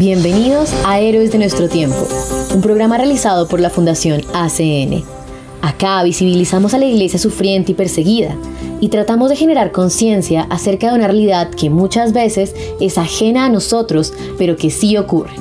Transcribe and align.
Bienvenidos 0.00 0.72
a 0.86 0.98
Héroes 0.98 1.30
de 1.30 1.36
nuestro 1.36 1.68
tiempo, 1.68 2.08
un 2.54 2.62
programa 2.62 2.96
realizado 2.96 3.46
por 3.46 3.60
la 3.60 3.68
Fundación 3.68 4.22
ACN. 4.32 5.04
Acá 5.60 6.02
visibilizamos 6.02 6.72
a 6.72 6.78
la 6.78 6.86
iglesia 6.86 7.18
sufriente 7.18 7.72
y 7.72 7.74
perseguida 7.74 8.34
y 8.80 8.88
tratamos 8.88 9.28
de 9.28 9.36
generar 9.36 9.72
conciencia 9.72 10.46
acerca 10.48 10.88
de 10.88 10.94
una 10.94 11.06
realidad 11.06 11.50
que 11.50 11.68
muchas 11.68 12.14
veces 12.14 12.54
es 12.80 12.96
ajena 12.96 13.44
a 13.44 13.50
nosotros, 13.50 14.14
pero 14.38 14.56
que 14.56 14.70
sí 14.70 14.96
ocurre. 14.96 15.34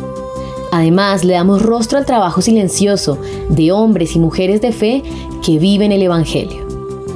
Además, 0.74 1.24
le 1.24 1.36
damos 1.36 1.62
rostro 1.62 1.98
al 1.98 2.06
trabajo 2.06 2.42
silencioso 2.42 3.18
de 3.48 3.72
hombres 3.72 4.18
y 4.18 4.20
mujeres 4.20 4.60
de 4.60 4.74
fe 4.74 5.04
que 5.42 5.58
viven 5.58 5.94
el 5.94 6.02
Evangelio. 6.02 6.68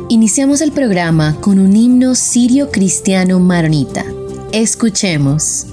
Iniciamos 0.08 0.62
el 0.62 0.72
programa 0.72 1.36
con 1.42 1.60
un 1.60 1.76
himno 1.76 2.16
sirio 2.16 2.72
cristiano 2.72 3.42
maronita. 3.42 4.06
Escuchemos. 4.54 5.73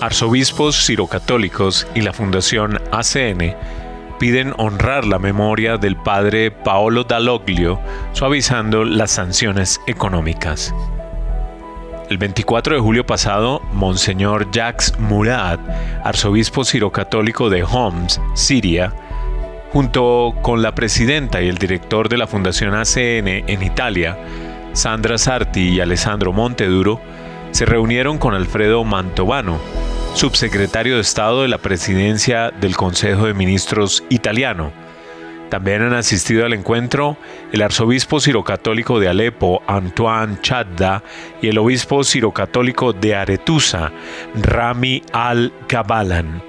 Arzobispos 0.00 0.86
cirocatólicos 0.86 1.84
y 1.96 2.02
la 2.02 2.12
Fundación 2.12 2.80
ACN 2.92 3.56
piden 4.20 4.54
honrar 4.56 5.04
la 5.04 5.18
memoria 5.18 5.76
del 5.76 5.96
padre 5.96 6.52
Paolo 6.52 7.02
Dalloglio, 7.02 7.80
suavizando 8.12 8.84
las 8.84 9.10
sanciones 9.10 9.80
económicas. 9.88 10.72
El 12.10 12.18
24 12.18 12.76
de 12.76 12.80
julio 12.80 13.04
pasado, 13.04 13.60
Monseñor 13.72 14.52
Jacques 14.52 14.96
Murad, 15.00 15.58
arzobispo 16.04 16.64
cirocatólico 16.64 17.50
de 17.50 17.64
Homs, 17.64 18.20
Siria, 18.34 18.94
junto 19.72 20.32
con 20.42 20.62
la 20.62 20.76
presidenta 20.76 21.42
y 21.42 21.48
el 21.48 21.58
director 21.58 22.08
de 22.08 22.18
la 22.18 22.28
Fundación 22.28 22.72
ACN 22.74 23.26
en 23.48 23.62
Italia, 23.64 24.16
Sandra 24.74 25.18
Sarti 25.18 25.70
y 25.70 25.80
Alessandro 25.80 26.32
Monteduro, 26.32 27.00
se 27.50 27.64
reunieron 27.64 28.18
con 28.18 28.34
Alfredo 28.34 28.84
Mantovano, 28.84 29.58
subsecretario 30.14 30.96
de 30.96 31.00
Estado 31.00 31.42
de 31.42 31.48
la 31.48 31.58
Presidencia 31.58 32.50
del 32.50 32.76
Consejo 32.76 33.26
de 33.26 33.34
Ministros 33.34 34.04
italiano. 34.08 34.72
También 35.48 35.82
han 35.82 35.94
asistido 35.94 36.44
al 36.44 36.52
encuentro 36.52 37.16
el 37.52 37.62
arzobispo 37.62 38.20
cirocatólico 38.20 39.00
de 39.00 39.08
Alepo, 39.08 39.62
Antoine 39.66 40.40
Chadda, 40.42 41.02
y 41.40 41.48
el 41.48 41.58
obispo 41.58 42.04
cirocatólico 42.04 42.92
de 42.92 43.14
Aretusa, 43.14 43.90
Rami 44.34 45.02
al-Kabalan. 45.12 46.42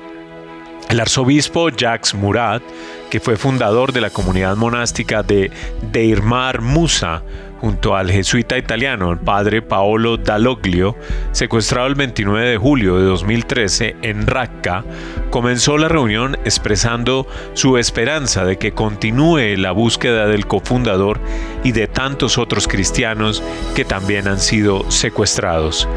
El 0.89 0.99
arzobispo 0.99 1.69
Jacques 1.69 2.13
Murat, 2.13 2.61
que 3.09 3.19
fue 3.19 3.37
fundador 3.37 3.93
de 3.93 4.01
la 4.01 4.09
comunidad 4.09 4.55
monástica 4.57 5.23
de 5.23 5.51
Deirmar 5.91 6.61
Musa, 6.61 7.21
junto 7.59 7.96
al 7.96 8.09
jesuita 8.12 8.58
italiano, 8.58 9.12
el 9.12 9.20
padre 9.20 9.62
Paolo 9.62 10.18
Dalloglio, 10.18 10.96
secuestrado 11.31 11.88
el 11.88 11.96
29 11.96 12.50
de 12.50 12.58
julio 12.58 12.97
de 12.97 13.06
2013 13.06 13.97
en 14.02 14.25
Raqqa, 14.25 14.84
comenzó 15.30 15.78
la 15.78 15.88
reunión 15.88 16.36
expresando 16.46 17.28
su 17.53 17.78
esperanza 17.78 18.46
de 18.46 18.58
que 18.58 18.72
continúe 18.72 19.58
la 19.58 19.72
búsqueda 19.72 20.28
del 20.28 20.47
cofundador 20.47 21.20
y 21.64 21.72
de 21.72 21.88
tantos 21.88 22.38
otros 22.38 22.68
cristianos 22.68 23.44
que 23.76 23.86
también 23.86 24.28
han 24.28 24.40
sido 24.40 24.90
secuestrados. 24.90 25.88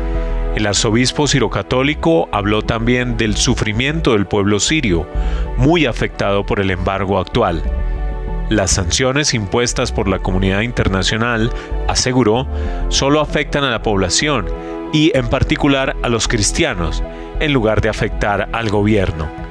El 0.57 0.67
arzobispo 0.67 1.27
sirocatólico 1.27 2.29
habló 2.31 2.63
también 2.63 3.17
del 3.17 3.37
sufrimiento 3.37 4.13
del 4.13 4.27
pueblo 4.27 4.61
sirio, 4.61 5.07
muy 5.57 5.87
afectado 5.87 6.45
por 6.45 6.61
el 6.61 6.71
embargo 6.71 7.19
actual. 7.19 7.63
Las 8.53 8.73
sanciones 8.73 9.33
impuestas 9.33 9.93
por 9.93 10.09
la 10.09 10.19
comunidad 10.19 10.61
internacional, 10.61 11.51
aseguró, 11.89 12.47
solo 12.91 13.21
afectan 13.23 13.65
a 13.65 13.71
la 13.71 13.81
población 13.81 14.45
y 14.93 15.11
en 15.17 15.29
particular 15.29 15.97
a 16.03 16.11
los 16.11 16.29
cristianos, 16.29 17.03
en 17.41 17.55
lugar 17.55 17.81
de 17.81 17.89
afectar 17.89 18.51
al 18.53 18.69
gobierno. 18.69 19.42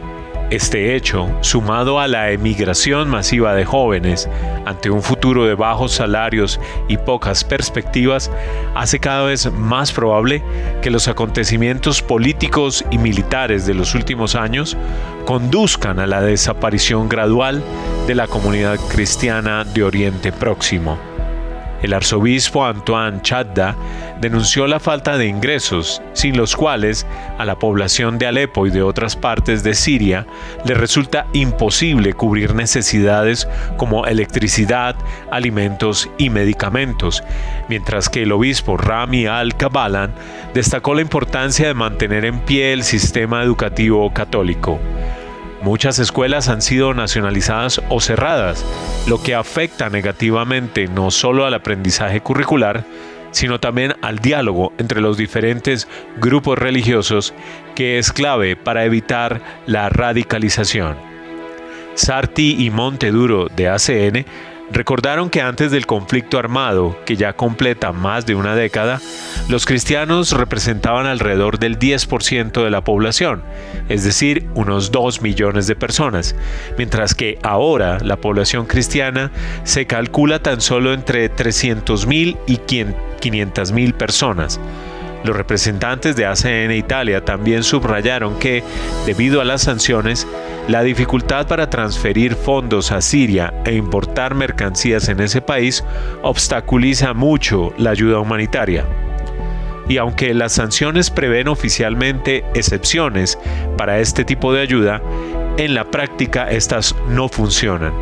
Este 0.51 0.97
hecho, 0.97 1.29
sumado 1.39 1.97
a 1.97 2.09
la 2.09 2.29
emigración 2.31 3.07
masiva 3.07 3.55
de 3.55 3.63
jóvenes 3.63 4.27
ante 4.65 4.89
un 4.89 5.01
futuro 5.01 5.45
de 5.45 5.55
bajos 5.55 5.93
salarios 5.93 6.59
y 6.89 6.97
pocas 6.97 7.45
perspectivas, 7.45 8.29
hace 8.75 8.99
cada 8.99 9.23
vez 9.23 9.49
más 9.49 9.93
probable 9.93 10.43
que 10.81 10.91
los 10.91 11.07
acontecimientos 11.07 12.01
políticos 12.01 12.83
y 12.91 12.97
militares 12.97 13.65
de 13.65 13.75
los 13.75 13.95
últimos 13.95 14.35
años 14.35 14.75
conduzcan 15.25 15.99
a 15.99 16.05
la 16.05 16.19
desaparición 16.21 17.07
gradual 17.07 17.63
de 18.05 18.15
la 18.15 18.27
comunidad 18.27 18.77
cristiana 18.89 19.63
de 19.63 19.85
Oriente 19.85 20.33
Próximo. 20.33 21.10
El 21.81 21.93
arzobispo 21.93 22.65
Antoine 22.65 23.21
Chadda 23.21 23.75
denunció 24.19 24.67
la 24.67 24.79
falta 24.79 25.17
de 25.17 25.27
ingresos, 25.27 26.01
sin 26.13 26.37
los 26.37 26.55
cuales 26.55 27.07
a 27.37 27.45
la 27.45 27.57
población 27.57 28.19
de 28.19 28.27
Alepo 28.27 28.67
y 28.67 28.69
de 28.69 28.83
otras 28.83 29.15
partes 29.15 29.63
de 29.63 29.73
Siria 29.73 30.27
le 30.63 30.75
resulta 30.75 31.25
imposible 31.33 32.13
cubrir 32.13 32.53
necesidades 32.53 33.47
como 33.77 34.05
electricidad, 34.05 34.95
alimentos 35.31 36.09
y 36.17 36.29
medicamentos, 36.29 37.23
mientras 37.67 38.09
que 38.09 38.23
el 38.23 38.31
obispo 38.31 38.77
Rami 38.77 39.25
al-Kabalan 39.25 40.13
destacó 40.53 40.93
la 40.93 41.01
importancia 41.01 41.67
de 41.67 41.73
mantener 41.73 42.25
en 42.25 42.39
pie 42.41 42.73
el 42.73 42.83
sistema 42.83 43.41
educativo 43.41 44.11
católico. 44.13 44.79
Muchas 45.61 45.99
escuelas 45.99 46.49
han 46.49 46.63
sido 46.63 46.95
nacionalizadas 46.95 47.81
o 47.89 48.01
cerradas, 48.01 48.65
lo 49.07 49.21
que 49.21 49.35
afecta 49.35 49.89
negativamente 49.89 50.87
no 50.87 51.11
solo 51.11 51.45
al 51.45 51.53
aprendizaje 51.53 52.19
curricular, 52.19 52.83
sino 53.29 53.59
también 53.59 53.95
al 54.01 54.19
diálogo 54.19 54.73
entre 54.79 55.01
los 55.01 55.17
diferentes 55.17 55.87
grupos 56.17 56.57
religiosos 56.57 57.35
que 57.75 57.99
es 57.99 58.11
clave 58.11 58.55
para 58.55 58.85
evitar 58.85 59.41
la 59.67 59.89
radicalización. 59.89 60.95
Sarti 61.93 62.55
y 62.65 62.71
Monteduro 62.71 63.47
de 63.47 63.69
ACN 63.69 64.25
recordaron 64.71 65.29
que 65.29 65.41
antes 65.41 65.71
del 65.71 65.85
conflicto 65.85 66.37
armado, 66.37 66.97
que 67.05 67.15
ya 67.15 67.33
completa 67.33 67.91
más 67.91 68.25
de 68.25 68.35
una 68.35 68.55
década, 68.55 69.01
los 69.49 69.65
cristianos 69.65 70.31
representaban 70.31 71.05
alrededor 71.05 71.59
del 71.59 71.77
10% 71.77 72.63
de 72.63 72.69
la 72.69 72.83
población, 72.83 73.43
es 73.89 74.03
decir, 74.03 74.47
unos 74.53 74.91
2 74.91 75.21
millones 75.21 75.67
de 75.67 75.75
personas, 75.75 76.35
mientras 76.77 77.15
que 77.15 77.37
ahora 77.43 77.99
la 78.01 78.17
población 78.17 78.65
cristiana 78.65 79.31
se 79.63 79.85
calcula 79.85 80.39
tan 80.39 80.61
solo 80.61 80.93
entre 80.93 81.33
300.000 81.33 82.37
y 82.47 82.57
500.000 82.57 83.93
personas. 83.93 84.59
Los 85.23 85.35
representantes 85.35 86.15
de 86.15 86.25
ACN 86.25 86.71
Italia 86.71 87.23
también 87.23 87.63
subrayaron 87.63 88.39
que, 88.39 88.63
debido 89.05 89.39
a 89.39 89.45
las 89.45 89.61
sanciones, 89.61 90.27
la 90.67 90.83
dificultad 90.83 91.47
para 91.47 91.69
transferir 91.69 92.35
fondos 92.35 92.91
a 92.91 93.01
Siria 93.01 93.53
e 93.65 93.73
importar 93.73 94.35
mercancías 94.35 95.09
en 95.09 95.19
ese 95.19 95.41
país 95.41 95.83
obstaculiza 96.21 97.13
mucho 97.13 97.73
la 97.77 97.91
ayuda 97.91 98.19
humanitaria. 98.19 98.85
Y 99.89 99.97
aunque 99.97 100.33
las 100.33 100.53
sanciones 100.53 101.09
prevén 101.09 101.47
oficialmente 101.47 102.45
excepciones 102.53 103.37
para 103.77 103.99
este 103.99 104.23
tipo 104.23 104.53
de 104.53 104.61
ayuda, 104.61 105.01
en 105.57 105.73
la 105.73 105.83
práctica 105.85 106.49
estas 106.49 106.95
no 107.09 107.27
funcionan. 107.27 107.93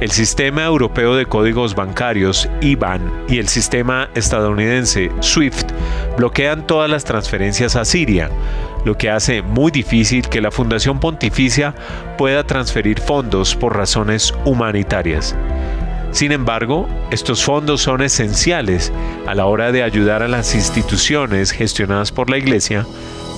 El 0.00 0.10
sistema 0.10 0.64
europeo 0.64 1.14
de 1.14 1.26
códigos 1.26 1.74
bancarios, 1.74 2.48
IBAN, 2.62 3.26
y 3.28 3.36
el 3.36 3.48
sistema 3.48 4.08
estadounidense, 4.14 5.10
SWIFT, 5.20 5.72
bloquean 6.16 6.66
todas 6.66 6.88
las 6.88 7.04
transferencias 7.04 7.76
a 7.76 7.84
Siria, 7.84 8.30
lo 8.84 8.96
que 8.96 9.10
hace 9.10 9.42
muy 9.42 9.70
difícil 9.70 10.28
que 10.28 10.40
la 10.40 10.50
Fundación 10.50 11.00
Pontificia 11.00 11.74
pueda 12.18 12.44
transferir 12.44 13.00
fondos 13.00 13.54
por 13.54 13.76
razones 13.76 14.34
humanitarias. 14.44 15.34
Sin 16.12 16.32
embargo, 16.32 16.88
estos 17.10 17.44
fondos 17.44 17.82
son 17.82 18.02
esenciales 18.02 18.92
a 19.26 19.34
la 19.34 19.46
hora 19.46 19.70
de 19.70 19.82
ayudar 19.82 20.22
a 20.22 20.28
las 20.28 20.54
instituciones 20.54 21.52
gestionadas 21.52 22.10
por 22.10 22.30
la 22.30 22.38
Iglesia 22.38 22.84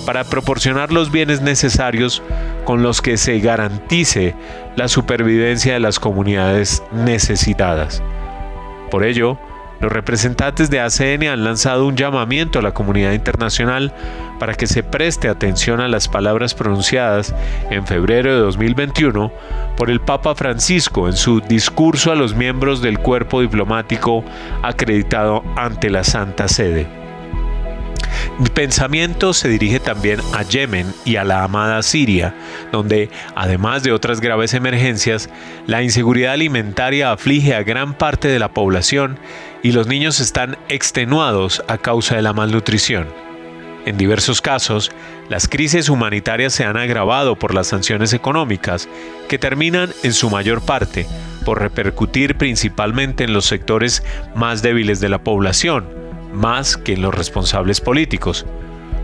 para 0.06 0.24
proporcionar 0.24 0.90
los 0.90 1.12
bienes 1.12 1.42
necesarios 1.42 2.22
con 2.64 2.82
los 2.82 3.02
que 3.02 3.16
se 3.16 3.38
garantice 3.40 4.34
la 4.76 4.88
supervivencia 4.88 5.74
de 5.74 5.80
las 5.80 6.00
comunidades 6.00 6.82
necesitadas. 6.92 8.02
Por 8.90 9.04
ello, 9.04 9.38
los 9.82 9.90
representantes 9.90 10.70
de 10.70 10.80
ACN 10.80 11.24
han 11.24 11.44
lanzado 11.44 11.86
un 11.86 11.96
llamamiento 11.96 12.60
a 12.60 12.62
la 12.62 12.72
comunidad 12.72 13.12
internacional 13.12 13.92
para 14.38 14.54
que 14.54 14.68
se 14.68 14.84
preste 14.84 15.28
atención 15.28 15.80
a 15.80 15.88
las 15.88 16.06
palabras 16.06 16.54
pronunciadas 16.54 17.34
en 17.68 17.84
febrero 17.84 18.32
de 18.32 18.40
2021 18.40 19.32
por 19.76 19.90
el 19.90 20.00
Papa 20.00 20.36
Francisco 20.36 21.08
en 21.08 21.14
su 21.14 21.40
discurso 21.40 22.12
a 22.12 22.14
los 22.14 22.36
miembros 22.36 22.80
del 22.80 23.00
cuerpo 23.00 23.40
diplomático 23.40 24.24
acreditado 24.62 25.42
ante 25.56 25.90
la 25.90 26.04
Santa 26.04 26.46
Sede. 26.46 26.86
Mi 28.38 28.48
pensamiento 28.48 29.34
se 29.34 29.48
dirige 29.48 29.80
también 29.80 30.20
a 30.32 30.42
Yemen 30.42 30.92
y 31.04 31.16
a 31.16 31.24
la 31.24 31.44
amada 31.44 31.82
Siria, 31.82 32.34
donde, 32.70 33.10
además 33.34 33.82
de 33.82 33.92
otras 33.92 34.20
graves 34.20 34.54
emergencias, 34.54 35.28
la 35.66 35.82
inseguridad 35.82 36.32
alimentaria 36.32 37.12
aflige 37.12 37.54
a 37.54 37.62
gran 37.62 37.94
parte 37.94 38.28
de 38.28 38.38
la 38.38 38.52
población 38.52 39.18
y 39.62 39.72
los 39.72 39.86
niños 39.86 40.20
están 40.20 40.58
extenuados 40.68 41.62
a 41.68 41.78
causa 41.78 42.16
de 42.16 42.22
la 42.22 42.32
malnutrición. 42.32 43.06
En 43.84 43.96
diversos 43.96 44.40
casos, 44.40 44.92
las 45.28 45.48
crisis 45.48 45.88
humanitarias 45.88 46.52
se 46.52 46.64
han 46.64 46.76
agravado 46.76 47.36
por 47.36 47.54
las 47.54 47.68
sanciones 47.68 48.12
económicas, 48.12 48.88
que 49.28 49.38
terminan 49.38 49.90
en 50.02 50.12
su 50.12 50.30
mayor 50.30 50.62
parte 50.62 51.06
por 51.44 51.60
repercutir 51.60 52.36
principalmente 52.36 53.24
en 53.24 53.32
los 53.32 53.46
sectores 53.46 54.04
más 54.34 54.62
débiles 54.62 55.00
de 55.00 55.08
la 55.08 55.24
población, 55.24 55.86
más 56.32 56.76
que 56.76 56.92
en 56.92 57.02
los 57.02 57.14
responsables 57.14 57.80
políticos. 57.80 58.46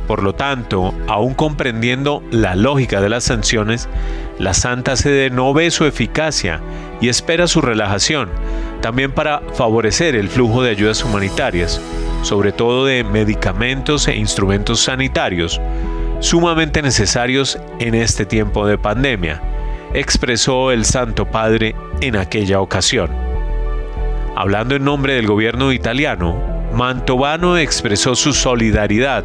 Por 0.09 0.23
lo 0.23 0.35
tanto, 0.35 0.95
aún 1.07 1.35
comprendiendo 1.35 2.23
la 2.31 2.57
lógica 2.57 3.03
de 3.03 3.11
las 3.11 3.25
sanciones, 3.25 3.91
la 4.39 4.55
Santa 4.55 4.97
Sede 4.97 5.29
no 5.29 5.53
ve 5.53 5.71
su 5.71 5.85
eficacia 5.85 6.61
y 7.03 7.11
espera 7.11 7.47
su 7.47 7.61
relajación, 7.61 8.31
también 8.81 9.13
para 9.13 9.43
favorecer 9.53 10.17
el 10.17 10.31
flujo 10.31 10.63
de 10.63 10.71
ayudas 10.71 11.05
humanitarias, 11.05 11.79
sobre 12.23 12.53
todo 12.53 12.87
de 12.87 13.05
medicamentos 13.05 14.09
e 14.09 14.17
instrumentos 14.17 14.81
sanitarios, 14.81 15.61
sumamente 16.21 16.81
necesarios 16.81 17.59
en 17.79 17.95
este 17.95 18.25
tiempo 18.25 18.67
de 18.67 18.79
pandemia, 18.79 19.43
expresó 19.93 20.73
el 20.73 20.87
Santo 20.87 21.27
Padre 21.27 21.77
en 22.01 22.17
aquella 22.17 22.63
ocasión. 22.63 23.11
Hablando 24.37 24.75
en 24.75 24.85
nombre 24.85 25.13
del 25.15 25.27
gobierno 25.27 25.71
italiano, 25.71 26.58
Mantovano 26.75 27.57
expresó 27.57 28.15
su 28.15 28.33
solidaridad 28.33 29.25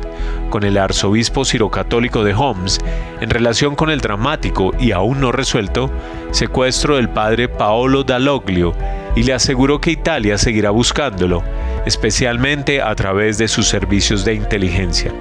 con 0.49 0.63
el 0.63 0.77
arzobispo 0.77 1.45
sirocatólico 1.45 2.23
de 2.23 2.33
Homs 2.33 2.79
en 3.21 3.29
relación 3.29 3.75
con 3.75 3.89
el 3.89 4.01
dramático 4.01 4.71
y 4.79 4.91
aún 4.91 5.19
no 5.19 5.31
resuelto 5.31 5.91
secuestro 6.31 6.95
del 6.95 7.09
padre 7.09 7.49
Paolo 7.49 8.03
Dalloglio 8.03 8.73
y 9.15 9.23
le 9.23 9.33
aseguró 9.33 9.79
que 9.79 9.91
Italia 9.91 10.37
seguirá 10.37 10.71
buscándolo, 10.71 11.43
especialmente 11.85 12.81
a 12.81 12.95
través 12.95 13.37
de 13.37 13.47
sus 13.47 13.67
servicios 13.67 14.25
de 14.25 14.33
inteligencia. 14.33 15.11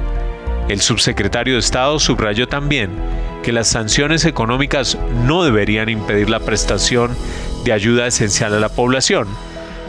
El 0.68 0.80
subsecretario 0.80 1.54
de 1.54 1.60
Estado 1.60 1.98
subrayó 1.98 2.48
también 2.48 2.90
que 3.42 3.52
las 3.52 3.68
sanciones 3.68 4.24
económicas 4.24 4.96
no 5.26 5.42
deberían 5.42 5.88
impedir 5.88 6.30
la 6.30 6.40
prestación 6.40 7.10
de 7.64 7.72
ayuda 7.72 8.06
esencial 8.06 8.54
a 8.54 8.60
la 8.60 8.68
población, 8.68 9.26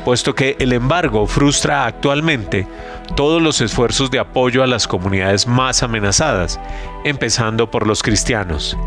puesto 0.04 0.36
que 0.36 0.56
el 0.60 0.74
embargo 0.74 1.28
frustra 1.28 1.86
actualmente 1.86 2.68
todos 3.16 3.42
los 3.42 3.62
esfuerzos 3.62 4.12
de 4.12 4.20
apoyo 4.20 4.64
a 4.64 4.68
las 4.68 4.88
comunidades 4.88 5.48
más 5.48 5.84
amenazadas, 5.84 6.60
empezando 7.04 7.70
por 7.70 7.88
los 7.88 8.04
cristianos. 8.04 8.78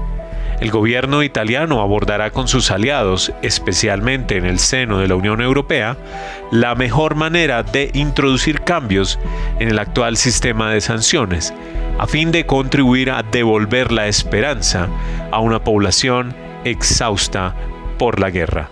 El 0.60 0.70
gobierno 0.70 1.22
italiano 1.22 1.82
abordará 1.82 2.30
con 2.30 2.48
sus 2.48 2.70
aliados, 2.70 3.30
especialmente 3.42 4.38
en 4.38 4.46
el 4.46 4.58
seno 4.58 4.98
de 4.98 5.08
la 5.08 5.14
Unión 5.14 5.42
Europea, 5.42 5.98
la 6.50 6.74
mejor 6.74 7.14
manera 7.14 7.62
de 7.62 7.90
introducir 7.92 8.62
cambios 8.62 9.18
en 9.58 9.68
el 9.68 9.78
actual 9.78 10.16
sistema 10.16 10.70
de 10.70 10.80
sanciones, 10.80 11.52
a 11.98 12.06
fin 12.06 12.32
de 12.32 12.46
contribuir 12.46 13.10
a 13.10 13.22
devolver 13.22 13.92
la 13.92 14.08
esperanza 14.08 14.88
a 15.30 15.40
una 15.40 15.62
población 15.62 16.34
exhausta 16.64 17.54
por 17.98 18.18
la 18.18 18.30
guerra. 18.30 18.70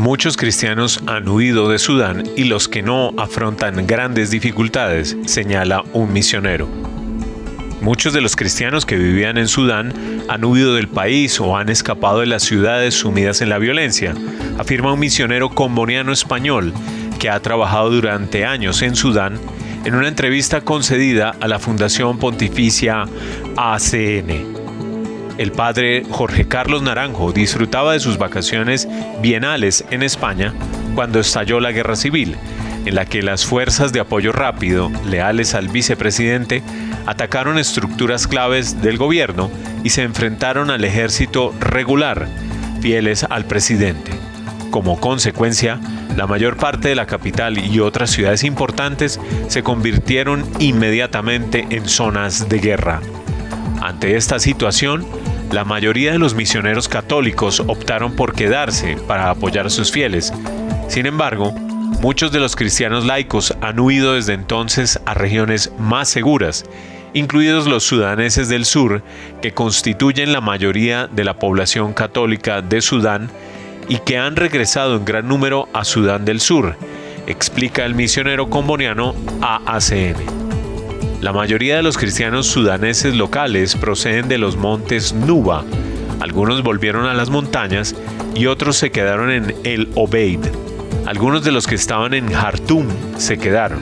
Muchos 0.00 0.38
cristianos 0.38 1.02
han 1.06 1.28
huido 1.28 1.68
de 1.68 1.78
Sudán 1.78 2.22
y 2.34 2.44
los 2.44 2.68
que 2.68 2.82
no 2.82 3.12
afrontan 3.18 3.86
grandes 3.86 4.30
dificultades, 4.30 5.14
señala 5.26 5.84
un 5.92 6.10
misionero. 6.10 6.66
Muchos 7.82 8.14
de 8.14 8.22
los 8.22 8.34
cristianos 8.34 8.86
que 8.86 8.96
vivían 8.96 9.36
en 9.36 9.46
Sudán 9.46 9.92
han 10.26 10.42
huido 10.42 10.74
del 10.74 10.88
país 10.88 11.38
o 11.38 11.54
han 11.54 11.68
escapado 11.68 12.20
de 12.20 12.26
las 12.26 12.44
ciudades 12.44 12.94
sumidas 12.94 13.42
en 13.42 13.50
la 13.50 13.58
violencia, 13.58 14.14
afirma 14.58 14.94
un 14.94 15.00
misionero 15.00 15.50
comboniano 15.50 16.12
español 16.12 16.72
que 17.18 17.28
ha 17.28 17.38
trabajado 17.40 17.90
durante 17.90 18.46
años 18.46 18.80
en 18.80 18.96
Sudán 18.96 19.38
en 19.84 19.94
una 19.94 20.08
entrevista 20.08 20.62
concedida 20.62 21.34
a 21.40 21.46
la 21.46 21.58
Fundación 21.58 22.18
Pontificia 22.18 23.04
ACN. 23.54 24.59
El 25.40 25.52
padre 25.52 26.02
Jorge 26.10 26.46
Carlos 26.46 26.82
Naranjo 26.82 27.32
disfrutaba 27.32 27.94
de 27.94 28.00
sus 28.00 28.18
vacaciones 28.18 28.86
bienales 29.22 29.86
en 29.90 30.02
España 30.02 30.52
cuando 30.94 31.18
estalló 31.18 31.60
la 31.60 31.72
guerra 31.72 31.96
civil, 31.96 32.36
en 32.84 32.94
la 32.94 33.06
que 33.06 33.22
las 33.22 33.46
fuerzas 33.46 33.90
de 33.94 34.00
apoyo 34.00 34.32
rápido, 34.32 34.92
leales 35.06 35.54
al 35.54 35.68
vicepresidente, 35.68 36.62
atacaron 37.06 37.56
estructuras 37.56 38.26
claves 38.26 38.82
del 38.82 38.98
gobierno 38.98 39.50
y 39.82 39.88
se 39.88 40.02
enfrentaron 40.02 40.70
al 40.70 40.84
ejército 40.84 41.54
regular, 41.58 42.28
fieles 42.82 43.24
al 43.24 43.46
presidente. 43.46 44.12
Como 44.70 45.00
consecuencia, 45.00 45.80
la 46.18 46.26
mayor 46.26 46.58
parte 46.58 46.90
de 46.90 46.96
la 46.96 47.06
capital 47.06 47.56
y 47.56 47.80
otras 47.80 48.10
ciudades 48.10 48.44
importantes 48.44 49.18
se 49.48 49.62
convirtieron 49.62 50.44
inmediatamente 50.58 51.66
en 51.70 51.88
zonas 51.88 52.50
de 52.50 52.58
guerra. 52.58 53.00
Ante 53.80 54.16
esta 54.16 54.38
situación, 54.38 55.06
la 55.52 55.64
mayoría 55.64 56.12
de 56.12 56.18
los 56.18 56.34
misioneros 56.34 56.88
católicos 56.88 57.60
optaron 57.66 58.14
por 58.14 58.34
quedarse 58.34 58.96
para 59.06 59.30
apoyar 59.30 59.66
a 59.66 59.70
sus 59.70 59.90
fieles. 59.90 60.32
Sin 60.88 61.06
embargo, 61.06 61.52
muchos 62.00 62.32
de 62.32 62.40
los 62.40 62.56
cristianos 62.56 63.04
laicos 63.04 63.54
han 63.60 63.80
huido 63.80 64.14
desde 64.14 64.34
entonces 64.34 65.00
a 65.06 65.14
regiones 65.14 65.72
más 65.78 66.08
seguras, 66.08 66.64
incluidos 67.14 67.66
los 67.66 67.84
sudaneses 67.84 68.48
del 68.48 68.64
sur, 68.64 69.02
que 69.42 69.52
constituyen 69.52 70.32
la 70.32 70.40
mayoría 70.40 71.08
de 71.08 71.24
la 71.24 71.38
población 71.38 71.92
católica 71.92 72.62
de 72.62 72.80
Sudán 72.80 73.30
y 73.88 73.98
que 73.98 74.18
han 74.18 74.36
regresado 74.36 74.96
en 74.96 75.04
gran 75.04 75.26
número 75.26 75.68
a 75.72 75.84
Sudán 75.84 76.24
del 76.24 76.40
Sur, 76.40 76.76
explica 77.26 77.84
el 77.84 77.94
misionero 77.94 78.48
comboniano 78.48 79.14
AACN. 79.40 80.49
La 81.20 81.32
mayoría 81.32 81.76
de 81.76 81.82
los 81.82 81.98
cristianos 81.98 82.46
sudaneses 82.46 83.14
locales 83.14 83.76
proceden 83.76 84.28
de 84.28 84.38
los 84.38 84.56
montes 84.56 85.12
Nuba, 85.12 85.64
algunos 86.20 86.62
volvieron 86.62 87.06
a 87.06 87.14
las 87.14 87.30
montañas 87.30 87.94
y 88.34 88.46
otros 88.46 88.76
se 88.76 88.90
quedaron 88.90 89.30
en 89.30 89.54
El 89.64 89.88
Obeid. 89.94 90.40
Algunos 91.06 91.42
de 91.44 91.50
los 91.50 91.66
que 91.66 91.74
estaban 91.74 92.12
en 92.12 92.30
Jartum 92.30 92.86
se 93.16 93.38
quedaron. 93.38 93.80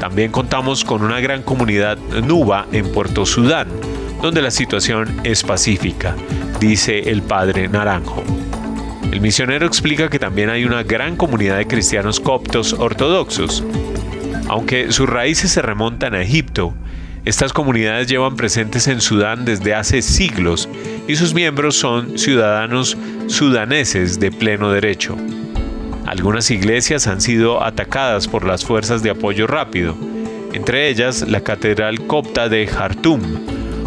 También 0.00 0.30
contamos 0.30 0.84
con 0.84 1.02
una 1.02 1.20
gran 1.20 1.42
comunidad 1.42 1.98
Nuba 2.22 2.66
en 2.72 2.90
Puerto 2.90 3.26
Sudán, 3.26 3.68
donde 4.22 4.40
la 4.40 4.50
situación 4.50 5.20
es 5.24 5.42
pacífica, 5.42 6.16
dice 6.58 7.10
el 7.10 7.22
padre 7.22 7.68
Naranjo. 7.68 8.22
El 9.12 9.20
misionero 9.20 9.66
explica 9.66 10.08
que 10.08 10.18
también 10.18 10.48
hay 10.50 10.64
una 10.64 10.82
gran 10.82 11.16
comunidad 11.16 11.58
de 11.58 11.66
cristianos 11.66 12.18
coptos 12.18 12.72
ortodoxos. 12.72 13.62
Aunque 14.48 14.92
sus 14.92 15.08
raíces 15.08 15.50
se 15.50 15.62
remontan 15.62 16.14
a 16.14 16.22
Egipto, 16.22 16.74
estas 17.24 17.52
comunidades 17.52 18.08
llevan 18.08 18.36
presentes 18.36 18.88
en 18.88 19.00
Sudán 19.00 19.44
desde 19.44 19.74
hace 19.74 20.00
siglos 20.00 20.68
y 21.06 21.16
sus 21.16 21.34
miembros 21.34 21.76
son 21.76 22.18
ciudadanos 22.18 22.96
sudaneses 23.26 24.18
de 24.18 24.30
pleno 24.30 24.70
derecho. 24.70 25.16
Algunas 26.06 26.50
iglesias 26.50 27.06
han 27.06 27.20
sido 27.20 27.62
atacadas 27.62 28.28
por 28.28 28.46
las 28.46 28.64
fuerzas 28.64 29.02
de 29.02 29.10
apoyo 29.10 29.46
rápido, 29.46 29.94
entre 30.54 30.88
ellas 30.88 31.28
la 31.28 31.42
Catedral 31.42 32.06
Copta 32.06 32.48
de 32.48 32.66
Jartum, 32.66 33.20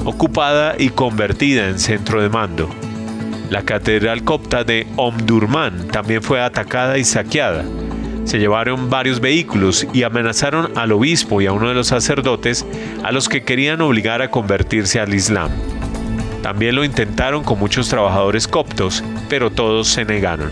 ocupada 0.05 0.75
y 0.77 0.89
convertida 0.89 1.67
en 1.67 1.79
centro 1.79 2.21
de 2.21 2.29
mando. 2.29 2.69
La 3.49 3.63
catedral 3.63 4.23
copta 4.23 4.63
de 4.63 4.87
Omdurman 4.95 5.87
también 5.89 6.23
fue 6.23 6.41
atacada 6.41 6.97
y 6.97 7.03
saqueada. 7.03 7.65
Se 8.23 8.39
llevaron 8.39 8.89
varios 8.89 9.19
vehículos 9.19 9.87
y 9.93 10.03
amenazaron 10.03 10.77
al 10.77 10.91
obispo 10.91 11.41
y 11.41 11.47
a 11.47 11.53
uno 11.53 11.69
de 11.69 11.73
los 11.73 11.87
sacerdotes 11.87 12.65
a 13.03 13.11
los 13.11 13.27
que 13.27 13.43
querían 13.43 13.81
obligar 13.81 14.21
a 14.21 14.31
convertirse 14.31 14.99
al 14.99 15.13
Islam. 15.13 15.49
También 16.41 16.75
lo 16.75 16.83
intentaron 16.83 17.43
con 17.43 17.59
muchos 17.59 17.89
trabajadores 17.89 18.47
coptos, 18.47 19.03
pero 19.29 19.51
todos 19.51 19.87
se 19.87 20.05
negaron. 20.05 20.51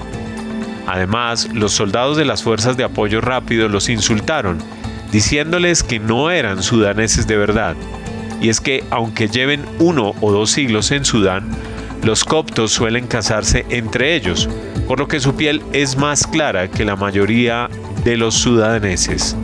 Además, 0.88 1.50
los 1.54 1.72
soldados 1.72 2.18
de 2.18 2.26
las 2.26 2.44
fuerzas 2.44 2.78
de 2.78 2.84
apoyo 2.84 3.22
rápido 3.22 3.70
los 3.70 3.90
insultaron, 3.90 4.58
diciéndoles 5.12 5.84
que 5.84 6.00
no 6.00 6.32
eran 6.32 6.64
sudaneses 6.64 7.28
de 7.28 7.38
verdad. 7.38 7.76
Y 8.42 8.50
es 8.50 8.62
que, 8.62 8.84
aunque 8.90 9.28
lleven 9.28 9.66
uno 9.80 10.14
o 10.22 10.32
dos 10.32 10.52
siglos 10.52 10.92
en 10.92 11.06
Sudán, 11.06 11.50
los 12.04 12.24
coptos 12.24 12.72
suelen 12.72 13.08
casarse 13.08 13.66
entre 13.70 14.16
ellos, 14.16 14.48
por 14.90 14.98
lo 14.98 15.08
que 15.08 15.20
su 15.20 15.36
piel 15.36 15.62
es 15.72 15.98
más 15.98 16.26
clara 16.26 16.68
que 16.68 16.84
la 16.84 16.96
mayoría 16.96 17.70
de 18.04 18.18
los 18.18 18.34
sudaneses. 18.34 19.38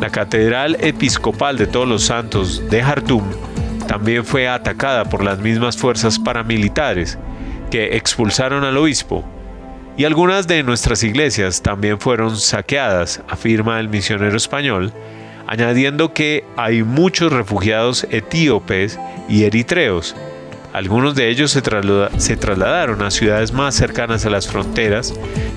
La 0.00 0.10
Catedral 0.10 0.76
Episcopal 0.80 1.58
de 1.58 1.66
Todos 1.66 1.88
los 1.88 2.04
Santos 2.04 2.62
de 2.70 2.80
Jartum 2.80 3.24
también 3.88 4.24
fue 4.24 4.46
atacada 4.46 5.06
por 5.06 5.24
las 5.24 5.40
mismas 5.40 5.76
fuerzas 5.76 6.20
paramilitares 6.20 7.18
que 7.68 7.96
expulsaron 7.96 8.62
al 8.62 8.76
obispo, 8.76 9.24
y 9.96 10.04
algunas 10.04 10.46
de 10.46 10.62
nuestras 10.62 11.02
iglesias 11.02 11.60
también 11.60 11.98
fueron 11.98 12.36
saqueadas, 12.36 13.22
afirma 13.28 13.80
el 13.80 13.88
misionero 13.88 14.36
español, 14.36 14.92
añadiendo 15.48 16.14
que 16.14 16.44
hay 16.56 16.84
muchos 16.84 17.32
refugiados 17.32 18.06
etíopes 18.08 19.00
y 19.28 19.42
eritreos 19.42 20.14
algunos 20.74 21.14
de 21.14 21.30
ellos 21.30 21.52
se, 21.52 21.62
trasladaron 21.62 23.00
a 23.02 23.10
ciudades 23.12 23.52
más 23.52 23.76
cercanas 23.76 24.26
a 24.26 24.30
las 24.30 24.48
fronteras 24.48 25.14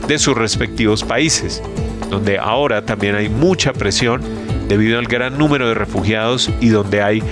de 0.08 0.20
sus 0.20 0.38
respectivos 0.38 1.04
países, 1.04 1.64
donde 2.12 2.38
ahora 2.38 2.86
también 2.86 3.16
hay 3.16 3.28
mucha 3.28 3.74
presión 3.74 4.22
debido 4.68 5.00
al 5.00 5.08
gran 5.08 5.36
número 5.36 5.68
de 5.70 5.74
refugiados 5.74 6.52
y 6.62 6.70
donde 6.70 7.02
hay 7.02 7.24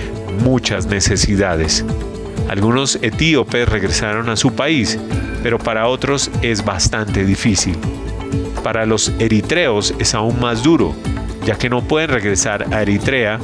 muchas 0.42 0.86
necesidades. 0.86 1.84
Algunos 2.48 2.98
etíopes 3.02 3.68
regresaron 3.68 4.30
a 4.30 4.36
su 4.36 4.52
país, 4.52 4.98
pero 5.44 5.60
para 5.60 5.86
otros 5.86 6.28
es 6.42 6.64
bastante 6.64 7.24
difícil. 7.24 7.76
Para 8.64 8.84
los 8.84 9.12
eritreos 9.20 9.94
es 10.00 10.12
aún 10.12 10.40
más 10.40 10.64
duro, 10.64 10.92
ya 11.44 11.56
que 11.56 11.70
no 11.70 11.82
pueden 11.82 12.10
regresar 12.10 12.66
a 12.74 12.82
Eritrea 12.82 13.38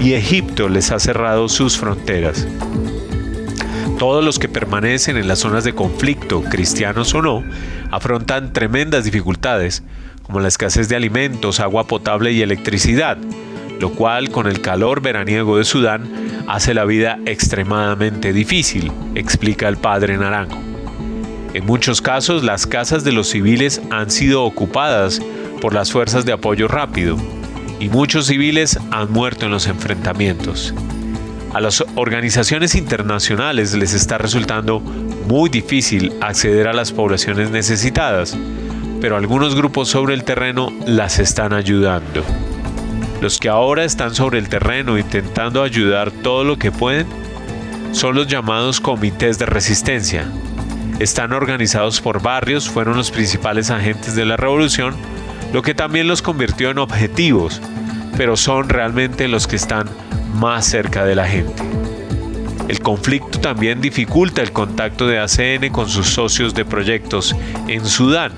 y 0.00 0.12
Egipto 0.12 0.68
les 0.68 0.92
ha 0.92 1.00
cerrado 1.00 1.48
sus 1.48 1.76
fronteras. 1.76 2.46
Todos 3.98 4.24
los 4.24 4.38
que 4.38 4.48
permanecen 4.48 5.16
en 5.16 5.26
las 5.26 5.40
zonas 5.40 5.64
de 5.64 5.74
conflicto, 5.74 6.42
cristianos 6.44 7.14
o 7.14 7.22
no, 7.22 7.42
afrontan 7.90 8.52
tremendas 8.52 9.04
dificultades, 9.04 9.82
como 10.22 10.38
la 10.38 10.46
escasez 10.46 10.88
de 10.88 10.94
alimentos, 10.94 11.58
agua 11.58 11.88
potable 11.88 12.30
y 12.30 12.40
electricidad, 12.40 13.18
lo 13.80 13.90
cual 13.90 14.30
con 14.30 14.46
el 14.46 14.60
calor 14.60 15.02
veraniego 15.02 15.58
de 15.58 15.64
Sudán 15.64 16.08
hace 16.46 16.74
la 16.74 16.84
vida 16.84 17.18
extremadamente 17.26 18.32
difícil, 18.32 18.92
explica 19.16 19.66
el 19.66 19.78
padre 19.78 20.16
Naranjo. 20.16 20.60
En 21.54 21.66
muchos 21.66 22.00
casos 22.00 22.44
las 22.44 22.68
casas 22.68 23.02
de 23.02 23.10
los 23.10 23.28
civiles 23.28 23.80
han 23.90 24.12
sido 24.12 24.44
ocupadas 24.44 25.20
por 25.60 25.74
las 25.74 25.90
fuerzas 25.90 26.24
de 26.24 26.32
apoyo 26.32 26.68
rápido 26.68 27.16
y 27.80 27.88
muchos 27.88 28.26
civiles 28.26 28.78
han 28.92 29.10
muerto 29.10 29.46
en 29.46 29.50
los 29.50 29.66
enfrentamientos. 29.66 30.72
A 31.54 31.60
las 31.60 31.82
organizaciones 31.94 32.74
internacionales 32.74 33.74
les 33.74 33.94
está 33.94 34.18
resultando 34.18 34.80
muy 34.80 35.48
difícil 35.48 36.12
acceder 36.20 36.68
a 36.68 36.74
las 36.74 36.92
poblaciones 36.92 37.50
necesitadas, 37.50 38.36
pero 39.00 39.16
algunos 39.16 39.54
grupos 39.54 39.88
sobre 39.88 40.12
el 40.12 40.24
terreno 40.24 40.70
las 40.86 41.18
están 41.18 41.54
ayudando. 41.54 42.22
Los 43.22 43.38
que 43.38 43.48
ahora 43.48 43.84
están 43.84 44.14
sobre 44.14 44.38
el 44.38 44.50
terreno 44.50 44.98
intentando 44.98 45.62
ayudar 45.62 46.10
todo 46.10 46.44
lo 46.44 46.58
que 46.58 46.70
pueden 46.70 47.06
son 47.92 48.14
los 48.14 48.26
llamados 48.26 48.80
comités 48.80 49.38
de 49.38 49.46
resistencia. 49.46 50.26
Están 50.98 51.32
organizados 51.32 52.00
por 52.02 52.20
barrios, 52.20 52.68
fueron 52.68 52.96
los 52.96 53.10
principales 53.10 53.70
agentes 53.70 54.14
de 54.14 54.26
la 54.26 54.36
revolución, 54.36 54.94
lo 55.54 55.62
que 55.62 55.74
también 55.74 56.08
los 56.08 56.20
convirtió 56.20 56.70
en 56.70 56.78
objetivos, 56.78 57.62
pero 58.18 58.36
son 58.36 58.68
realmente 58.68 59.28
los 59.28 59.46
que 59.46 59.56
están 59.56 59.88
más 60.34 60.66
cerca 60.66 61.04
de 61.04 61.14
la 61.14 61.26
gente. 61.26 61.62
El 62.68 62.80
conflicto 62.80 63.40
también 63.40 63.80
dificulta 63.80 64.42
el 64.42 64.52
contacto 64.52 65.06
de 65.06 65.18
ACN 65.18 65.70
con 65.72 65.88
sus 65.88 66.08
socios 66.08 66.54
de 66.54 66.66
proyectos 66.66 67.34
en 67.66 67.86
Sudán, 67.86 68.32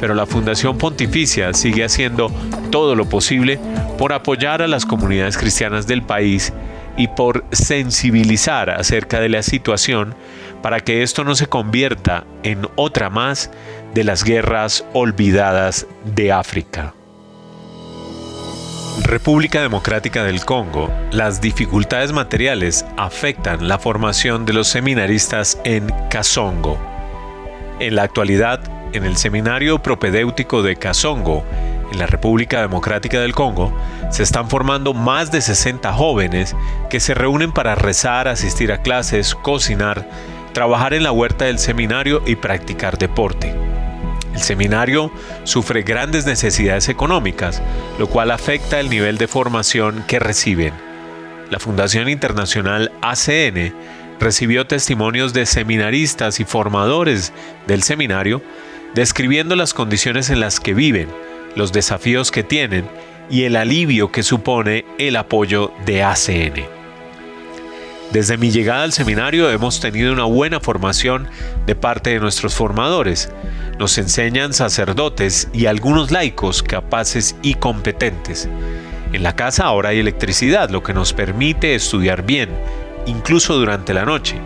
pero 0.00 0.14
la 0.14 0.26
Fundación 0.26 0.76
Pontificia 0.76 1.52
sigue 1.52 1.84
haciendo 1.84 2.32
todo 2.70 2.96
lo 2.96 3.08
posible 3.08 3.60
por 3.96 4.12
apoyar 4.12 4.60
a 4.60 4.66
las 4.66 4.86
comunidades 4.86 5.36
cristianas 5.36 5.86
del 5.86 6.02
país 6.02 6.52
y 6.96 7.06
por 7.08 7.44
sensibilizar 7.52 8.70
acerca 8.70 9.20
de 9.20 9.28
la 9.28 9.42
situación 9.42 10.16
para 10.62 10.80
que 10.80 11.02
esto 11.02 11.22
no 11.22 11.34
se 11.34 11.46
convierta 11.46 12.24
en 12.42 12.66
otra 12.74 13.08
más 13.08 13.50
de 13.94 14.04
las 14.04 14.24
guerras 14.24 14.84
olvidadas 14.92 15.86
de 16.04 16.32
África. 16.32 16.94
República 19.04 19.62
Democrática 19.62 20.24
del 20.24 20.44
Congo, 20.44 20.90
las 21.10 21.40
dificultades 21.40 22.12
materiales 22.12 22.84
afectan 22.96 23.66
la 23.66 23.78
formación 23.78 24.44
de 24.44 24.52
los 24.52 24.68
seminaristas 24.68 25.60
en 25.64 25.86
Kasongo. 26.10 26.78
En 27.80 27.94
la 27.94 28.02
actualidad, 28.02 28.60
en 28.92 29.04
el 29.04 29.16
Seminario 29.16 29.82
Propedéutico 29.82 30.62
de 30.62 30.76
Kasongo, 30.76 31.44
en 31.90 31.98
la 31.98 32.06
República 32.06 32.60
Democrática 32.60 33.20
del 33.20 33.34
Congo, 33.34 33.72
se 34.10 34.22
están 34.22 34.48
formando 34.48 34.94
más 34.94 35.32
de 35.32 35.40
60 35.40 35.92
jóvenes 35.92 36.54
que 36.88 37.00
se 37.00 37.14
reúnen 37.14 37.52
para 37.52 37.74
rezar, 37.74 38.28
asistir 38.28 38.70
a 38.70 38.82
clases, 38.82 39.34
cocinar, 39.34 40.08
trabajar 40.52 40.94
en 40.94 41.02
la 41.02 41.12
huerta 41.12 41.46
del 41.46 41.58
seminario 41.58 42.22
y 42.26 42.36
practicar 42.36 42.98
deporte. 42.98 43.54
El 44.34 44.40
seminario 44.40 45.10
sufre 45.44 45.82
grandes 45.82 46.26
necesidades 46.26 46.88
económicas, 46.88 47.62
lo 47.98 48.06
cual 48.06 48.30
afecta 48.30 48.80
el 48.80 48.90
nivel 48.90 49.18
de 49.18 49.28
formación 49.28 50.04
que 50.06 50.18
reciben. 50.18 50.72
La 51.50 51.58
Fundación 51.58 52.08
Internacional 52.08 52.92
ACN 53.02 53.74
recibió 54.20 54.66
testimonios 54.66 55.32
de 55.32 55.46
seminaristas 55.46 56.38
y 56.38 56.44
formadores 56.44 57.32
del 57.66 57.82
seminario 57.82 58.42
describiendo 58.94 59.56
las 59.56 59.74
condiciones 59.74 60.30
en 60.30 60.40
las 60.40 60.60
que 60.60 60.74
viven, 60.74 61.08
los 61.56 61.72
desafíos 61.72 62.30
que 62.30 62.44
tienen 62.44 62.88
y 63.30 63.44
el 63.44 63.56
alivio 63.56 64.12
que 64.12 64.22
supone 64.22 64.84
el 64.98 65.16
apoyo 65.16 65.72
de 65.86 66.02
ACN. 66.02 66.79
Desde 68.12 68.36
mi 68.36 68.50
llegada 68.50 68.82
al 68.82 68.92
seminario 68.92 69.50
hemos 69.50 69.78
tenido 69.78 70.12
una 70.12 70.24
buena 70.24 70.58
formación 70.58 71.28
de 71.64 71.76
parte 71.76 72.10
de 72.10 72.18
nuestros 72.18 72.56
formadores. 72.56 73.30
Nos 73.78 73.96
enseñan 73.98 74.52
sacerdotes 74.52 75.48
y 75.52 75.66
algunos 75.66 76.10
laicos 76.10 76.64
capaces 76.64 77.36
y 77.40 77.54
competentes. 77.54 78.48
En 79.12 79.22
la 79.22 79.36
casa 79.36 79.64
ahora 79.64 79.90
hay 79.90 80.00
electricidad, 80.00 80.70
lo 80.70 80.82
que 80.82 80.92
nos 80.92 81.12
permite 81.12 81.76
estudiar 81.76 82.26
bien, 82.26 82.50
incluso 83.06 83.54
durante 83.56 83.94
la 83.94 84.04
noche. 84.04 84.36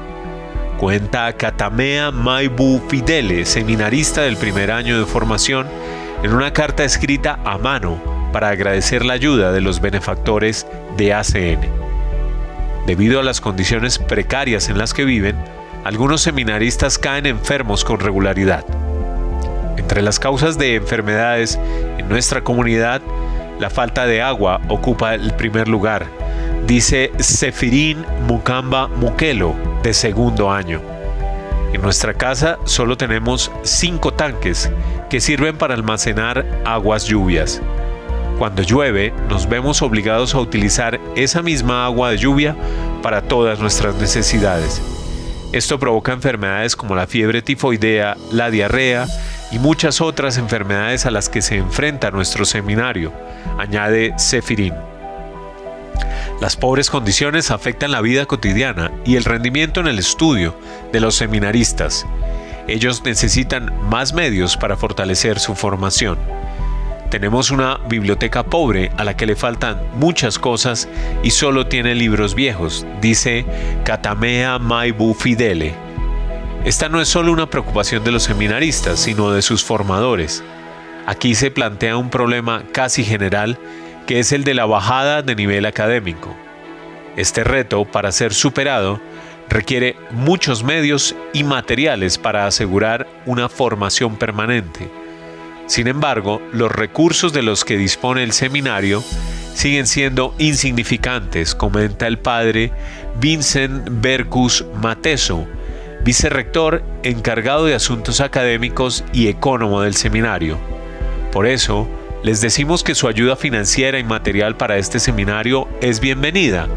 Cuenta 0.77 1.33
Katamea 1.33 2.11
Maibu 2.11 2.83
Fidele, 2.89 3.47
seminarista 3.47 4.23
del 4.23 4.37
primer 4.37 4.71
año 4.73 4.99
de 4.99 5.07
formación, 5.07 5.67
en 6.23 6.35
una 6.35 6.53
carta 6.53 6.85
escrita 6.85 7.39
a 7.45 7.57
mano 7.57 7.99
para 8.31 8.51
agradecer 8.51 9.07
la 9.07 9.15
ayuda 9.15 9.53
de 9.53 9.63
los 9.63 9.81
benefactores 9.81 10.67
de 10.99 11.15
ACN. 11.15 11.84
Debido 12.87 13.21
a 13.21 13.23
las 13.23 13.41
condiciones 13.41 13.99
precarias 13.99 14.69
en 14.69 14.77
las 14.77 14.93
que 14.93 15.05
viven, 15.05 15.37
algunos 15.85 16.21
seminaristas 16.21 16.99
caen 16.99 17.27
enfermos 17.27 17.85
con 17.85 17.99
regularidad. 17.99 18.65
Entre 19.79 20.03
las 20.03 20.19
causas 20.19 20.59
de 20.59 20.77
enfermedades 20.77 21.59
en 21.99 22.09
nuestra 22.09 22.43
comunidad, 22.43 23.01
la 23.59 23.71
falta 23.71 24.07
de 24.07 24.21
agua 24.21 24.61
ocupa 24.69 25.15
el 25.15 25.33
primer 25.35 25.69
lugar, 25.69 26.07
dice 26.67 27.11
Sefirín 27.19 28.05
Mukamba 28.27 28.89
Mukelo, 28.89 29.55
de 29.83 29.95
segundo 29.95 30.51
año. 30.51 30.81
En 31.73 31.83
nuestra 31.83 32.15
casa 32.15 32.59
solo 32.65 32.97
tenemos 32.97 33.51
cinco 33.63 34.13
tanques 34.13 34.71
que 35.11 35.21
sirven 35.21 35.57
para 35.57 35.75
almacenar 35.75 36.45
aguas 36.65 37.05
lluvias. 37.05 37.61
Cuando 38.39 38.63
llueve, 38.63 39.13
nos 39.29 39.49
vemos 39.49 39.81
obligados 39.83 40.35
a 40.35 40.41
utilizar 40.41 41.01
esa 41.15 41.41
misma 41.41 41.85
agua 41.85 42.11
de 42.11 42.19
lluvia 42.19 42.57
para 43.03 43.23
todas 43.23 43.61
nuestras 43.61 43.95
necesidades. 43.97 44.83
Esto 45.53 45.79
provoca 45.79 46.13
enfermedades 46.13 46.75
como 46.75 46.97
la 46.97 47.07
fiebre 47.07 47.41
tifoidea, 47.41 48.17
la 48.33 48.51
diarrea 48.51 49.07
y 49.53 49.61
muchas 49.61 50.01
otras 50.01 50.37
enfermedades 50.37 51.07
a 51.07 51.13
las 51.13 51.29
que 51.29 51.43
se 51.43 51.57
enfrenta 51.57 52.11
nuestro 52.11 52.45
seminario, 52.45 53.13
añade 53.57 54.15
Sefirín. 54.19 54.75
Las 56.41 56.57
pobres 56.57 56.91
condiciones 56.91 57.53
afectan 57.53 57.93
la 57.93 58.01
vida 58.01 58.27
cotidiana 58.27 58.91
y 59.05 59.15
el 59.15 59.25
rendimiento 59.25 59.79
en 59.79 59.87
el 59.87 60.01
estudio 60.01 60.57
de 60.93 60.99
los 60.99 61.15
seminaristas. 61.15 62.05
Ellos 62.67 63.05
necesitan 63.05 63.73
más 63.89 64.13
medios 64.13 64.57
para 64.57 64.77
fortalecer 64.77 65.39
su 65.39 65.55
formación. 65.55 66.19
Tenemos 67.11 67.51
una 67.51 67.79
biblioteca 67.89 68.43
pobre 68.43 68.91
a 68.97 69.05
la 69.05 69.17
que 69.17 69.27
le 69.27 69.37
faltan 69.37 69.81
muchas 69.95 70.39
cosas 70.39 70.89
y 71.23 71.31
solo 71.31 71.67
tiene 71.67 71.95
libros 71.95 72.35
viejos, 72.35 72.87
dice 73.01 73.45
Katamea 73.85 74.59
Maibu 74.59 75.15
Fidele. 75.15 75.75
Esta 76.65 76.89
no 76.89 77.01
es 77.01 77.09
solo 77.09 77.33
una 77.33 77.49
preocupación 77.49 78.03
de 78.03 78.11
los 78.11 78.25
seminaristas, 78.25 78.99
sino 78.99 79.31
de 79.31 79.43
sus 79.43 79.63
formadores. 79.63 80.43
Aquí 81.07 81.35
se 81.35 81.51
plantea 81.51 81.97
un 81.97 82.11
problema 82.11 82.65
casi 82.73 83.05
general 83.05 83.59
que 84.07 84.19
es 84.19 84.33
el 84.33 84.45
de 84.45 84.55
la 84.55 84.67
bajada 84.67 85.23
de 85.23 85.37
nivel 85.37 85.67
académico. 85.67 86.35
Este 87.17 87.45
reto, 87.45 87.85
para 87.85 88.11
ser 88.13 88.35
superado, 88.35 89.01
requiere 89.49 89.95
muchos 90.11 90.65
medios 90.65 91.15
y 91.33 91.45
materiales 91.45 92.19
para 92.19 92.47
asegurar 92.47 93.07
una 93.25 93.49
formación 93.49 94.17
permanente 94.17 94.91
sin 95.67 95.89
embargo, 95.89 96.43
los 96.53 96.71
recursos 96.71 97.33
de 97.33 97.43
los 97.43 97.65
que 97.65 97.77
dispone 97.77 98.23
el 98.23 98.33
seminario 98.33 99.03
siguen 99.55 99.87
siendo 99.87 100.35
insignificantes, 100.39 101.55
comenta 101.55 102.07
el 102.07 102.19
padre 102.19 102.73
Vincent 103.19 103.89
Bercus 103.91 104.65
Mateso, 104.83 105.47
vicerrector 106.05 106.83
encargado 107.03 107.65
de 107.65 107.75
asuntos 107.75 108.21
académicos 108.21 109.05
y 109.13 109.29
ecónomo 109.29 109.81
del 109.81 109.95
seminario. 109.95 110.59
Por 111.33 111.47
eso, 111.47 111.89
les 112.23 112.41
decimos 112.41 112.83
que 112.83 112.95
su 112.95 113.09
ayuda 113.09 113.37
financiera 113.37 113.99
y 113.99 114.05
material 114.05 114.57
para 114.57 114.77
este 114.77 114.99
seminario 114.99 115.69
es 115.81 116.01
bienvenida, 116.01 116.69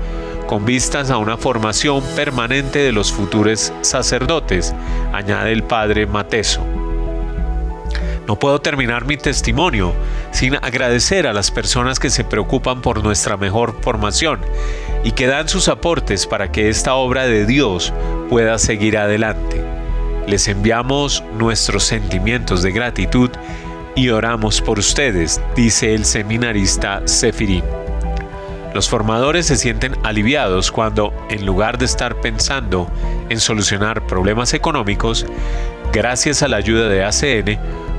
con 0.47 0.65
vistas 0.65 1.09
a 1.09 1.17
una 1.17 1.35
formación 1.35 2.01
permanente 2.15 2.79
de 2.79 2.93
los 2.93 3.11
futuros 3.11 3.73
sacerdotes, 3.81 4.73
añade 5.11 5.51
el 5.51 5.63
padre 5.63 6.05
Mateso. 6.05 6.76
No 8.27 8.37
puedo 8.37 8.59
terminar 8.59 9.05
mi 9.05 9.15
testimonio 9.15 9.93
sin 10.31 10.55
agradecer 10.55 11.27
a 11.27 11.33
las 11.33 11.49
personas 11.49 11.97
que 11.97 12.09
se 12.09 12.25
preocupan 12.25 12.81
por 12.81 13.01
nuestra 13.01 13.37
mejor 13.37 13.77
formación 13.81 14.41
y 15.05 15.11
que 15.11 15.27
dan 15.27 15.47
sus 15.47 15.69
aportes 15.69 16.27
para 16.27 16.51
que 16.51 16.67
esta 16.67 16.95
obra 16.95 17.25
de 17.25 17.45
Dios 17.45 17.93
pueda 18.29 18.57
seguir 18.57 18.97
adelante. 18.97 19.63
Les 20.27 20.49
enviamos 20.49 21.23
nuestros 21.37 21.85
sentimientos 21.85 22.63
de 22.63 22.71
gratitud 22.71 23.29
y 23.95 24.09
oramos 24.09 24.61
por 24.61 24.77
ustedes, 24.77 25.41
dice 25.55 25.95
el 25.95 26.03
seminarista 26.03 27.01
Sefirín. 27.05 27.63
Los 28.73 28.89
formadores 28.89 29.45
se 29.45 29.55
sienten 29.55 29.95
aliviados 30.03 30.69
cuando, 30.69 31.13
en 31.29 31.45
lugar 31.45 31.77
de 31.77 31.85
estar 31.85 32.19
pensando 32.19 32.91
en 33.29 33.39
solucionar 33.39 34.05
problemas 34.05 34.53
económicos, 34.53 35.25
gracias 35.93 36.43
a 36.43 36.49
la 36.49 36.57
ayuda 36.57 36.89
de 36.89 37.05
ACN, 37.05 37.57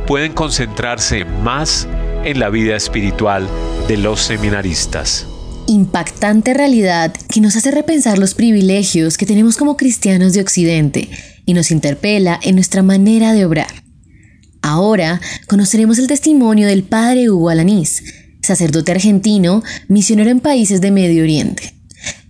pueden 0.08 0.32
concentrarse 0.32 1.26
más 1.26 1.86
en 2.24 2.40
la 2.40 2.48
vida 2.48 2.74
espiritual 2.74 3.46
de 3.88 3.98
los 3.98 4.20
seminaristas. 4.22 5.26
Impactante 5.66 6.54
realidad 6.54 7.14
que 7.28 7.42
nos 7.42 7.56
hace 7.56 7.70
repensar 7.70 8.16
los 8.18 8.32
privilegios 8.32 9.18
que 9.18 9.26
tenemos 9.26 9.58
como 9.58 9.76
cristianos 9.76 10.32
de 10.32 10.40
Occidente 10.40 11.10
y 11.44 11.52
nos 11.52 11.70
interpela 11.70 12.40
en 12.42 12.54
nuestra 12.54 12.82
manera 12.82 13.34
de 13.34 13.44
obrar. 13.44 13.84
Ahora 14.62 15.20
conoceremos 15.46 15.98
el 15.98 16.06
testimonio 16.06 16.66
del 16.66 16.84
padre 16.84 17.30
Hugo 17.30 17.50
Alanís, 17.50 18.02
sacerdote 18.40 18.92
argentino, 18.92 19.62
misionero 19.88 20.30
en 20.30 20.40
países 20.40 20.80
de 20.80 20.90
Medio 20.90 21.22
Oriente. 21.22 21.77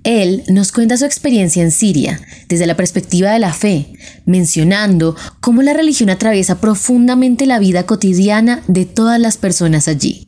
Él 0.09 0.43
nos 0.49 0.73
cuenta 0.73 0.97
su 0.97 1.05
experiencia 1.05 1.63
en 1.63 1.71
Siria 1.71 2.19
desde 2.49 2.67
la 2.67 2.77
perspectiva 2.77 3.31
de 3.31 3.41
la 3.41 3.53
fe, 3.53 3.93
mencionando 4.25 5.15
cómo 5.41 5.61
la 5.61 5.75
religión 5.75 6.09
atraviesa 6.09 6.63
profundamente 6.63 7.45
la 7.45 7.59
vida 7.59 7.85
cotidiana 7.85 8.63
de 8.69 8.87
todas 8.87 9.21
las 9.21 9.37
personas 9.37 9.87
allí. 9.87 10.27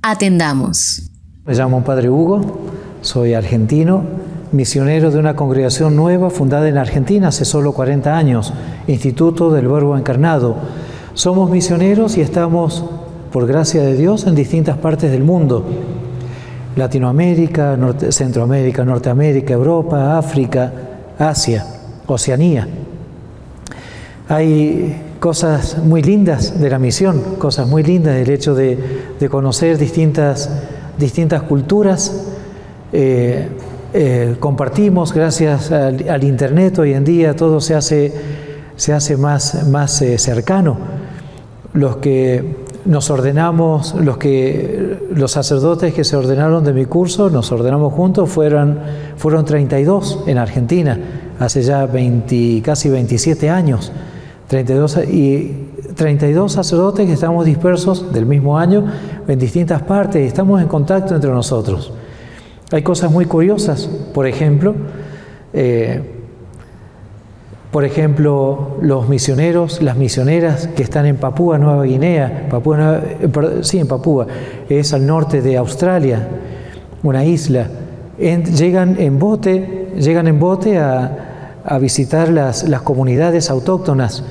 Atendamos. 0.00 1.10
Me 1.44 1.52
llamo 1.52 1.84
Padre 1.84 2.08
Hugo, 2.08 2.60
soy 3.02 3.34
argentino, 3.34 4.04
misionero 4.52 5.10
de 5.10 5.18
una 5.18 5.36
congregación 5.36 5.96
nueva 5.96 6.30
fundada 6.30 6.66
en 6.70 6.78
Argentina 6.78 7.28
hace 7.28 7.44
solo 7.44 7.74
40 7.74 8.16
años, 8.16 8.54
Instituto 8.86 9.50
del 9.50 9.68
Verbo 9.68 9.98
Encarnado. 9.98 10.56
Somos 11.12 11.50
misioneros 11.50 12.16
y 12.16 12.22
estamos, 12.22 12.86
por 13.30 13.46
gracia 13.46 13.82
de 13.82 13.98
Dios, 13.98 14.26
en 14.26 14.34
distintas 14.34 14.78
partes 14.78 15.10
del 15.10 15.24
mundo 15.24 15.66
Latinoamérica, 16.76 17.76
Centroamérica, 18.10 18.84
Norteamérica, 18.84 19.54
Europa, 19.54 20.16
África, 20.18 20.72
Asia, 21.18 21.66
Oceanía. 22.06 22.66
Hay 24.28 24.96
cosas 25.18 25.78
muy 25.78 26.02
lindas 26.02 26.60
de 26.60 26.70
la 26.70 26.78
misión, 26.78 27.20
cosas 27.38 27.66
muy 27.68 27.82
lindas 27.82 28.14
del 28.14 28.30
hecho 28.30 28.54
de, 28.54 28.78
conocer 29.30 29.76
distintas, 29.76 30.50
distintas 30.98 31.42
culturas. 31.42 32.26
Eh, 32.92 33.48
eh, 33.92 34.36
compartimos 34.38 35.12
gracias 35.12 35.72
al, 35.72 36.24
Internet 36.24 36.78
hoy 36.78 36.94
en 36.94 37.04
día, 37.04 37.34
todo 37.34 37.60
se 37.60 37.74
hace, 37.74 38.12
se 38.76 38.92
hace 38.92 39.16
más, 39.16 39.66
más 39.68 40.00
eh, 40.02 40.16
cercano. 40.18 40.78
Los 41.72 41.96
que 41.96 42.69
nos 42.84 43.10
ordenamos, 43.10 43.94
los, 43.94 44.16
que, 44.18 44.98
los 45.14 45.32
sacerdotes 45.32 45.94
que 45.94 46.04
se 46.04 46.16
ordenaron 46.16 46.64
de 46.64 46.72
mi 46.72 46.86
curso, 46.86 47.30
nos 47.30 47.52
ordenamos 47.52 47.92
juntos, 47.92 48.28
fueron, 48.30 48.78
fueron 49.16 49.44
32 49.44 50.24
en 50.26 50.38
Argentina, 50.38 50.98
hace 51.38 51.62
ya 51.62 51.86
20, 51.86 52.62
casi 52.62 52.88
27 52.88 53.50
años. 53.50 53.92
32, 54.48 54.98
y 55.08 55.68
32 55.94 56.52
sacerdotes 56.52 57.06
que 57.06 57.12
estamos 57.12 57.46
dispersos 57.46 58.12
del 58.12 58.26
mismo 58.26 58.58
año 58.58 58.84
en 59.28 59.38
distintas 59.38 59.82
partes 59.82 60.26
estamos 60.26 60.60
en 60.60 60.66
contacto 60.66 61.14
entre 61.14 61.30
nosotros. 61.30 61.92
Hay 62.72 62.82
cosas 62.82 63.12
muy 63.12 63.26
curiosas, 63.26 63.88
por 64.12 64.26
ejemplo, 64.26 64.74
eh, 65.52 66.09
por 67.70 67.84
ejemplo, 67.84 68.78
los 68.82 69.08
misioneros, 69.08 69.80
las 69.80 69.96
misioneras 69.96 70.66
que 70.74 70.82
están 70.82 71.06
en 71.06 71.16
Papúa 71.16 71.56
Nueva 71.56 71.84
Guinea, 71.84 72.48
Papúa 72.50 73.00
eh, 73.04 73.60
sí, 73.62 73.78
en 73.78 73.86
Papúa, 73.86 74.26
es 74.68 74.92
al 74.92 75.06
norte 75.06 75.40
de 75.40 75.56
Australia, 75.56 76.28
una 77.04 77.24
isla, 77.24 77.68
llegan 78.18 78.96
en 78.98 79.18
bote, 79.18 79.92
llegan 79.96 80.26
en 80.26 80.40
bote 80.40 80.78
a, 80.78 81.26
visitar 81.80 82.28
las, 82.28 82.64
comunidades 82.82 83.48
autóctonas. 83.48 84.24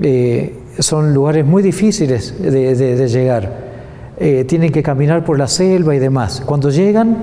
Eh, 0.00 0.56
son 0.78 1.12
lugares 1.12 1.44
muy 1.44 1.62
difíciles 1.62 2.40
de, 2.40 3.08
llegar. 3.08 3.68
Eh, 4.18 4.44
tienen 4.44 4.70
que 4.70 4.82
caminar 4.82 5.24
por 5.24 5.38
la 5.38 5.48
selva 5.48 5.96
y 5.96 5.98
demás. 5.98 6.42
Cuando 6.46 6.70
llegan, 6.70 7.16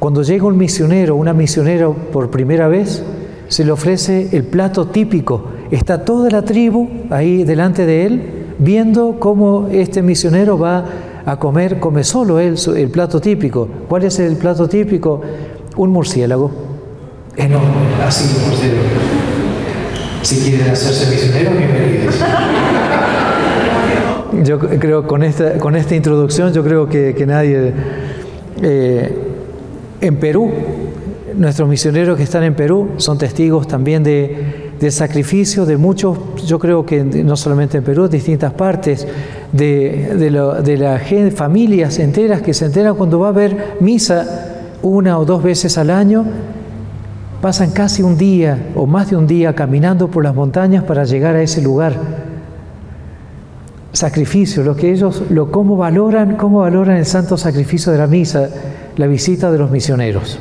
cuando 0.00 0.22
llega 0.22 0.46
un 0.46 0.58
misionero, 0.58 1.14
una 1.14 1.32
misionera 1.32 1.88
por 1.88 2.30
primera 2.30 2.66
vez, 2.66 3.04
se 3.48 3.64
le 3.64 3.72
ofrece 3.72 4.28
el 4.32 4.44
plato 4.44 4.86
típico. 4.86 5.44
Está 5.70 6.04
toda 6.04 6.30
la 6.30 6.42
tribu 6.42 6.88
ahí 7.10 7.44
delante 7.44 7.86
de 7.86 8.06
él, 8.06 8.22
viendo 8.58 9.16
cómo 9.18 9.68
este 9.70 10.02
misionero 10.02 10.58
va 10.58 10.84
a 11.24 11.38
comer, 11.38 11.78
come 11.78 12.04
solo 12.04 12.38
él 12.38 12.56
el 12.76 12.90
plato 12.90 13.20
típico. 13.20 13.68
¿Cuál 13.88 14.04
es 14.04 14.18
el 14.18 14.36
plato 14.36 14.68
típico? 14.68 15.20
Un 15.76 15.90
murciélago. 15.90 16.50
Enorme, 17.36 17.66
así 18.06 18.34
un 18.36 18.50
murciélago. 18.50 18.82
Si 20.22 20.36
quieren 20.40 20.70
hacerse 20.70 21.10
misioneros, 21.10 21.56
bienvenidos. 21.56 22.14
Yo 24.44 24.58
creo 24.58 25.06
con 25.06 25.22
esta, 25.22 25.58
con 25.58 25.74
esta 25.74 25.94
introducción, 25.94 26.52
yo 26.52 26.62
creo 26.62 26.88
que, 26.88 27.24
nadie 27.26 27.72
eh, 28.62 29.16
en 30.00 30.16
Perú, 30.16 30.50
nuestros 31.38 31.68
misioneros 31.68 32.16
que 32.16 32.24
están 32.24 32.42
en 32.42 32.54
Perú 32.54 32.90
son 32.96 33.16
testigos 33.16 33.66
también 33.66 34.02
de, 34.02 34.72
del 34.78 34.92
sacrificio 34.92 35.64
de 35.64 35.76
muchos, 35.76 36.18
yo 36.46 36.58
creo 36.58 36.84
que 36.84 37.02
no 37.02 37.36
solamente 37.36 37.78
en 37.78 37.84
Perú, 37.84 38.04
en 38.04 38.10
distintas 38.10 38.52
partes, 38.52 39.06
de, 39.52 40.14
de, 40.62 41.30
familias 41.30 41.98
enteras 41.98 42.42
que 42.42 42.52
se 42.52 42.66
enteran 42.66 42.94
cuando 42.94 43.18
va 43.18 43.28
a 43.28 43.30
haber 43.30 43.76
misa 43.80 44.76
una 44.82 45.18
o 45.18 45.24
dos 45.24 45.42
veces 45.42 45.78
al 45.78 45.90
año, 45.90 46.24
pasan 47.40 47.70
casi 47.70 48.02
un 48.02 48.18
día 48.18 48.70
o 48.74 48.86
más 48.86 49.10
de 49.10 49.16
un 49.16 49.26
día 49.26 49.54
caminando 49.54 50.08
por 50.08 50.24
las 50.24 50.34
montañas 50.34 50.84
para 50.84 51.04
llegar 51.04 51.36
a 51.36 51.42
ese 51.42 51.62
lugar. 51.62 51.94
Sacrificio, 53.92 54.62
lo 54.62 54.76
que 54.76 54.92
ellos, 54.92 55.22
lo, 55.30 55.50
cómo 55.50 55.76
valoran, 55.76 56.36
cómo 56.36 56.60
valoran 56.60 56.98
el 56.98 57.06
santo 57.06 57.36
sacrificio 57.36 57.90
de 57.90 57.98
la 57.98 58.06
misa 58.06 58.48
la 58.96 59.06
visita 59.06 59.50
de 59.50 59.58
los 59.58 59.70
misioneros. 59.70 60.38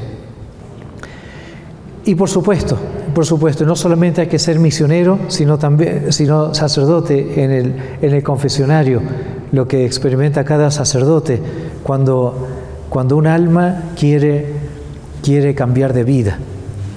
Y 2.07 2.15
por 2.15 2.29
supuesto, 2.29 2.77
por 3.13 3.25
supuesto, 3.25 3.65
no 3.65 3.75
solamente 3.75 4.21
hay 4.21 4.27
que 4.27 4.39
ser 4.39 4.59
misionero, 4.59 5.19
sino 5.27 5.57
también 5.57 6.13
sino 6.13 6.53
sacerdote 6.53 7.43
en 7.43 7.51
el, 7.51 7.75
en 8.01 8.13
el 8.13 8.23
confesionario, 8.23 9.01
lo 9.51 9.67
que 9.67 9.85
experimenta 9.85 10.43
cada 10.45 10.71
sacerdote 10.71 11.39
cuando, 11.83 12.47
cuando 12.89 13.17
un 13.17 13.27
alma 13.27 13.83
quiere, 13.95 14.53
quiere 15.21 15.53
cambiar 15.53 15.93
de 15.93 16.05
vida, 16.05 16.39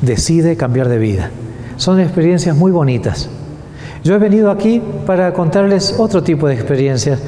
decide 0.01 0.57
cambiar 0.57 0.89
de 0.89 0.99
vida. 0.99 1.31
Son 1.77 1.99
experiencias 1.99 2.57
muy 2.57 2.71
bonitas. 2.71 3.29
Yo 4.05 4.15
he 4.15 4.19
venido 4.19 4.51
aquí 4.51 4.81
para 5.07 5.33
contarles 5.33 5.97
otro 5.99 6.23
tipo 6.23 6.47
de 6.49 6.55
experiencias 6.55 7.19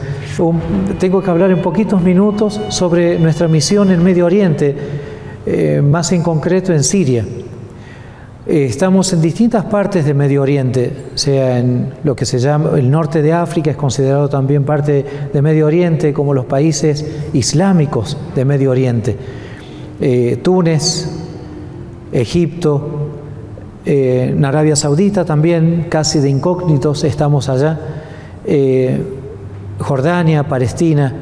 tengo 0.98 1.22
que 1.22 1.30
hablar 1.30 1.50
en 1.50 1.60
poquitos 1.60 2.00
minutos 2.00 2.58
sobre 2.68 3.18
nuestra 3.18 3.48
misión 3.48 3.90
en 3.90 4.02
Medio 4.02 4.24
Oriente, 4.24 4.74
eh, 5.44 5.82
más 5.82 6.12
en 6.12 6.22
concreto 6.22 6.72
en 6.72 6.82
Siria. 6.82 7.24
Eh, 8.52 8.66
estamos 8.66 9.10
en 9.14 9.22
distintas 9.22 9.64
partes 9.64 10.04
de 10.04 10.12
Medio 10.12 10.42
Oriente, 10.42 10.92
sea 11.14 11.58
en 11.58 11.94
lo 12.04 12.14
que 12.14 12.26
se 12.26 12.38
llama 12.38 12.78
el 12.78 12.90
norte 12.90 13.22
de 13.22 13.32
África, 13.32 13.70
es 13.70 13.78
considerado 13.78 14.28
también 14.28 14.64
parte 14.64 15.06
de 15.32 15.40
Medio 15.40 15.64
Oriente, 15.66 16.12
como 16.12 16.34
los 16.34 16.44
países 16.44 17.02
islámicos 17.32 18.18
de 18.34 18.44
Medio 18.44 18.72
Oriente. 18.72 19.16
Eh, 19.98 20.38
Túnez, 20.42 21.08
Egipto, 22.12 23.08
en 23.86 24.44
Arabia 24.44 24.76
Saudita 24.76 25.24
también, 25.24 25.86
casi 25.88 26.18
de 26.18 26.28
incógnitos 26.28 27.04
estamos 27.04 27.48
allá. 27.48 27.80
Jordania, 29.78 30.46
Palestina, 30.46 31.14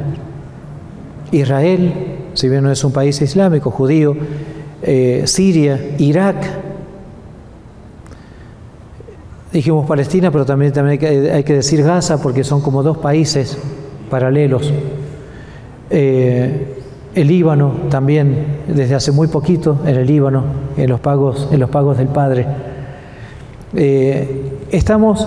Israel, 1.30 1.92
si 2.34 2.48
bien 2.48 2.64
no 2.64 2.72
es 2.72 2.82
un 2.82 2.90
país 2.90 3.22
islámico, 3.22 3.70
judío, 3.70 4.16
eh, 4.82 5.22
Siria, 5.26 5.94
Irak. 5.98 6.69
Dijimos 9.52 9.86
Palestina, 9.86 10.30
pero 10.30 10.44
también, 10.44 10.72
también 10.72 11.02
hay, 11.32 11.42
que, 11.42 11.54
decir 11.54 11.82
Gaza 11.82 12.22
porque 12.22 12.44
son 12.44 12.60
como 12.60 12.82
dos 12.82 12.98
países 12.98 13.58
paralelos. 14.08 14.72
Eh, 15.90 16.76
el 17.14 17.26
Líbano 17.26 17.72
también, 17.90 18.60
desde 18.68 18.94
hace 18.94 19.10
muy 19.10 19.26
poquito 19.26 19.80
en 19.84 19.96
el 19.96 20.06
Líbano, 20.06 20.44
en 20.76 20.88
los 20.88 21.00
pagos, 21.00 21.48
en 21.50 21.58
los 21.58 21.68
pagos 21.68 21.98
del 21.98 22.08
Padre. 22.08 22.46
Eh, 23.74 24.52
estamos 24.70 25.26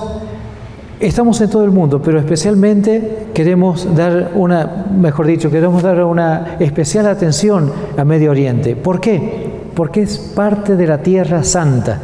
Estamos 1.03 1.41
en 1.41 1.49
todo 1.49 1.65
el 1.65 1.71
mundo, 1.71 2.01
pero 2.01 2.17
especialmente 2.17 3.25
queremos 3.33 3.93
dar 3.93 4.31
una, 4.35 4.85
mejor 4.97 5.25
dicho, 5.25 5.51
queremos 5.51 5.83
dar 5.83 6.01
una 6.05 6.55
especial 6.61 7.07
atención 7.07 7.69
a 7.97 8.05
Medio 8.05 8.31
Oriente. 8.31 8.77
¿Por 8.77 9.01
qué? 9.01 9.51
Porque 9.75 10.03
es 10.03 10.17
parte 10.17 10.77
de 10.77 10.87
la 10.87 10.99
Tierra 10.99 11.43
Santa. 11.43 11.99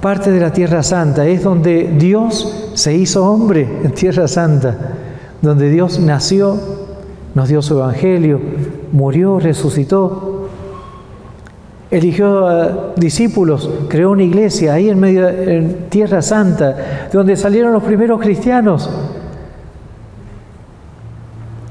Parte 0.00 0.30
de 0.30 0.40
la 0.40 0.50
Tierra 0.50 0.82
Santa 0.82 1.26
es 1.26 1.42
donde 1.42 1.94
Dios 1.98 2.72
se 2.72 2.94
hizo 2.94 3.30
hombre 3.30 3.68
en 3.84 3.92
Tierra 3.92 4.26
Santa, 4.28 4.74
donde 5.42 5.68
Dios 5.68 6.00
nació, 6.00 6.56
nos 7.34 7.48
dio 7.48 7.60
su 7.60 7.74
Evangelio, 7.74 8.40
murió, 8.92 9.38
resucitó, 9.38 10.48
eligió 11.90 12.46
a 12.46 12.94
discípulos, 12.96 13.68
creó 13.88 14.12
una 14.12 14.22
iglesia 14.22 14.72
ahí 14.72 14.88
en 14.88 14.98
medio 14.98 15.28
Tierra 15.90 16.22
Santa, 16.22 16.70
de 16.72 17.10
donde 17.12 17.36
salieron 17.36 17.74
los 17.74 17.82
primeros 17.82 18.22
cristianos. 18.22 18.88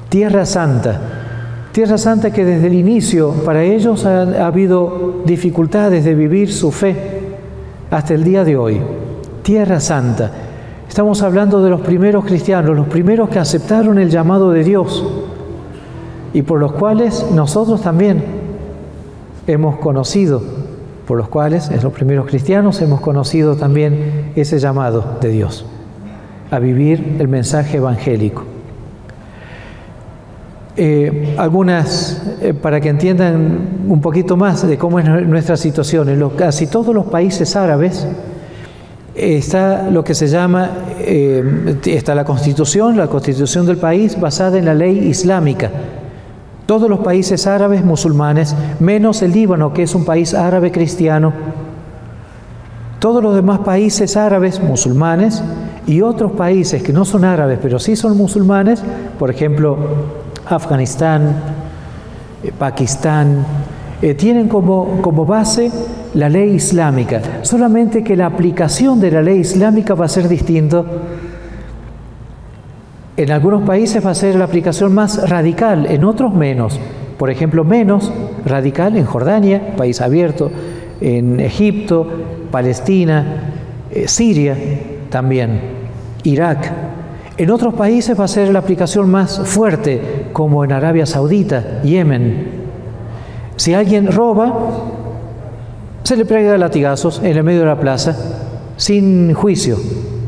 Tierra 0.10 0.46
Santa. 0.46 1.02
Tierra 1.72 1.98
Santa 1.98 2.32
que 2.32 2.46
desde 2.46 2.68
el 2.68 2.76
inicio 2.76 3.32
para 3.44 3.64
ellos 3.64 4.06
ha 4.06 4.46
habido 4.46 5.24
dificultades 5.26 6.04
de 6.04 6.14
vivir 6.14 6.54
su 6.54 6.72
fe 6.72 7.19
hasta 7.92 8.14
el 8.14 8.24
día 8.24 8.44
de 8.44 8.58
hoy. 8.58 8.82
Tierra 9.44 9.80
Santa. 9.80 10.32
Estamos 10.88 11.22
hablando 11.22 11.64
de 11.64 11.70
los 11.70 11.82
primeros 11.82 12.26
cristianos, 12.26 12.76
los 12.76 12.88
primeros 12.88 13.30
que 13.30 13.40
aceptaron 13.40 14.00
el 14.00 14.10
llamado 14.10 14.52
de 14.52 14.64
Dios 14.64 15.06
y 16.34 16.42
por 16.42 16.60
los 16.60 16.74
cuales 16.74 17.26
nosotros 17.34 17.82
también 17.82 18.24
hemos 19.48 19.78
conocido, 19.78 20.42
por 21.08 21.18
los 21.18 21.30
cuales, 21.30 21.70
en 21.72 21.82
los 21.82 21.94
primeros 21.94 22.28
cristianos, 22.28 22.82
hemos 22.82 23.02
conocido 23.02 23.56
también 23.56 24.32
ese 24.36 24.60
llamado 24.60 25.18
de 25.22 25.30
Dios, 25.30 25.66
a 26.52 26.60
vivir 26.60 27.18
el 27.20 27.28
mensaje 27.28 27.78
evangélico. 27.78 28.44
Eh, 30.82 31.36
algunas, 31.38 32.24
eh, 32.42 32.54
para 32.54 32.80
que 32.80 32.88
entiendan 32.88 33.84
un 33.86 34.00
poquito 34.00 34.38
más 34.38 34.66
de 34.66 34.78
cómo 34.78 34.98
es 34.98 35.06
nuestra 35.28 35.58
situación, 35.58 36.08
en 36.08 36.30
casi 36.30 36.68
todos 36.68 36.96
los 36.96 37.08
países 37.08 37.58
árabes 37.58 38.08
está 39.14 39.90
lo 39.90 40.06
que 40.06 40.16
se 40.16 40.28
llama, 40.28 40.70
eh, 41.02 41.76
está 41.84 42.16
la 42.16 42.24
constitución, 42.24 42.96
la 42.96 43.08
constitución 43.08 43.66
del 43.66 43.76
país 43.76 44.18
basada 44.18 44.58
en 44.58 44.64
la 44.64 44.74
ley 44.74 45.00
islámica, 45.10 45.70
todos 46.66 46.90
los 46.90 47.00
países 47.00 47.46
árabes 47.46 47.84
musulmanes, 47.84 48.56
menos 48.80 49.22
el 49.22 49.34
Líbano, 49.34 49.74
que 49.74 49.84
es 49.84 49.94
un 49.96 50.06
país 50.06 50.34
árabe 50.34 50.72
cristiano. 50.72 51.34
Todos 53.00 53.22
los 53.22 53.36
demás 53.36 53.60
países 53.60 54.16
árabes 54.16 54.62
musulmanes 54.62 55.44
y 55.88 56.00
otros 56.00 56.32
países 56.32 56.82
que 56.82 56.94
no 56.94 57.04
son 57.04 57.26
árabes, 57.26 57.60
pero 57.62 57.80
sí 57.80 57.98
son 57.98 58.16
musulmanes, 58.16 58.82
por 59.18 59.30
ejemplo, 59.30 59.78
Afganistán, 60.50 61.34
eh, 62.44 62.52
Pakistán, 62.58 63.46
eh, 64.02 64.14
tienen 64.14 64.48
como, 64.48 65.02
como 65.02 65.26
base 65.26 65.72
la 66.14 66.30
ley 66.30 66.56
islámica, 66.56 67.22
solamente 67.44 68.04
que 68.04 68.16
la 68.16 68.26
aplicación 68.26 69.00
de 69.00 69.12
la 69.12 69.22
ley 69.22 69.40
islámica 69.40 69.94
va 69.94 70.06
a 70.06 70.10
ser 70.10 70.28
distinto 70.28 70.86
en 73.20 73.32
algunos 73.32 73.64
países 73.64 74.06
va 74.06 74.12
a 74.12 74.16
ser 74.16 74.36
la 74.36 74.46
aplicación 74.46 74.96
más 74.96 75.30
radical, 75.30 75.88
en 75.88 76.06
otros 76.06 76.34
menos. 76.34 76.80
Por 77.18 77.30
ejemplo, 77.30 77.66
menos 77.66 78.14
radical 78.46 78.96
en 78.96 79.04
Jordania, 79.04 79.76
país 79.76 80.00
abierto, 80.00 80.50
en 81.02 81.42
Egipto, 81.42 82.08
Palestina, 82.50 83.52
eh, 83.92 84.08
Siria 84.08 84.56
también, 85.10 85.60
Irak. 86.24 86.89
En 87.40 87.50
otros 87.52 87.74
países 87.74 88.20
va 88.20 88.26
a 88.26 88.28
ser 88.28 88.50
la 88.50 88.60
aplicación 88.60 89.10
más 89.10 89.40
fuerte, 89.46 90.26
como 90.34 90.66
en 90.66 90.74
Arabia 90.74 91.06
Saudita, 91.06 91.82
Yemen. 91.84 92.48
Si 93.56 93.74
alguien 93.74 94.12
roba, 94.12 94.54
se 96.04 96.18
le 96.18 96.26
pega 96.26 96.58
latigazos 96.58 97.22
en 97.24 97.38
el 97.38 97.44
medio 97.46 97.62
de 97.62 97.68
la 97.68 97.80
plaza, 97.80 98.14
sin 98.76 99.34
juicio. 99.34 99.78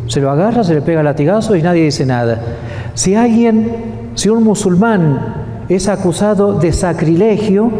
Se 0.07 0.21
lo 0.21 0.31
agarra, 0.31 0.63
se 0.63 0.73
le 0.73 0.81
pega 0.81 1.03
latigazos 1.03 1.57
y 1.57 1.61
nadie 1.61 1.83
dice 1.83 2.05
nada. 2.05 2.39
Si 2.93 3.13
alguien, 3.13 4.11
si 4.15 4.29
un 4.29 4.45
musulmán 4.45 5.65
es 5.67 5.89
acusado 5.89 6.59
de 6.59 6.71
sacrilegio, 6.71 7.71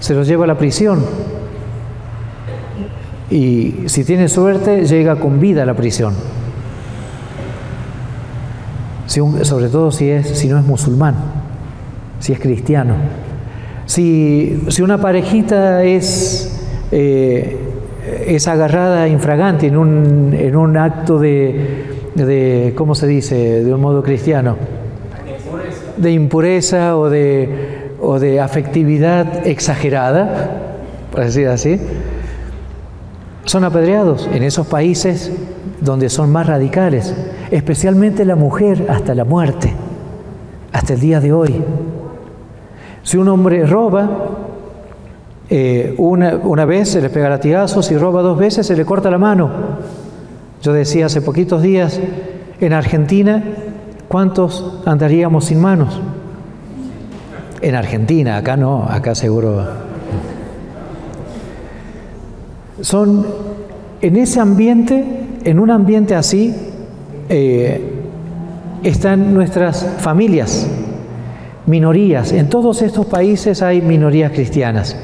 se 0.00 0.12
lo 0.12 0.22
lleva 0.22 0.44
a 0.44 0.48
la 0.48 0.58
prisión. 0.58 1.02
Y 3.30 3.84
si 3.86 4.04
tiene 4.04 4.28
suerte, 4.28 4.84
llega 4.84 5.16
con 5.16 5.40
vida 5.40 5.62
a 5.62 5.66
la 5.66 5.74
prisión. 5.74 6.39
Sobre 9.10 9.68
todo 9.68 9.90
si, 9.90 10.08
es, 10.08 10.38
si 10.38 10.48
no 10.48 10.58
es 10.58 10.64
musulmán, 10.64 11.16
si 12.20 12.32
es 12.32 12.38
cristiano. 12.38 12.94
Si, 13.86 14.62
una 14.80 14.98
parejita 14.98 15.82
es, 15.82 16.64
eh, 16.92 17.58
es 18.26 18.46
agarrada 18.46 19.08
infragante 19.08 19.66
en 19.66 19.76
un, 19.76 20.32
en 20.32 20.54
un 20.54 20.76
acto 20.76 21.18
de, 21.18 21.86
de, 22.14 22.72
¿cómo 22.76 22.94
se 22.94 23.08
dice?, 23.08 23.64
de 23.64 23.74
un 23.74 23.80
modo 23.80 24.02
cristiano, 24.02 24.56
de 25.96 26.12
impureza 26.12 26.96
o 26.96 27.10
de, 27.10 27.90
o 28.00 28.20
de 28.20 28.40
afectividad 28.40 29.44
exagerada, 29.44 30.76
por 31.10 31.24
decir 31.24 31.48
así, 31.48 31.80
son 33.44 33.64
apedreados 33.64 34.28
en 34.32 34.44
esos 34.44 34.68
países 34.68 35.32
donde 35.80 36.08
son 36.10 36.30
más 36.30 36.46
radicales, 36.46 37.12
especialmente 37.50 38.24
la 38.24 38.36
mujer 38.36 38.86
hasta 38.88 39.14
la 39.14 39.24
muerte, 39.24 39.72
hasta 40.72 40.94
el 40.94 41.00
día 41.00 41.20
de 41.20 41.32
hoy. 41.32 41.62
Si 43.02 43.16
un 43.16 43.28
hombre 43.28 43.66
roba, 43.66 44.08
eh, 45.48 45.94
una, 45.98 46.36
una, 46.36 46.64
vez 46.64 46.90
se 46.90 47.00
le 47.00 47.10
pega 47.10 47.28
latigazos, 47.28 47.86
si 47.86 47.96
roba 47.96 48.22
dos 48.22 48.38
veces 48.38 48.66
se 48.66 48.76
le 48.76 48.84
corta 48.84 49.10
la 49.10 49.18
mano. 49.18 49.50
Yo 50.62 50.72
decía 50.72 51.06
hace 51.06 51.22
poquitos 51.22 51.62
días, 51.62 51.98
en 52.60 52.72
Argentina, 52.72 53.42
¿cuántos 54.08 54.82
andaríamos 54.84 55.46
sin 55.46 55.60
manos? 55.60 56.00
En 57.62 57.74
Argentina, 57.74 58.36
acá 58.36 58.56
no, 58.56 58.84
acá 58.84 59.14
seguro. 59.14 59.66
Son 62.80 63.26
en 64.00 64.16
ese 64.16 64.40
ambiente, 64.40 65.04
en 65.44 65.58
un 65.58 65.70
ambiente 65.70 66.14
así, 66.14 66.69
eh, 67.30 67.80
están 68.82 69.32
nuestras 69.32 69.86
familias, 69.98 70.68
minorías. 71.66 72.32
En 72.32 72.48
todos 72.48 72.82
estos 72.82 73.06
países 73.06 73.62
hay 73.62 73.80
minorías 73.80 74.32
cristianas. 74.32 74.96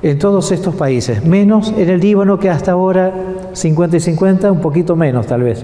En 0.00 0.18
todos 0.18 0.50
estos 0.52 0.74
países, 0.74 1.24
menos 1.24 1.74
en 1.76 1.90
el 1.90 2.00
Líbano 2.00 2.38
que 2.38 2.48
hasta 2.48 2.72
ahora 2.72 3.12
50 3.52 3.98
y 3.98 4.00
50, 4.00 4.50
un 4.50 4.60
poquito 4.60 4.96
menos 4.96 5.26
tal 5.26 5.42
vez, 5.42 5.62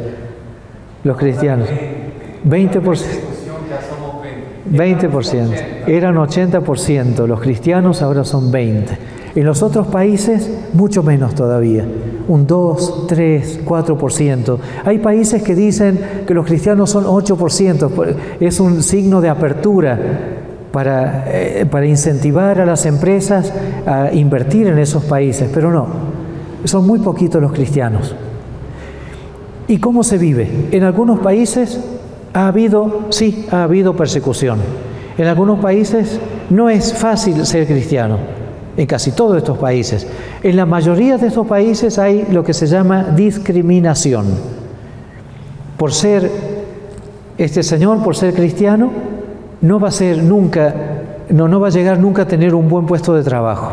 los 1.02 1.16
cristianos. 1.16 1.68
20%. 2.46 3.02
20%. 4.70 5.86
Eran 5.86 6.16
80% 6.16 7.26
los 7.26 7.40
cristianos, 7.40 8.02
ahora 8.02 8.24
son 8.24 8.52
20%. 8.52 8.98
En 9.34 9.44
los 9.44 9.62
otros 9.64 9.88
países, 9.88 10.48
mucho 10.74 11.02
menos 11.02 11.34
todavía, 11.34 11.84
un 12.28 12.46
2, 12.46 13.06
3, 13.08 13.64
4%. 13.64 14.58
Hay 14.84 14.98
países 14.98 15.42
que 15.42 15.56
dicen 15.56 15.98
que 16.24 16.34
los 16.34 16.46
cristianos 16.46 16.90
son 16.90 17.04
8%, 17.04 18.16
es 18.38 18.60
un 18.60 18.80
signo 18.82 19.20
de 19.20 19.28
apertura 19.28 19.98
para, 20.70 21.24
eh, 21.26 21.66
para 21.68 21.84
incentivar 21.84 22.60
a 22.60 22.66
las 22.66 22.86
empresas 22.86 23.52
a 23.86 24.12
invertir 24.12 24.68
en 24.68 24.78
esos 24.78 25.02
países, 25.04 25.50
pero 25.52 25.72
no, 25.72 25.86
son 26.62 26.86
muy 26.86 27.00
poquitos 27.00 27.42
los 27.42 27.52
cristianos. 27.52 28.14
¿Y 29.66 29.78
cómo 29.78 30.04
se 30.04 30.16
vive? 30.16 30.68
En 30.70 30.84
algunos 30.84 31.18
países 31.18 31.80
ha 32.34 32.46
habido, 32.46 33.06
sí, 33.08 33.46
ha 33.50 33.64
habido 33.64 33.96
persecución. 33.96 34.60
En 35.18 35.26
algunos 35.26 35.58
países 35.58 36.20
no 36.50 36.70
es 36.70 36.94
fácil 36.94 37.44
ser 37.46 37.66
cristiano 37.66 38.43
en 38.76 38.86
casi 38.86 39.12
todos 39.12 39.36
estos 39.36 39.58
países. 39.58 40.06
En 40.42 40.56
la 40.56 40.66
mayoría 40.66 41.18
de 41.18 41.28
estos 41.28 41.46
países 41.46 41.98
hay 41.98 42.26
lo 42.30 42.42
que 42.44 42.52
se 42.52 42.66
llama 42.66 43.04
discriminación. 43.14 44.26
Por 45.76 45.92
ser 45.92 46.30
este 47.38 47.62
señor, 47.62 48.02
por 48.02 48.16
ser 48.16 48.34
cristiano, 48.34 48.90
no 49.60 49.80
va 49.80 49.88
a 49.88 49.92
ser 49.92 50.22
nunca, 50.22 50.74
no, 51.30 51.48
no 51.48 51.60
va 51.60 51.68
a 51.68 51.70
llegar 51.70 51.98
nunca 51.98 52.22
a 52.22 52.28
tener 52.28 52.54
un 52.54 52.68
buen 52.68 52.86
puesto 52.86 53.14
de 53.14 53.22
trabajo, 53.22 53.72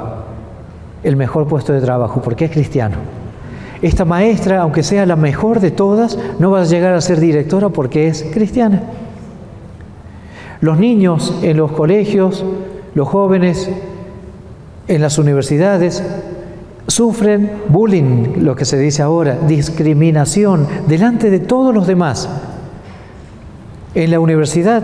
el 1.04 1.16
mejor 1.16 1.48
puesto 1.48 1.74
de 1.74 1.82
trabajo, 1.82 2.22
porque 2.22 2.46
es 2.46 2.52
cristiano. 2.52 2.96
Esta 3.82 4.06
maestra, 4.06 4.62
aunque 4.62 4.84
sea 4.84 5.06
la 5.08 5.16
mejor 5.16 5.60
de 5.60 5.72
todas, 5.72 6.18
no 6.38 6.52
va 6.52 6.62
a 6.62 6.66
llegar 6.66 6.94
a 6.94 7.02
ser 7.02 7.20
directora 7.20 7.70
porque 7.70 8.08
es 8.08 8.24
cristiana. 8.32 8.84
Los 10.60 10.78
niños 10.78 11.40
en 11.42 11.58
los 11.58 11.72
colegios, 11.72 12.46
los 12.94 13.08
jóvenes 13.08 13.72
en 14.88 15.02
las 15.02 15.18
universidades 15.18 16.04
sufren 16.88 17.50
bullying, 17.70 18.44
lo 18.44 18.56
que 18.56 18.66
se 18.66 18.78
dice 18.78 19.02
ahora, 19.02 19.38
discriminación 19.48 20.68
delante 20.88 21.30
de 21.30 21.40
todos 21.40 21.74
los 21.74 21.88
demás. 21.88 22.28
En 23.96 24.12
la 24.12 24.20
universidad, 24.20 24.84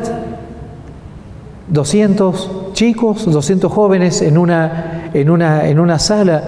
200 1.70 2.74
chicos, 2.74 3.30
200 3.30 3.72
jóvenes 3.72 4.22
en 4.22 4.38
una, 4.38 5.10
en 5.14 5.30
una, 5.30 5.68
en 5.68 5.80
una 5.80 6.00
sala, 6.00 6.44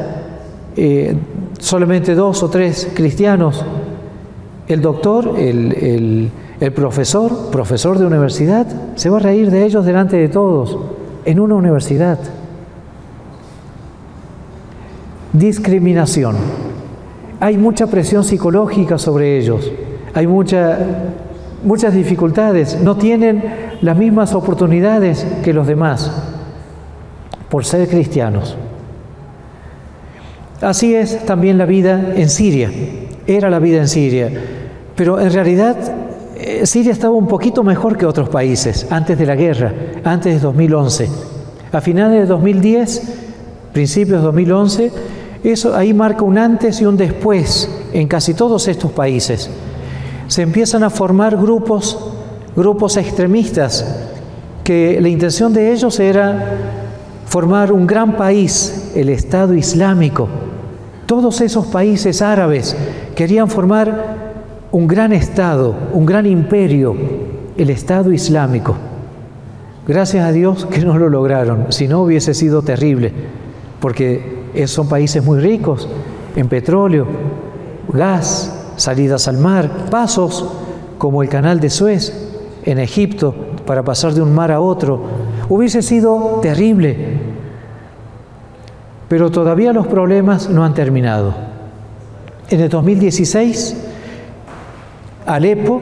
eh, 0.75 1.15
solamente 1.59 2.15
dos 2.15 2.41
o 2.43 2.49
tres 2.49 2.89
cristianos. 2.93 3.65
El 4.67 4.81
doctor, 4.81 5.35
el, 5.37 6.31
el 6.59 6.71
profesor, 6.73 7.49
profesor 7.51 7.97
de 7.97 8.05
universidad, 8.05 8.67
se 8.95 9.09
va 9.09 9.17
a 9.17 9.21
reír 9.21 9.49
de 9.51 9.65
ellos 9.65 9.85
delante 9.85 10.15
de 10.15 10.29
todos, 10.29 10.77
en 11.25 11.39
una 11.39 11.55
universidad 11.55 12.19
discriminación. 15.33 16.35
Hay 17.39 17.57
mucha 17.57 17.87
presión 17.87 18.23
psicológica 18.23 18.97
sobre 18.97 19.37
ellos, 19.37 19.71
hay 20.13 20.27
mucha, 20.27 20.77
muchas 21.63 21.93
dificultades, 21.93 22.79
no 22.81 22.97
tienen 22.97 23.43
las 23.81 23.97
mismas 23.97 24.33
oportunidades 24.33 25.25
que 25.43 25.53
los 25.53 25.67
demás 25.67 26.11
por 27.49 27.65
ser 27.65 27.87
cristianos. 27.87 28.55
Así 30.61 30.93
es 30.93 31.25
también 31.25 31.57
la 31.57 31.65
vida 31.65 32.13
en 32.15 32.29
Siria, 32.29 32.69
era 33.25 33.49
la 33.49 33.59
vida 33.59 33.77
en 33.77 33.87
Siria, 33.87 34.29
pero 34.95 35.19
en 35.19 35.31
realidad 35.31 35.77
eh, 36.35 36.65
Siria 36.65 36.91
estaba 36.91 37.13
un 37.13 37.27
poquito 37.27 37.63
mejor 37.63 37.97
que 37.97 38.05
otros 38.05 38.27
países 38.27 38.87
antes 38.91 39.17
de 39.17 39.25
la 39.25 39.35
guerra, 39.35 39.73
antes 40.03 40.33
de 40.33 40.39
2011. 40.39 41.09
A 41.71 41.81
finales 41.81 42.21
de 42.21 42.25
2010, 42.25 43.01
principios 43.71 44.19
de 44.19 44.25
2011, 44.25 44.91
eso 45.43 45.75
ahí 45.75 45.93
marca 45.93 46.23
un 46.23 46.37
antes 46.37 46.81
y 46.81 46.85
un 46.85 46.97
después 46.97 47.69
en 47.93 48.07
casi 48.07 48.33
todos 48.33 48.67
estos 48.67 48.91
países. 48.91 49.49
Se 50.27 50.41
empiezan 50.41 50.83
a 50.83 50.89
formar 50.89 51.37
grupos, 51.37 51.97
grupos 52.55 52.97
extremistas, 52.97 53.85
que 54.63 54.99
la 55.01 55.09
intención 55.09 55.53
de 55.53 55.71
ellos 55.71 55.99
era 55.99 56.57
formar 57.25 57.71
un 57.71 57.87
gran 57.87 58.17
país, 58.17 58.91
el 58.95 59.09
Estado 59.09 59.53
Islámico. 59.53 60.27
Todos 61.05 61.41
esos 61.41 61.67
países 61.67 62.21
árabes 62.21 62.75
querían 63.15 63.49
formar 63.49 64.17
un 64.71 64.87
gran 64.87 65.13
Estado, 65.13 65.75
un 65.93 66.05
gran 66.05 66.25
imperio, 66.25 66.95
el 67.57 67.69
Estado 67.69 68.11
Islámico. 68.11 68.75
Gracias 69.87 70.23
a 70.23 70.31
Dios 70.31 70.65
que 70.65 70.81
no 70.81 70.97
lo 70.97 71.09
lograron, 71.09 71.67
si 71.69 71.87
no 71.87 72.03
hubiese 72.03 72.35
sido 72.35 72.61
terrible, 72.61 73.11
porque 73.79 74.38
son 74.65 74.87
países 74.87 75.23
muy 75.23 75.39
ricos 75.39 75.87
en 76.35 76.47
petróleo, 76.47 77.07
gas, 77.91 78.73
salidas 78.75 79.27
al 79.27 79.37
mar, 79.37 79.69
pasos 79.89 80.45
como 80.97 81.23
el 81.23 81.29
canal 81.29 81.59
de 81.59 81.69
Suez 81.69 82.13
en 82.63 82.79
Egipto 82.79 83.33
para 83.65 83.83
pasar 83.83 84.13
de 84.13 84.21
un 84.21 84.33
mar 84.33 84.51
a 84.51 84.61
otro. 84.61 85.01
Hubiese 85.49 85.81
sido 85.81 86.39
terrible, 86.41 87.19
pero 89.07 89.31
todavía 89.31 89.73
los 89.73 89.87
problemas 89.87 90.49
no 90.49 90.63
han 90.63 90.73
terminado. 90.73 91.33
En 92.49 92.61
el 92.61 92.69
2016, 92.69 93.77
Alepo 95.25 95.81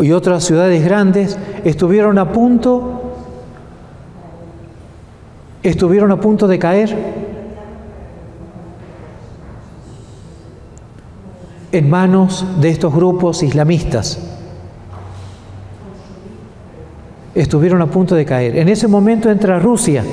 y 0.00 0.12
otras 0.12 0.44
ciudades 0.44 0.84
grandes 0.84 1.38
estuvieron 1.64 2.18
a 2.18 2.32
punto 2.32 2.98
estuvieron 5.62 6.10
a 6.10 6.20
punto 6.20 6.48
de 6.48 6.58
caer 6.58 6.96
en 11.72 11.88
manos 11.88 12.46
de 12.60 12.68
estos 12.68 12.94
grupos 12.94 13.42
islamistas. 13.42 14.18
Estuvieron 17.34 17.80
a 17.80 17.86
punto 17.86 18.14
de 18.14 18.26
caer. 18.26 18.58
En 18.58 18.68
ese 18.68 18.86
momento 18.88 19.30
entra 19.30 19.58
Rusia. 19.58 20.04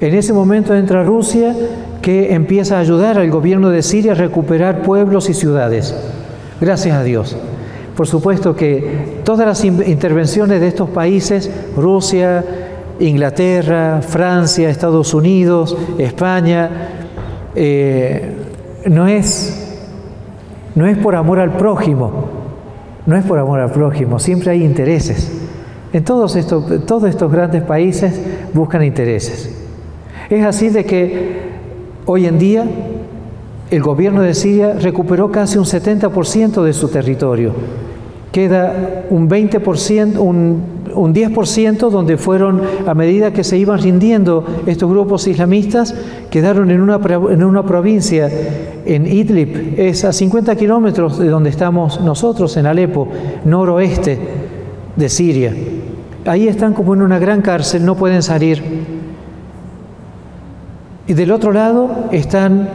En 0.00 0.14
ese 0.14 0.34
momento 0.34 0.74
entra 0.74 1.02
Rusia 1.02 1.56
que 2.02 2.34
empieza 2.34 2.76
a 2.76 2.80
ayudar 2.80 3.18
al 3.18 3.30
gobierno 3.30 3.70
de 3.70 3.82
Siria 3.82 4.12
a 4.12 4.14
recuperar 4.14 4.82
pueblos 4.82 5.30
y 5.30 5.34
ciudades. 5.34 5.94
Gracias 6.60 6.94
a 6.94 7.02
Dios. 7.02 7.34
Por 7.96 8.06
supuesto 8.06 8.54
que 8.54 9.20
todas 9.24 9.46
las 9.46 9.64
intervenciones 9.64 10.60
de 10.60 10.68
estos 10.68 10.90
países, 10.90 11.50
Rusia, 11.74 12.44
Inglaterra, 13.00 14.02
Francia, 14.02 14.68
Estados 14.68 15.14
Unidos, 15.14 15.74
España, 15.96 16.70
eh, 17.54 18.32
no 18.84 19.06
es 19.06 19.65
no 20.76 20.86
es 20.86 20.96
por 20.98 21.16
amor 21.16 21.40
al 21.40 21.56
prójimo, 21.56 22.12
no 23.06 23.16
es 23.16 23.24
por 23.24 23.38
amor 23.38 23.58
al 23.58 23.72
prójimo, 23.72 24.20
siempre 24.20 24.52
hay 24.52 24.62
intereses. 24.62 25.32
En 25.92 26.04
todos 26.04 26.36
estos, 26.36 26.86
todos 26.86 27.08
estos 27.08 27.32
grandes 27.32 27.62
países 27.62 28.20
buscan 28.52 28.84
intereses. 28.84 29.56
Es 30.28 30.44
así 30.44 30.68
de 30.68 30.84
que 30.84 31.56
hoy 32.04 32.26
en 32.26 32.38
día 32.38 32.66
el 33.70 33.82
gobierno 33.82 34.22
de 34.22 34.34
Siria 34.34 34.74
recuperó 34.74 35.32
casi 35.32 35.58
un 35.58 35.64
70% 35.64 36.62
de 36.62 36.72
su 36.72 36.88
territorio. 36.88 37.52
Queda 38.30 39.04
un 39.10 39.30
20%, 39.30 40.18
un, 40.18 40.62
un 40.96 41.14
10% 41.14 41.90
donde 41.90 42.16
fueron, 42.16 42.62
a 42.86 42.94
medida 42.94 43.32
que 43.32 43.44
se 43.44 43.56
iban 43.58 43.80
rindiendo 43.80 44.44
estos 44.66 44.90
grupos 44.90 45.26
islamistas, 45.26 45.94
quedaron 46.30 46.70
en 46.70 46.80
una, 46.80 46.98
en 47.30 47.44
una 47.44 47.64
provincia, 47.64 48.30
en 48.84 49.06
Idlib, 49.06 49.74
es 49.76 50.04
a 50.04 50.12
50 50.12 50.56
kilómetros 50.56 51.18
de 51.18 51.28
donde 51.28 51.50
estamos 51.50 52.00
nosotros, 52.00 52.56
en 52.56 52.66
Alepo, 52.66 53.08
noroeste 53.44 54.18
de 54.96 55.08
Siria. 55.08 55.54
Ahí 56.24 56.48
están 56.48 56.74
como 56.74 56.94
en 56.94 57.02
una 57.02 57.18
gran 57.18 57.42
cárcel, 57.42 57.84
no 57.84 57.94
pueden 57.94 58.22
salir. 58.22 58.62
Y 61.06 61.12
del 61.14 61.30
otro 61.30 61.52
lado 61.52 62.08
están 62.10 62.68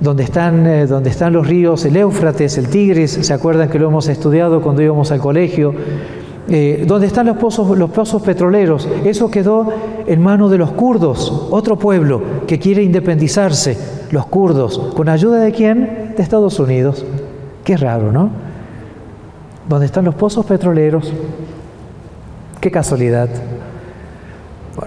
donde 0.00 0.22
están, 0.24 0.66
eh, 0.66 0.86
donde 0.86 1.10
están 1.10 1.32
los 1.32 1.46
ríos, 1.46 1.84
el 1.84 1.96
Éufrates, 1.96 2.58
el 2.58 2.68
Tigris, 2.68 3.12
¿se 3.12 3.32
acuerdan 3.32 3.68
que 3.68 3.78
lo 3.78 3.88
hemos 3.88 4.08
estudiado 4.08 4.60
cuando 4.60 4.82
íbamos 4.82 5.10
al 5.10 5.20
colegio? 5.20 5.74
Eh, 6.46 6.84
donde 6.86 7.06
están 7.06 7.26
los 7.26 7.38
pozos, 7.38 8.22
petroleros. 8.22 8.86
Eso 9.04 9.30
quedó 9.30 9.72
en 10.06 10.22
manos 10.22 10.50
de 10.50 10.58
los 10.58 10.72
kurdos, 10.72 11.48
otro 11.50 11.78
pueblo 11.78 12.20
que 12.46 12.58
quiere 12.58 12.82
independizarse, 12.82 13.78
los 14.10 14.26
kurdos. 14.26 14.78
¿Con 14.94 15.08
ayuda 15.08 15.38
de 15.38 15.52
quién? 15.52 16.12
De 16.16 16.22
Estados 16.22 16.60
Unidos. 16.60 17.04
Qué 17.64 17.76
raro, 17.78 18.12
¿no? 18.12 18.30
Donde 19.68 19.86
están 19.86 20.04
los 20.04 20.14
pozos 20.14 20.44
petroleros. 20.44 21.10
Qué 22.60 22.70
casualidad. 22.70 23.30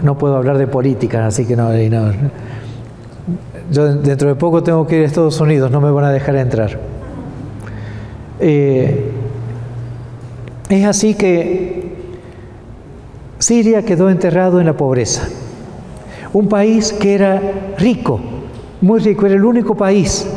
No 0.04 0.17
puedo 0.17 0.36
hablar 0.36 0.60
de 0.60 0.67
política, 0.67 1.26
así 1.26 1.46
que 1.46 1.56
no, 1.56 1.70
no. 1.72 2.12
Yo 3.72 3.96
dentro 3.96 4.30
de 4.30 4.36
poco 4.36 4.62
tengo 4.62 4.86
que 4.86 4.98
ir 4.98 5.04
a 5.04 5.06
Estados 5.06 5.39
Unidos, 5.41 5.72
no 5.72 5.82
me 5.82 5.89
van 5.89 6.06
a 6.06 6.12
dejar 6.12 6.36
entrar. 6.36 6.80
Eh, 8.39 9.12
es 10.69 10.86
así 10.86 11.13
que 11.13 11.91
Siria 13.39 13.84
quedó 13.84 14.10
enterrado 14.10 14.60
en 14.60 14.65
la 14.65 14.75
pobreza. 14.75 15.27
Un 16.34 16.49
país 16.49 16.91
que 16.91 17.15
era 17.15 17.41
rico, 17.77 18.19
muy 18.82 18.99
rico, 18.99 19.25
era 19.25 19.36
el 19.36 19.45
único 19.45 19.75
país 19.75 20.27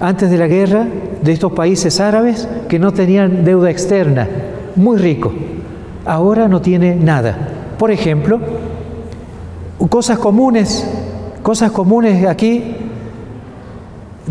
antes 0.00 0.30
de 0.30 0.38
la 0.38 0.48
guerra 0.48 0.86
de 1.22 1.32
estos 1.32 1.52
países 1.52 2.00
árabes 2.00 2.48
que 2.68 2.78
no 2.78 2.92
tenían 2.92 3.44
deuda 3.44 3.70
externa, 3.70 4.28
muy 4.76 4.98
rico. 4.98 5.32
Ahora 6.04 6.48
no 6.48 6.60
tiene 6.60 6.96
nada. 6.96 7.36
Por 7.78 7.90
ejemplo, 7.90 8.40
cosas 9.88 10.18
comunes, 10.18 10.86
cosas 11.42 11.70
comunes 11.70 12.26
aquí 12.26 12.76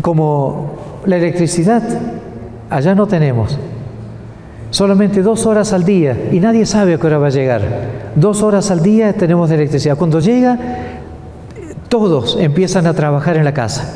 como 0.02 0.74
la 1.06 1.16
electricidad, 1.16 1.82
allá 2.68 2.94
no 2.94 3.06
tenemos. 3.06 3.58
Solamente 4.70 5.22
dos 5.22 5.46
horas 5.46 5.72
al 5.72 5.84
día 5.84 6.16
y 6.30 6.38
nadie 6.38 6.64
sabe 6.64 6.94
a 6.94 6.98
qué 6.98 7.06
hora 7.06 7.18
va 7.18 7.26
a 7.26 7.30
llegar. 7.30 7.62
Dos 8.14 8.42
horas 8.42 8.70
al 8.70 8.82
día 8.82 9.12
tenemos 9.12 9.50
electricidad. 9.50 9.96
Cuando 9.96 10.20
llega, 10.20 10.56
todos 11.88 12.38
empiezan 12.40 12.86
a 12.86 12.94
trabajar 12.94 13.36
en 13.36 13.44
la 13.44 13.52
casa. 13.52 13.92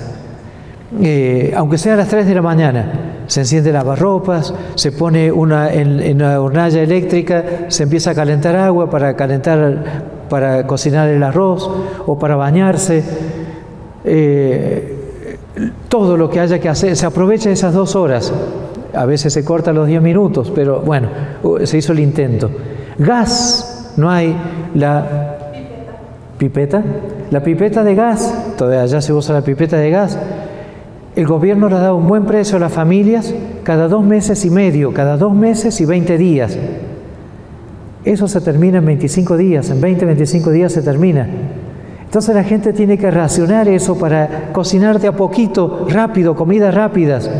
Eh, 1.01 1.53
aunque 1.57 1.79
sea 1.79 1.95
a 1.95 1.97
las 1.97 2.09
3 2.09 2.27
de 2.27 2.35
la 2.35 2.43
mañana, 2.43 2.93
se 3.29 3.41
enciende 3.41 3.73
lavarropas, 3.73 4.53
se 4.75 4.91
pone 4.91 5.31
una, 5.31 5.73
en, 5.73 6.17
una 6.17 6.41
hornalla 6.41 6.83
eléctrica, 6.83 7.45
se 7.69 7.85
empieza 7.85 8.11
a 8.11 8.15
calentar 8.15 8.57
agua 8.57 8.91
para 8.91 9.15
calentar, 9.15 9.85
para 10.29 10.67
cocinar 10.67 11.09
el 11.09 11.23
arroz 11.23 11.71
o 12.05 12.19
para 12.19 12.35
bañarse. 12.35 13.05
Eh, 14.05 14.91
todo 15.89 16.17
lo 16.17 16.29
que 16.29 16.41
haya 16.41 16.59
que 16.59 16.69
hacer, 16.69 16.97
se 16.97 17.07
aprovecha 17.07 17.49
esas 17.51 17.73
dos 17.73 17.95
horas 17.95 18.33
a 18.95 19.07
veces 19.07 19.33
se 19.33 19.45
corta 19.45 19.73
los 19.73 19.87
10 19.87 20.03
minutos, 20.03 20.53
pero 20.55 20.81
bueno, 20.81 21.09
se 21.65 21.79
hizo 21.79 21.93
el 21.93 22.01
intento. 22.01 22.51
Gas, 22.99 23.93
no 23.97 24.11
hay 24.11 24.35
la 24.75 25.37
pipeta. 26.39 26.83
La 27.31 27.43
pipeta 27.43 27.83
de 27.83 27.95
gas, 27.95 28.55
todavía 28.57 28.87
ya 28.87 29.01
se 29.01 29.13
usa 29.13 29.35
la 29.35 29.43
pipeta 29.43 29.77
de 29.77 29.91
gas. 29.91 30.19
El 31.17 31.27
gobierno 31.27 31.69
le 31.69 31.77
ha 31.77 31.81
dado 31.81 31.97
un 31.97 32.09
buen 32.09 32.25
precio 32.25 32.57
a 32.57 32.61
las 32.61 32.73
familias 32.73 33.33
cada 33.63 33.89
dos 33.89 34.05
meses 34.05 34.45
y 34.45 34.51
medio, 34.51 34.93
cada 34.93 35.17
dos 35.17 35.33
meses 35.33 35.81
y 35.81 35.85
20 35.85 36.19
días. 36.19 36.59
Eso 38.05 38.29
se 38.29 38.41
termina 38.41 38.79
en 38.79 38.87
25 38.87 39.37
días, 39.37 39.71
en 39.71 39.81
20, 39.81 40.05
25 40.05 40.51
días 40.51 40.73
se 40.73 40.83
termina. 40.83 41.27
Entonces 42.05 42.35
la 42.35 42.45
gente 42.45 42.73
tiene 42.73 42.99
que 42.99 43.11
racionar 43.11 43.69
eso 43.69 43.99
para 43.99 44.53
cocinar 44.53 45.01
de 45.01 45.09
a 45.09 45.13
poquito, 45.13 45.87
rápido, 45.89 46.37
comidas 46.37 46.75
rápidas 46.75 47.31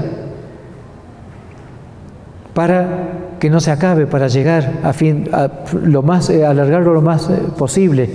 para 2.55 3.37
que 3.39 3.51
no 3.51 3.61
se 3.61 3.71
acabe, 3.71 4.07
para 4.07 4.29
llegar 4.29 4.81
a 4.83 4.93
fin, 4.93 5.29
a 5.33 5.51
lo 5.83 6.03
más, 6.03 6.31
eh, 6.31 6.47
alargarlo 6.47 6.95
lo 6.95 7.03
más 7.03 7.29
eh, 7.29 7.35
posible. 7.59 8.09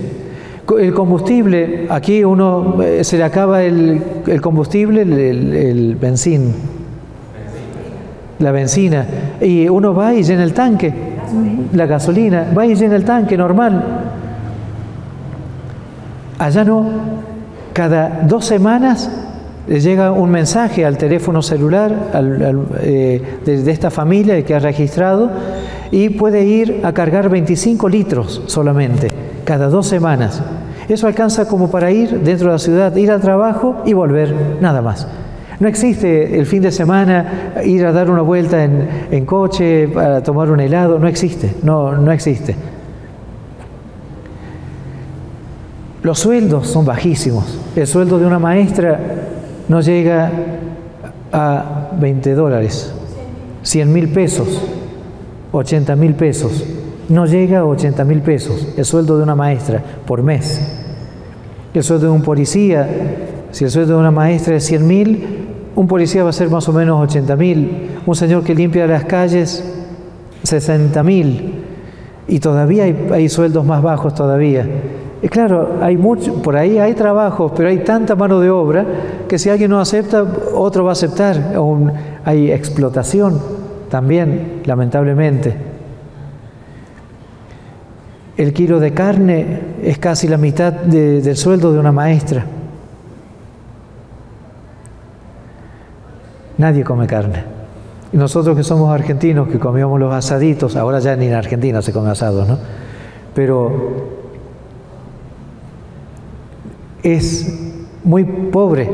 El 0.78 0.94
combustible, 0.94 1.86
aquí 1.90 2.24
uno 2.24 2.82
eh, 2.82 3.04
se 3.04 3.18
le 3.18 3.24
acaba 3.24 3.62
el, 3.62 4.02
combustible, 4.40 5.02
el, 5.02 5.52
el, 5.52 5.96
benzín, 5.96 6.54
la 8.38 8.50
benzina, 8.52 9.06
y 9.40 9.68
uno 9.68 9.94
va 9.94 10.14
y 10.14 10.22
llena 10.22 10.44
el 10.44 10.54
tanque, 10.54 10.92
la 11.72 11.86
gasolina, 11.86 12.46
va 12.56 12.66
y 12.66 12.74
llena 12.74 12.96
el 12.96 13.04
tanque 13.04 13.36
normal. 13.36 13.84
Allá 16.38 16.64
no, 16.64 16.86
cada 17.72 18.22
dos 18.26 18.46
semanas 18.46 19.10
le 19.70 19.78
llega 19.78 20.10
un 20.10 20.32
mensaje 20.32 20.84
al 20.84 20.98
teléfono 20.98 21.42
celular 21.42 22.10
eh, 22.82 23.22
de, 23.44 23.70
esta 23.70 23.88
familia 23.88 24.44
que 24.44 24.52
ha 24.52 24.58
registrado 24.58 25.30
y 25.92 26.08
puede 26.08 26.44
ir 26.44 26.80
a 26.82 26.92
cargar 26.92 27.28
25 27.28 27.88
litros 27.88 28.42
solamente 28.46 29.12
cada 29.44 29.68
dos 29.68 29.86
semanas. 29.86 30.42
Eso 30.88 31.06
alcanza 31.06 31.46
como 31.46 31.70
para 31.70 31.92
ir 31.92 32.18
dentro 32.18 32.48
de 32.48 32.54
la 32.54 32.58
ciudad, 32.58 32.96
ir 32.96 33.12
al 33.12 33.20
trabajo 33.20 33.76
y 33.86 33.92
volver, 33.92 34.34
nada 34.60 34.82
más. 34.82 35.06
No 35.60 35.68
existe 35.68 36.36
el 36.36 36.46
fin 36.46 36.62
de 36.62 36.72
semana 36.72 37.52
ir 37.64 37.86
a 37.86 37.92
dar 37.92 38.10
una 38.10 38.22
vuelta 38.22 38.64
en, 38.64 38.88
en 39.12 39.24
coche 39.24 39.86
para 39.86 40.20
tomar 40.20 40.50
un 40.50 40.58
helado, 40.58 40.98
no 40.98 41.06
existe, 41.06 41.54
no, 41.62 41.92
no 41.92 42.10
existe. 42.10 42.56
Los 46.02 46.18
sueldos 46.18 46.66
son 46.66 46.84
bajísimos. 46.84 47.56
El 47.76 47.86
sueldo 47.86 48.18
de 48.18 48.26
una 48.26 48.40
maestra 48.40 48.98
no 49.70 49.80
llega 49.80 50.32
a 51.32 51.90
20 51.92 52.34
dólares, 52.34 52.92
100 53.62 53.92
mil 53.92 54.08
pesos, 54.08 54.60
80 55.52 55.94
mil 55.94 56.14
pesos. 56.14 56.64
No 57.08 57.24
llega 57.24 57.60
a 57.60 57.64
80 57.64 58.04
mil 58.04 58.20
pesos 58.20 58.74
el 58.76 58.84
sueldo 58.84 59.16
de 59.16 59.22
una 59.22 59.36
maestra 59.36 59.80
por 60.08 60.24
mes. 60.24 60.60
El 61.72 61.84
sueldo 61.84 62.06
de 62.06 62.12
un 62.12 62.22
policía, 62.22 62.88
si 63.52 63.62
el 63.62 63.70
sueldo 63.70 63.94
de 63.94 64.00
una 64.00 64.10
maestra 64.10 64.56
es 64.56 64.64
100 64.64 64.86
mil, 64.88 65.46
un 65.76 65.86
policía 65.86 66.24
va 66.24 66.30
a 66.30 66.32
ser 66.32 66.50
más 66.50 66.68
o 66.68 66.72
menos 66.72 67.00
80 67.04 67.36
mil. 67.36 67.90
Un 68.04 68.16
señor 68.16 68.42
que 68.42 68.56
limpia 68.56 68.88
las 68.88 69.04
calles, 69.04 69.62
60 70.42 71.00
mil. 71.04 71.62
Y 72.26 72.40
todavía 72.40 72.84
hay, 72.84 73.08
hay 73.12 73.28
sueldos 73.28 73.64
más 73.64 73.84
bajos 73.84 74.16
todavía. 74.16 74.66
Y 75.22 75.28
claro, 75.28 75.80
por 76.42 76.56
ahí 76.56 76.78
hay 76.78 76.94
trabajo, 76.94 77.52
pero 77.54 77.68
hay 77.68 77.78
tanta 77.78 78.16
mano 78.16 78.40
de 78.40 78.48
obra 78.48 78.86
que 79.28 79.38
si 79.38 79.50
alguien 79.50 79.70
no 79.70 79.78
acepta, 79.78 80.24
otro 80.54 80.84
va 80.84 80.90
a 80.90 80.92
aceptar. 80.92 81.54
hay 82.24 82.50
explotación 82.50 83.38
también, 83.90 84.62
lamentablemente. 84.64 85.54
El 88.36 88.54
kilo 88.54 88.80
de 88.80 88.94
carne 88.94 89.60
es 89.82 89.98
casi 89.98 90.26
la 90.26 90.38
mitad 90.38 90.72
del 90.72 91.36
sueldo 91.36 91.72
de 91.72 91.78
una 91.78 91.92
maestra. 91.92 92.46
Nadie 96.56 96.82
come 96.82 97.06
carne. 97.06 97.44
Y 98.12 98.16
nosotros 98.16 98.56
que 98.56 98.64
somos 98.64 98.90
argentinos, 98.90 99.48
que 99.48 99.58
comíamos 99.58 100.00
los 100.00 100.12
asaditos, 100.12 100.76
ahora 100.76 100.98
ya 101.00 101.14
ni 101.16 101.26
en 101.26 101.34
Argentina 101.34 101.82
se 101.82 101.92
come 101.92 102.10
asado, 102.10 102.46
¿no? 102.46 102.58
Pero 103.34 104.19
es 107.02 107.58
muy 108.04 108.24
pobre 108.24 108.88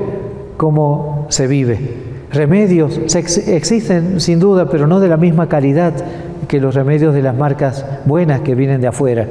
como 0.56 1.26
se 1.28 1.46
vive. 1.46 2.06
Remedios 2.32 2.98
existen 3.14 4.20
sin 4.20 4.40
duda, 4.40 4.68
pero 4.68 4.86
no 4.86 5.00
de 5.00 5.08
la 5.08 5.16
misma 5.16 5.48
calidad 5.48 5.94
que 6.48 6.60
los 6.60 6.74
remedios 6.74 7.14
de 7.14 7.22
las 7.22 7.36
marcas 7.36 7.84
buenas 8.04 8.40
que 8.40 8.54
vienen 8.54 8.80
de 8.80 8.88
afuera. 8.88 9.26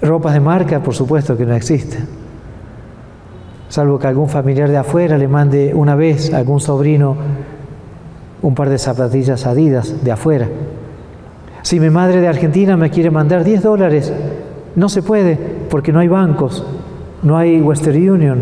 Ropas 0.00 0.34
de 0.34 0.40
marca, 0.40 0.80
por 0.80 0.94
supuesto 0.94 1.36
que 1.36 1.44
no 1.44 1.54
existen. 1.54 2.06
Salvo 3.68 3.98
que 3.98 4.06
algún 4.06 4.28
familiar 4.28 4.70
de 4.70 4.76
afuera 4.76 5.18
le 5.18 5.28
mande 5.28 5.74
una 5.74 5.94
vez 5.94 6.32
a 6.32 6.38
algún 6.38 6.60
sobrino 6.60 7.16
un 8.40 8.54
par 8.54 8.70
de 8.70 8.78
zapatillas 8.78 9.44
adidas 9.46 10.04
de 10.04 10.12
afuera. 10.12 10.48
Si 11.62 11.80
mi 11.80 11.90
madre 11.90 12.20
de 12.20 12.28
Argentina 12.28 12.76
me 12.76 12.90
quiere 12.90 13.10
mandar 13.10 13.44
10 13.44 13.62
dólares, 13.62 14.12
no 14.76 14.88
se 14.88 15.02
puede 15.02 15.36
porque 15.68 15.92
no 15.92 15.98
hay 15.98 16.08
bancos, 16.08 16.64
no 17.22 17.36
hay 17.36 17.60
Western 17.60 18.10
Union, 18.10 18.38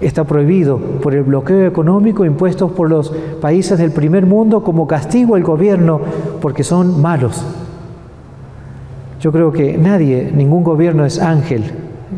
está 0.00 0.24
prohibido 0.24 0.78
por 0.78 1.14
el 1.14 1.22
bloqueo 1.22 1.66
económico 1.66 2.24
impuesto 2.24 2.68
por 2.68 2.90
los 2.90 3.10
países 3.40 3.78
del 3.78 3.92
primer 3.92 4.26
mundo 4.26 4.62
como 4.62 4.86
castigo 4.86 5.36
al 5.36 5.42
gobierno 5.42 6.00
porque 6.40 6.64
son 6.64 7.00
malos. 7.00 7.44
Yo 9.20 9.32
creo 9.32 9.50
que 9.50 9.78
nadie, 9.78 10.30
ningún 10.34 10.62
gobierno 10.62 11.04
es 11.04 11.18
ángel, 11.18 11.64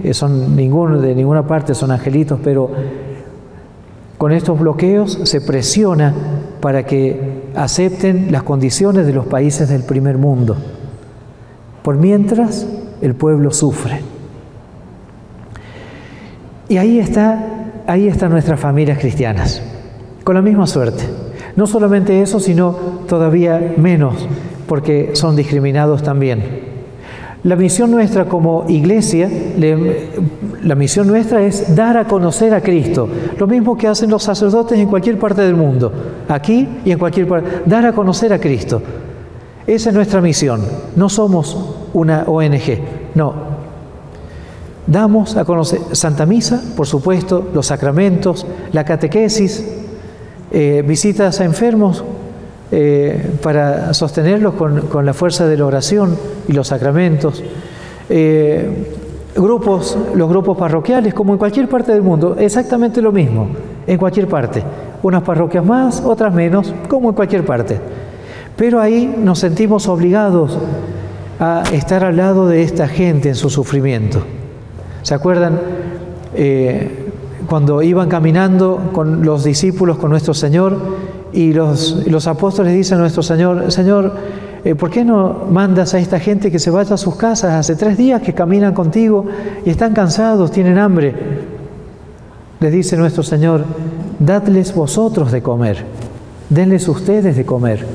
eh, 0.02 0.12
son 0.12 0.56
ninguno 0.56 1.00
de 1.00 1.14
ninguna 1.14 1.46
parte 1.46 1.74
son 1.74 1.90
angelitos, 1.90 2.40
pero 2.42 2.70
con 4.18 4.32
estos 4.32 4.58
bloqueos 4.58 5.20
se 5.24 5.40
presiona 5.40 6.12
para 6.60 6.84
que 6.84 7.50
acepten 7.54 8.32
las 8.32 8.42
condiciones 8.42 9.06
de 9.06 9.12
los 9.12 9.26
países 9.26 9.68
del 9.68 9.84
primer 9.84 10.18
mundo. 10.18 10.56
Por 11.82 11.96
mientras 11.96 12.66
el 13.00 13.14
pueblo 13.14 13.52
sufre. 13.52 14.17
Y 16.68 16.76
ahí 16.76 16.98
está, 16.98 17.72
ahí 17.86 18.08
están 18.08 18.30
nuestras 18.30 18.60
familias 18.60 18.98
cristianas, 18.98 19.62
con 20.22 20.34
la 20.34 20.42
misma 20.42 20.66
suerte. 20.66 21.02
No 21.56 21.66
solamente 21.66 22.20
eso, 22.20 22.38
sino 22.40 22.72
todavía 23.08 23.74
menos, 23.78 24.28
porque 24.66 25.10
son 25.14 25.34
discriminados 25.34 26.02
también. 26.02 26.68
La 27.44 27.56
misión 27.56 27.90
nuestra 27.90 28.26
como 28.26 28.66
iglesia, 28.68 29.30
la 30.62 30.74
misión 30.74 31.06
nuestra 31.06 31.40
es 31.40 31.74
dar 31.74 31.96
a 31.96 32.04
conocer 32.04 32.52
a 32.52 32.60
Cristo, 32.60 33.08
lo 33.38 33.46
mismo 33.46 33.78
que 33.78 33.88
hacen 33.88 34.10
los 34.10 34.24
sacerdotes 34.24 34.78
en 34.78 34.88
cualquier 34.88 35.18
parte 35.18 35.40
del 35.40 35.54
mundo, 35.54 35.90
aquí 36.28 36.68
y 36.84 36.90
en 36.90 36.98
cualquier 36.98 37.26
parte, 37.26 37.62
dar 37.64 37.86
a 37.86 37.92
conocer 37.92 38.32
a 38.32 38.38
Cristo. 38.38 38.82
Esa 39.66 39.88
es 39.88 39.94
nuestra 39.94 40.20
misión, 40.20 40.60
no 40.96 41.08
somos 41.08 41.56
una 41.94 42.24
ONG, 42.26 42.78
no. 43.14 43.47
Damos 44.88 45.36
a 45.36 45.44
conocer 45.44 45.80
Santa 45.92 46.24
Misa, 46.24 46.62
por 46.74 46.86
supuesto, 46.86 47.50
los 47.52 47.66
sacramentos, 47.66 48.46
la 48.72 48.84
catequesis, 48.84 49.62
eh, 50.50 50.82
visitas 50.86 51.40
a 51.40 51.44
enfermos 51.44 52.02
eh, 52.72 53.36
para 53.42 53.92
sostenerlos 53.92 54.54
con, 54.54 55.04
la 55.04 55.12
fuerza 55.12 55.46
de 55.46 55.58
la 55.58 55.66
oración 55.66 56.16
y 56.48 56.52
los 56.52 56.68
sacramentos. 56.68 57.44
Eh, 58.08 58.94
grupos, 59.36 59.98
los 60.14 60.26
grupos 60.26 60.56
parroquiales, 60.56 61.12
como 61.12 61.34
en 61.34 61.38
cualquier 61.38 61.68
parte 61.68 61.92
del 61.92 62.02
mundo, 62.02 62.36
exactamente 62.38 63.02
lo 63.02 63.12
mismo, 63.12 63.46
en 63.86 63.98
cualquier 63.98 64.26
parte. 64.26 64.62
Unas 65.02 65.22
parroquias 65.22 65.66
más, 65.66 66.00
otras 66.00 66.32
menos, 66.32 66.72
como 66.88 67.10
en 67.10 67.14
cualquier 67.14 67.44
parte. 67.44 67.78
Pero 68.56 68.80
ahí 68.80 69.14
nos 69.18 69.38
sentimos 69.38 69.86
obligados 69.86 70.58
a 71.38 71.62
estar 71.74 72.04
al 72.04 72.16
lado 72.16 72.48
de 72.48 72.62
esta 72.62 72.88
gente 72.88 73.28
en 73.28 73.34
su 73.34 73.50
sufrimiento. 73.50 74.22
¿Se 75.02 75.14
acuerdan 75.14 75.60
eh, 76.34 77.10
cuando 77.48 77.82
iban 77.82 78.08
caminando 78.08 78.90
con 78.92 79.24
los 79.24 79.44
discípulos, 79.44 79.98
con 79.98 80.10
nuestro 80.10 80.34
Señor, 80.34 80.76
y 81.32 81.52
los, 81.52 82.06
los 82.06 82.26
apóstoles 82.26 82.74
dicen 82.74 82.98
a 82.98 83.00
nuestro 83.02 83.22
Señor, 83.22 83.70
Señor, 83.70 84.12
eh, 84.64 84.74
¿por 84.74 84.90
qué 84.90 85.04
no 85.04 85.46
mandas 85.50 85.94
a 85.94 85.98
esta 85.98 86.18
gente 86.18 86.50
que 86.50 86.58
se 86.58 86.70
vaya 86.70 86.94
a 86.94 86.98
sus 86.98 87.16
casas? 87.16 87.52
Hace 87.52 87.76
tres 87.76 87.96
días 87.96 88.20
que 88.22 88.34
caminan 88.34 88.74
contigo 88.74 89.26
y 89.64 89.70
están 89.70 89.94
cansados, 89.94 90.50
tienen 90.50 90.78
hambre. 90.78 91.14
Les 92.60 92.72
dice 92.72 92.96
nuestro 92.96 93.22
Señor, 93.22 93.64
dadles 94.18 94.74
vosotros 94.74 95.30
de 95.30 95.42
comer, 95.42 95.84
denles 96.50 96.88
ustedes 96.88 97.36
de 97.36 97.46
comer. 97.46 97.86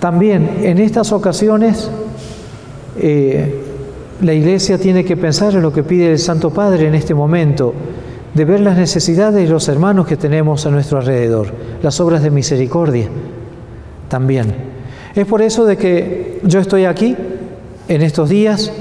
También 0.00 0.58
en 0.62 0.78
estas 0.78 1.12
ocasiones 1.12 1.88
eh, 2.98 3.54
la 4.20 4.32
Iglesia 4.32 4.78
tiene 4.78 5.04
que 5.04 5.16
pensar 5.16 5.54
en 5.54 5.62
lo 5.62 5.72
que 5.72 5.82
pide 5.82 6.12
el 6.12 6.18
Santo 6.18 6.50
Padre 6.50 6.86
en 6.86 6.94
este 6.94 7.14
momento 7.14 7.72
de 8.34 8.44
ver 8.44 8.60
las 8.60 8.76
necesidades 8.76 9.34
de 9.34 9.48
los 9.48 9.68
hermanos 9.68 10.06
que 10.06 10.16
tenemos 10.16 10.64
a 10.66 10.70
nuestro 10.70 10.98
alrededor, 10.98 11.48
las 11.82 12.00
obras 12.00 12.22
de 12.22 12.30
misericordia 12.30 13.08
también. 14.08 14.54
Es 15.14 15.26
por 15.26 15.42
eso 15.42 15.64
de 15.64 15.76
que 15.76 16.40
yo 16.44 16.60
estoy 16.60 16.84
aquí 16.84 17.16
en 17.88 18.02
estos 18.02 18.28
días, 18.28 18.72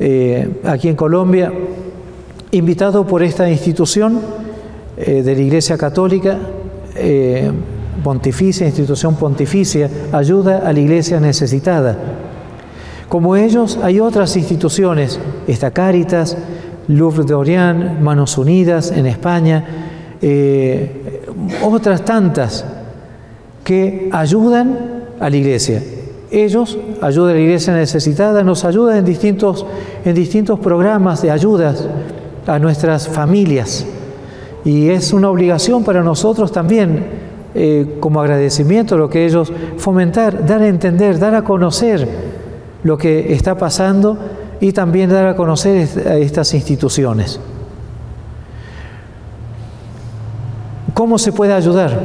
eh, 0.00 0.48
aquí 0.64 0.88
en 0.88 0.96
Colombia, 0.96 1.52
invitado 2.50 3.06
por 3.06 3.22
esta 3.22 3.48
institución 3.48 4.20
eh, 4.96 5.22
de 5.22 5.34
la 5.34 5.40
Iglesia 5.40 5.78
Católica, 5.78 6.38
pontificia, 8.02 8.66
institución 8.66 9.14
pontificia, 9.14 9.88
ayuda 10.12 10.58
a 10.66 10.72
la 10.72 10.80
Iglesia 10.80 11.20
necesitada. 11.20 11.96
Como 13.10 13.34
ellos, 13.34 13.76
hay 13.82 13.98
otras 13.98 14.36
instituciones, 14.36 15.18
esta 15.48 15.72
Cáritas, 15.72 16.36
Louvre 16.86 17.24
de 17.24 17.34
Orient, 17.34 17.98
Manos 17.98 18.38
Unidas 18.38 18.92
en 18.92 19.04
España, 19.04 19.64
eh, 20.22 21.20
otras 21.60 22.04
tantas 22.04 22.64
que 23.64 24.08
ayudan 24.12 25.02
a 25.18 25.28
la 25.28 25.36
iglesia. 25.36 25.82
Ellos 26.30 26.78
ayudan 27.00 27.32
a 27.32 27.34
la 27.34 27.40
iglesia 27.40 27.74
necesitada, 27.74 28.44
nos 28.44 28.64
ayudan 28.64 28.98
en 28.98 29.04
distintos, 29.04 29.66
en 30.04 30.14
distintos 30.14 30.60
programas 30.60 31.20
de 31.20 31.32
ayudas 31.32 31.88
a 32.46 32.60
nuestras 32.60 33.08
familias. 33.08 33.86
Y 34.64 34.88
es 34.88 35.12
una 35.12 35.30
obligación 35.30 35.82
para 35.82 36.04
nosotros 36.04 36.52
también, 36.52 37.06
eh, 37.56 37.96
como 37.98 38.20
agradecimiento, 38.20 38.96
lo 38.96 39.10
que 39.10 39.26
ellos 39.26 39.52
fomentar, 39.78 40.46
dar 40.46 40.62
a 40.62 40.68
entender, 40.68 41.18
dar 41.18 41.34
a 41.34 41.42
conocer 41.42 42.29
lo 42.82 42.96
que 42.98 43.32
está 43.32 43.56
pasando 43.56 44.18
y 44.60 44.72
también 44.72 45.10
dar 45.10 45.26
a 45.26 45.36
conocer 45.36 45.88
a 46.06 46.16
estas 46.16 46.54
instituciones. 46.54 47.40
¿Cómo 50.94 51.18
se 51.18 51.32
puede 51.32 51.52
ayudar? 51.52 51.98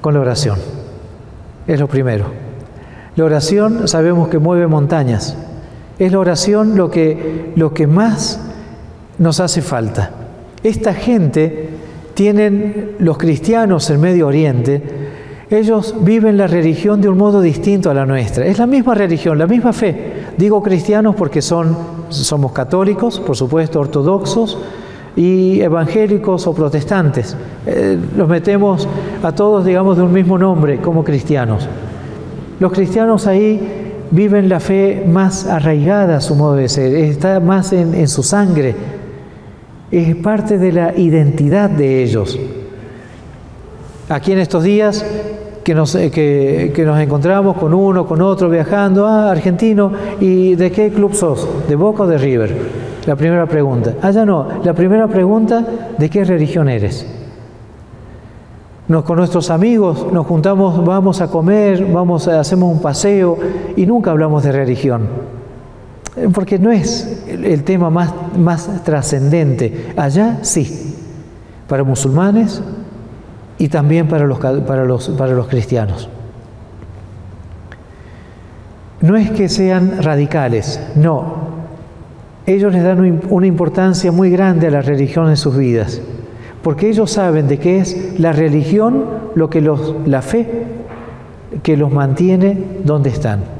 Con 0.00 0.14
la 0.14 0.20
oración. 0.20 0.58
Es 1.66 1.78
lo 1.78 1.86
primero. 1.86 2.26
La 3.16 3.24
oración 3.24 3.88
sabemos 3.88 4.28
que 4.28 4.38
mueve 4.38 4.66
montañas. 4.66 5.36
Es 5.98 6.12
la 6.12 6.18
oración 6.18 6.76
lo 6.76 6.90
que, 6.90 7.52
lo 7.56 7.74
que 7.74 7.86
más 7.86 8.40
nos 9.18 9.40
hace 9.40 9.60
falta. 9.60 10.12
Esta 10.62 10.94
gente 10.94 11.70
tienen 12.14 12.96
los 13.00 13.18
cristianos 13.18 13.90
en 13.90 14.00
Medio 14.00 14.28
Oriente, 14.28 15.07
ellos 15.50 15.94
viven 16.00 16.36
la 16.36 16.46
religión 16.46 17.00
de 17.00 17.08
un 17.08 17.18
modo 17.18 17.40
distinto 17.40 17.90
a 17.90 17.94
la 17.94 18.04
nuestra. 18.04 18.46
Es 18.46 18.58
la 18.58 18.66
misma 18.66 18.94
religión, 18.94 19.38
la 19.38 19.46
misma 19.46 19.72
fe, 19.72 20.18
Digo 20.38 20.62
cristianos 20.62 21.16
porque 21.16 21.42
son, 21.42 21.76
somos 22.10 22.52
católicos, 22.52 23.18
por 23.18 23.36
supuesto, 23.36 23.80
ortodoxos 23.80 24.56
y 25.16 25.60
evangélicos 25.60 26.46
o 26.46 26.54
protestantes. 26.54 27.36
Eh, 27.66 27.98
los 28.16 28.28
metemos 28.28 28.86
a 29.20 29.32
todos, 29.32 29.64
digamos, 29.64 29.96
de 29.96 30.04
un 30.04 30.12
mismo 30.12 30.38
nombre 30.38 30.78
como 30.80 31.02
cristianos. 31.02 31.68
Los 32.60 32.70
cristianos 32.70 33.26
ahí 33.26 33.96
viven 34.12 34.48
la 34.48 34.60
fe 34.60 35.04
más 35.08 35.44
arraigada 35.44 36.18
a 36.18 36.20
su 36.20 36.36
modo 36.36 36.54
de 36.54 36.68
ser, 36.68 36.94
está 36.94 37.40
más 37.40 37.72
en, 37.72 37.94
en 37.94 38.06
su 38.06 38.22
sangre, 38.22 38.76
es 39.90 40.14
parte 40.14 40.56
de 40.56 40.70
la 40.70 40.96
identidad 40.96 41.68
de 41.68 42.04
ellos. 42.04 42.38
Aquí 44.08 44.30
en 44.30 44.38
estos 44.38 44.62
días 44.62 45.04
que 45.68 45.74
nos, 45.74 45.94
eh, 45.96 46.10
que, 46.10 46.82
nos 46.86 46.98
encontramos 46.98 47.54
con 47.58 47.74
uno, 47.74 48.06
con 48.06 48.22
otro, 48.22 48.48
viajando, 48.48 49.06
ah, 49.06 49.30
argentino, 49.30 49.92
¿y 50.18 50.54
de 50.54 50.72
qué 50.72 50.88
club 50.88 51.12
sos? 51.12 51.46
¿De 51.68 51.76
Boca 51.76 52.04
o 52.04 52.06
de 52.06 52.16
River? 52.16 52.56
La 53.04 53.16
primera 53.16 53.44
pregunta. 53.44 53.92
Ah, 54.00 54.10
ya 54.10 54.24
no, 54.24 54.48
la 54.64 54.72
primera 54.72 55.06
pregunta, 55.08 55.62
¿de 55.98 56.08
qué 56.08 56.24
religión 56.24 56.70
eres? 56.70 57.06
Nos, 58.88 59.04
con 59.04 59.18
nuestros 59.18 59.50
amigos 59.50 60.10
nos 60.10 60.26
juntamos, 60.26 60.82
vamos 60.86 61.20
a 61.20 61.28
comer, 61.28 61.84
vamos 61.84 62.28
hacemos 62.28 62.72
un 62.72 62.80
paseo 62.80 63.36
y 63.76 63.84
nunca 63.84 64.10
hablamos 64.10 64.44
de 64.44 64.52
religión. 64.52 65.02
Porque 66.32 66.58
no 66.58 66.72
es 66.72 67.26
el 67.28 67.62
tema 67.64 67.90
más, 67.90 68.14
más 68.38 68.82
trascendente. 68.84 69.92
Allá 69.98 70.38
sí. 70.40 70.94
Para 71.68 71.84
musulmanes, 71.84 72.62
y 73.58 73.68
también 73.68 74.08
para 74.08 74.24
los, 74.26 74.38
para 74.38 74.84
los, 74.84 75.08
para 75.10 75.32
los 75.32 75.48
cristianos. 75.48 76.08
No 79.00 79.16
es 79.16 79.30
que 79.30 79.48
sean 79.48 80.02
radicales, 80.02 80.80
no. 80.96 81.48
Ellos 82.46 82.72
les 82.72 82.82
dan 82.82 83.20
una 83.28 83.46
importancia 83.46 84.10
muy 84.10 84.30
grande 84.30 84.68
a 84.68 84.70
la 84.70 84.80
religión 84.80 85.28
en 85.28 85.36
sus 85.36 85.56
vidas, 85.56 86.00
porque 86.62 86.88
ellos 86.88 87.10
saben 87.10 87.46
de 87.46 87.58
qué 87.58 87.78
es 87.78 88.18
la 88.18 88.32
religión 88.32 89.04
lo 89.34 89.50
que 89.50 89.60
los, 89.60 89.94
la 90.06 90.22
fe 90.22 90.64
que 91.62 91.76
los 91.76 91.92
mantiene 91.92 92.58
donde 92.84 93.10
están. 93.10 93.58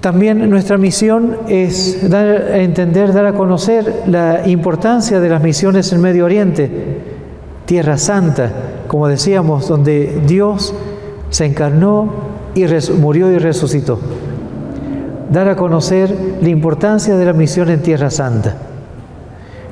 También 0.00 0.48
nuestra 0.48 0.78
misión 0.78 1.36
es 1.48 2.08
dar 2.08 2.26
a 2.26 2.58
entender, 2.58 3.12
dar 3.12 3.26
a 3.26 3.32
conocer 3.32 4.04
la 4.06 4.46
importancia 4.46 5.18
de 5.18 5.28
las 5.28 5.42
misiones 5.42 5.92
en 5.92 6.00
Medio 6.00 6.24
Oriente, 6.24 6.70
Tierra 7.68 7.98
Santa, 7.98 8.50
como 8.86 9.08
decíamos, 9.08 9.68
donde 9.68 10.22
Dios 10.26 10.72
se 11.28 11.44
encarnó 11.44 12.08
y 12.54 12.64
murió 12.98 13.30
y 13.30 13.36
resucitó. 13.36 13.98
Dar 15.30 15.50
a 15.50 15.56
conocer 15.56 16.38
la 16.40 16.48
importancia 16.48 17.14
de 17.14 17.26
la 17.26 17.34
misión 17.34 17.68
en 17.68 17.82
Tierra 17.82 18.08
Santa. 18.08 18.56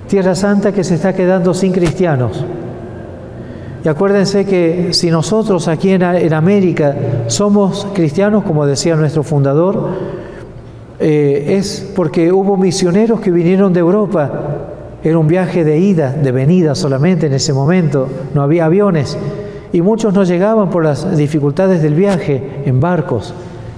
Tierra 0.09 0.35
Santa 0.35 0.73
que 0.73 0.85
se 0.85 0.97
está 0.97 1.15
quedando 1.15 1.55
sin 1.55 1.73
cristianos. 1.73 2.45
Y 3.83 3.89
acuérdense 3.89 4.45
que 4.45 4.93
si 4.93 5.11
nosotros 5.11 5.67
aquí 5.67 5.93
en, 5.93 6.35
América 6.35 6.95
somos 7.29 7.87
cristianos, 7.95 8.45
como 8.45 8.67
decía 8.67 8.95
nuestro 8.97 9.23
fundador, 9.23 9.89
eh, 11.01 11.57
es 11.57 11.93
porque 11.97 12.31
hubo 12.31 12.59
misioneros 12.59 13.21
que 13.21 13.31
vinieron 13.31 13.73
de 13.73 13.81
Europa. 13.81 14.56
Era 15.03 15.19
un 15.19 15.29
viaje 15.29 15.65
de 15.65 15.79
ida, 15.79 16.13
de 16.13 16.33
venida 16.33 16.75
solamente 16.75 17.27
en 17.27 17.35
ese 17.35 17.53
momento, 17.53 18.09
no 18.35 18.43
había 18.43 18.65
aviones. 18.65 19.17
Y 19.73 19.83
muchos 19.83 20.15
no 20.15 20.25
llegaban 20.25 20.71
por 20.71 20.85
las 20.85 21.17
dificultades 21.17 21.83
del 21.83 21.95
viaje 21.95 22.63
en 22.65 22.81
barcos, 22.81 23.35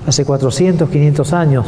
hace 0.07 0.25
400, 0.25 0.89
500 0.89 1.33
años. 1.33 1.67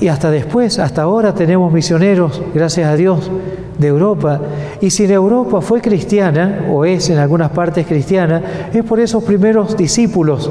Y 0.00 0.08
hasta 0.08 0.30
después, 0.30 0.78
hasta 0.78 1.02
ahora 1.02 1.34
tenemos 1.34 1.72
misioneros, 1.72 2.40
gracias 2.54 2.88
a 2.88 2.94
Dios, 2.94 3.30
de 3.78 3.88
Europa. 3.88 4.40
Y 4.80 4.90
si 4.90 5.04
Europa 5.04 5.60
fue 5.60 5.80
cristiana, 5.80 6.66
o 6.70 6.84
es 6.84 7.10
en 7.10 7.18
algunas 7.18 7.50
partes 7.50 7.86
cristiana, 7.86 8.42
es 8.72 8.84
por 8.84 9.00
esos 9.00 9.24
primeros 9.24 9.76
discípulos 9.76 10.50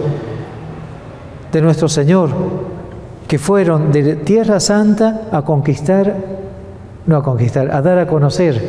de 1.52 1.62
nuestro 1.62 1.88
Señor, 1.88 2.30
que 3.28 3.38
fueron 3.38 3.92
de 3.92 4.16
Tierra 4.18 4.60
Santa 4.60 5.30
a 5.32 5.42
conquistar, 5.44 6.37
no 7.08 7.18
a 7.18 7.24
conquistar, 7.24 7.72
a 7.72 7.82
dar 7.82 7.98
a 7.98 8.08
conocer, 8.08 8.62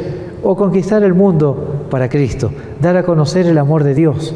o 0.42 0.56
conquistar 0.56 1.02
el 1.02 1.14
mundo 1.14 1.86
para 1.90 2.08
Cristo, 2.08 2.50
dar 2.80 2.96
a 2.96 3.02
conocer 3.02 3.46
el 3.46 3.58
amor 3.58 3.84
de 3.84 3.94
Dios, 3.94 4.34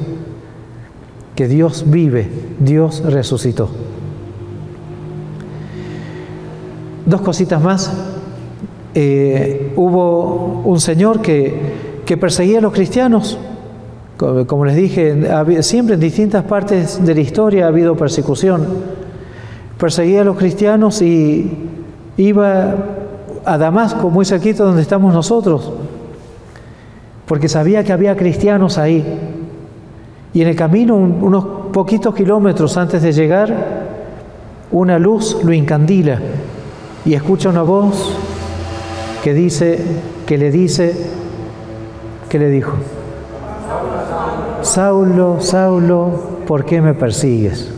que 1.34 1.48
Dios 1.48 1.84
vive, 1.86 2.28
Dios 2.58 3.02
resucitó. 3.04 3.70
Dos 7.06 7.20
cositas 7.20 7.62
más 7.62 7.92
eh, 8.94 9.72
hubo 9.76 10.62
un 10.64 10.80
señor 10.80 11.22
que, 11.22 11.82
perseguía 12.20 12.58
a 12.58 12.60
los 12.60 12.74
cristianos. 12.74 13.38
Como, 14.18 14.66
les 14.66 14.76
dije, 14.76 15.16
siempre 15.62 15.94
en 15.94 16.00
distintas 16.00 16.44
partes 16.44 17.02
de 17.02 17.14
la 17.14 17.20
historia 17.22 17.64
ha 17.64 17.68
habido 17.68 17.96
persecución. 17.96 18.66
Perseguía 19.78 20.20
a 20.20 20.24
los 20.24 20.36
cristianos 20.36 21.00
y 21.00 21.50
iba 22.18 22.74
a 23.44 23.58
Damasco, 23.58 24.10
muy 24.10 24.24
cerquito 24.24 24.64
donde 24.64 24.82
estamos 24.82 25.12
nosotros, 25.12 25.72
porque 27.26 27.48
sabía 27.48 27.84
que 27.84 27.92
había 27.92 28.16
cristianos 28.16 28.78
ahí. 28.78 29.04
Y 30.34 30.42
en 30.42 30.48
el 30.48 30.56
camino, 30.56 30.96
unos 30.96 31.44
poquitos 31.72 32.14
kilómetros 32.14 32.76
antes 32.76 33.02
de 33.02 33.12
llegar, 33.12 33.54
una 34.70 34.98
luz 34.98 35.38
lo 35.44 35.52
incandila 35.52 36.18
y 37.04 37.14
escucha 37.14 37.48
una 37.48 37.62
voz 37.62 38.16
que 39.22 39.34
dice, 39.34 39.78
que 40.26 40.38
le 40.38 40.50
dice, 40.50 40.94
que 42.28 42.38
le 42.38 42.48
dijo, 42.48 42.72
Saulo, 44.62 45.40
Saulo, 45.40 46.10
¿por 46.46 46.64
qué 46.64 46.80
me 46.80 46.94
persigues? 46.94 47.70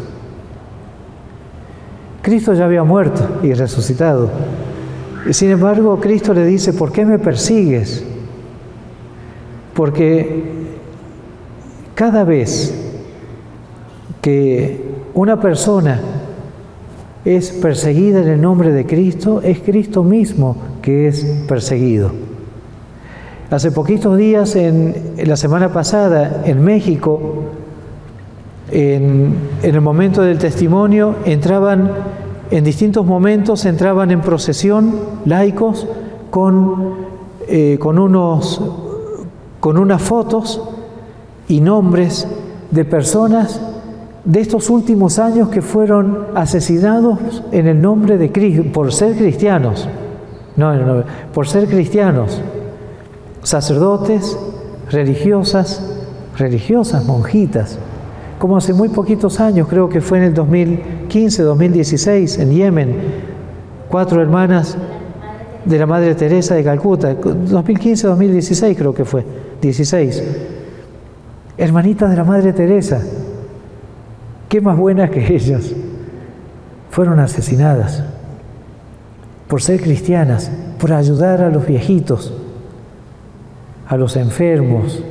Cristo 2.23 2.55
ya 2.55 2.65
había 2.65 2.85
muerto 2.85 3.41
y 3.43 3.53
resucitado. 3.53 4.31
Sin 5.31 5.51
embargo, 5.51 5.99
Cristo 6.01 6.35
le 6.35 6.45
dice, 6.45 6.73
¿por 6.73 6.93
qué 6.93 7.05
me 7.05 7.19
persigues? 7.19 8.05
Porque 9.75 10.43
cada 11.95 12.25
vez 12.25 12.75
que 14.21 14.81
una 15.15 15.41
persona 15.41 16.01
es 17.25 17.51
perseguida 17.53 18.21
en 18.21 18.29
el 18.29 18.41
nombre 18.41 18.73
de 18.73 18.85
Cristo, 18.85 19.41
es 19.43 19.61
Cristo 19.61 20.03
mismo 20.03 20.57
que 20.83 21.09
es 21.09 21.25
perseguido. 21.49 22.11
Hace 23.51 23.71
poquitos 23.71 24.17
días, 24.19 24.57
en, 24.57 25.15
la 25.25 25.37
semana 25.37 25.73
pasada, 25.73 26.43
en 26.45 26.65
México, 26.65 27.45
en, 28.71 29.35
el 29.63 29.81
momento 29.81 30.23
del 30.23 30.39
testimonio, 30.39 31.17
entraban, 31.25 31.91
en 32.55 32.63
distintos 32.63 33.05
momentos, 33.05 33.65
entraban 33.65 34.13
en 34.13 34.21
procesión 34.21 34.95
laicos 35.25 35.89
con, 36.31 36.95
eh, 37.49 37.79
con, 37.81 37.99
unos, 37.99 38.61
con 39.59 39.77
unas 39.77 40.01
fotos 40.01 40.63
y 41.49 41.61
nombres 41.61 42.29
de 42.71 42.85
personas 42.85 43.61
de 44.25 44.41
estos 44.41 44.71
últimos 44.71 45.19
años 45.19 45.49
que 45.49 45.63
fueron 45.63 46.29
asesinados 46.37 47.43
en 47.51 47.67
el 47.67 47.83
nombre 47.83 48.19
de 48.19 48.31
Cristo, 48.31 48.63
por 48.73 48.93
ser 48.93 49.17
cristianos. 49.17 49.89
No, 50.55 51.03
por 51.33 51.49
ser 51.49 51.67
cristianos, 51.67 52.41
sacerdotes, 53.43 54.39
religiosas, 54.93 55.91
religiosas, 56.39 57.05
monjitas, 57.05 57.81
como 58.45 58.59
hace 58.59 58.75
muy 58.75 58.91
poquitos 58.91 59.41
años, 59.41 59.67
creo 59.69 59.89
que 59.89 60.03
fue 60.03 60.19
en 60.19 60.25
el 60.25 60.35
2015, 60.35 61.43
2016, 61.45 62.39
en 62.41 62.51
Yemen, 62.51 62.97
cuatro 63.89 64.21
hermanas 64.21 64.77
de 65.65 65.79
la 65.79 65.87
Madre 65.87 66.15
Teresa 66.15 66.55
de 66.55 66.63
Calcuta, 66.63 67.15
2015, 67.15 68.07
2016 68.07 68.77
creo 68.77 68.93
que 68.93 69.07
fue, 69.07 69.25
16, 69.63 70.23
hermanitas 71.57 72.11
de 72.11 72.17
la 72.17 72.25
Madre 72.25 72.53
Teresa, 72.53 73.01
qué 74.51 74.61
más 74.61 74.77
buenas 74.77 75.09
que 75.09 75.35
ellas, 75.35 75.73
fueron 76.91 77.21
asesinadas 77.21 78.05
por 79.49 79.63
ser 79.63 79.81
cristianas, 79.81 80.51
por 80.79 80.93
ayudar 80.93 81.41
a 81.41 81.49
los 81.49 81.67
viejitos, 81.67 82.35
a 83.89 83.97
los 83.97 84.17
enfermos. 84.17 85.03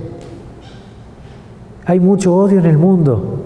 Hay 1.85 1.99
mucho 1.99 2.35
odio 2.35 2.59
en 2.59 2.65
el 2.65 2.77
mundo. 2.77 3.43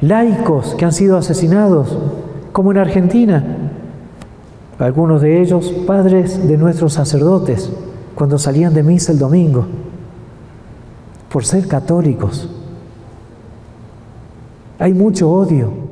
Laicos 0.00 0.74
que 0.74 0.84
han 0.84 0.92
sido 0.92 1.16
asesinados, 1.16 1.96
como 2.52 2.72
en 2.72 2.78
Argentina. 2.78 3.70
Algunos 4.78 5.22
de 5.22 5.40
ellos 5.40 5.72
padres 5.86 6.46
de 6.48 6.56
nuestros 6.56 6.94
sacerdotes, 6.94 7.70
cuando 8.14 8.38
salían 8.38 8.74
de 8.74 8.82
misa 8.82 9.12
el 9.12 9.18
domingo, 9.18 9.66
por 11.28 11.44
ser 11.44 11.68
católicos. 11.68 12.48
Hay 14.78 14.92
mucho 14.92 15.30
odio. 15.30 15.84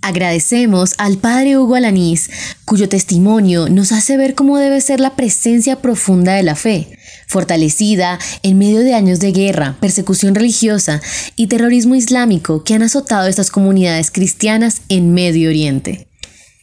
Agradecemos 0.00 0.94
al 0.98 1.18
Padre 1.18 1.58
Hugo 1.58 1.74
Alanís, 1.74 2.30
cuyo 2.64 2.88
testimonio 2.88 3.68
nos 3.68 3.92
hace 3.92 4.16
ver 4.16 4.34
cómo 4.34 4.58
debe 4.58 4.80
ser 4.80 5.00
la 5.00 5.14
presencia 5.14 5.76
profunda 5.76 6.32
de 6.32 6.42
la 6.42 6.56
fe, 6.56 6.98
fortalecida 7.26 8.18
en 8.42 8.58
medio 8.58 8.80
de 8.80 8.94
años 8.94 9.20
de 9.20 9.32
guerra, 9.32 9.76
persecución 9.80 10.34
religiosa 10.34 11.00
y 11.36 11.46
terrorismo 11.46 11.94
islámico 11.94 12.64
que 12.64 12.74
han 12.74 12.82
azotado 12.82 13.28
estas 13.28 13.50
comunidades 13.50 14.10
cristianas 14.10 14.82
en 14.88 15.14
Medio 15.14 15.48
Oriente. 15.48 16.06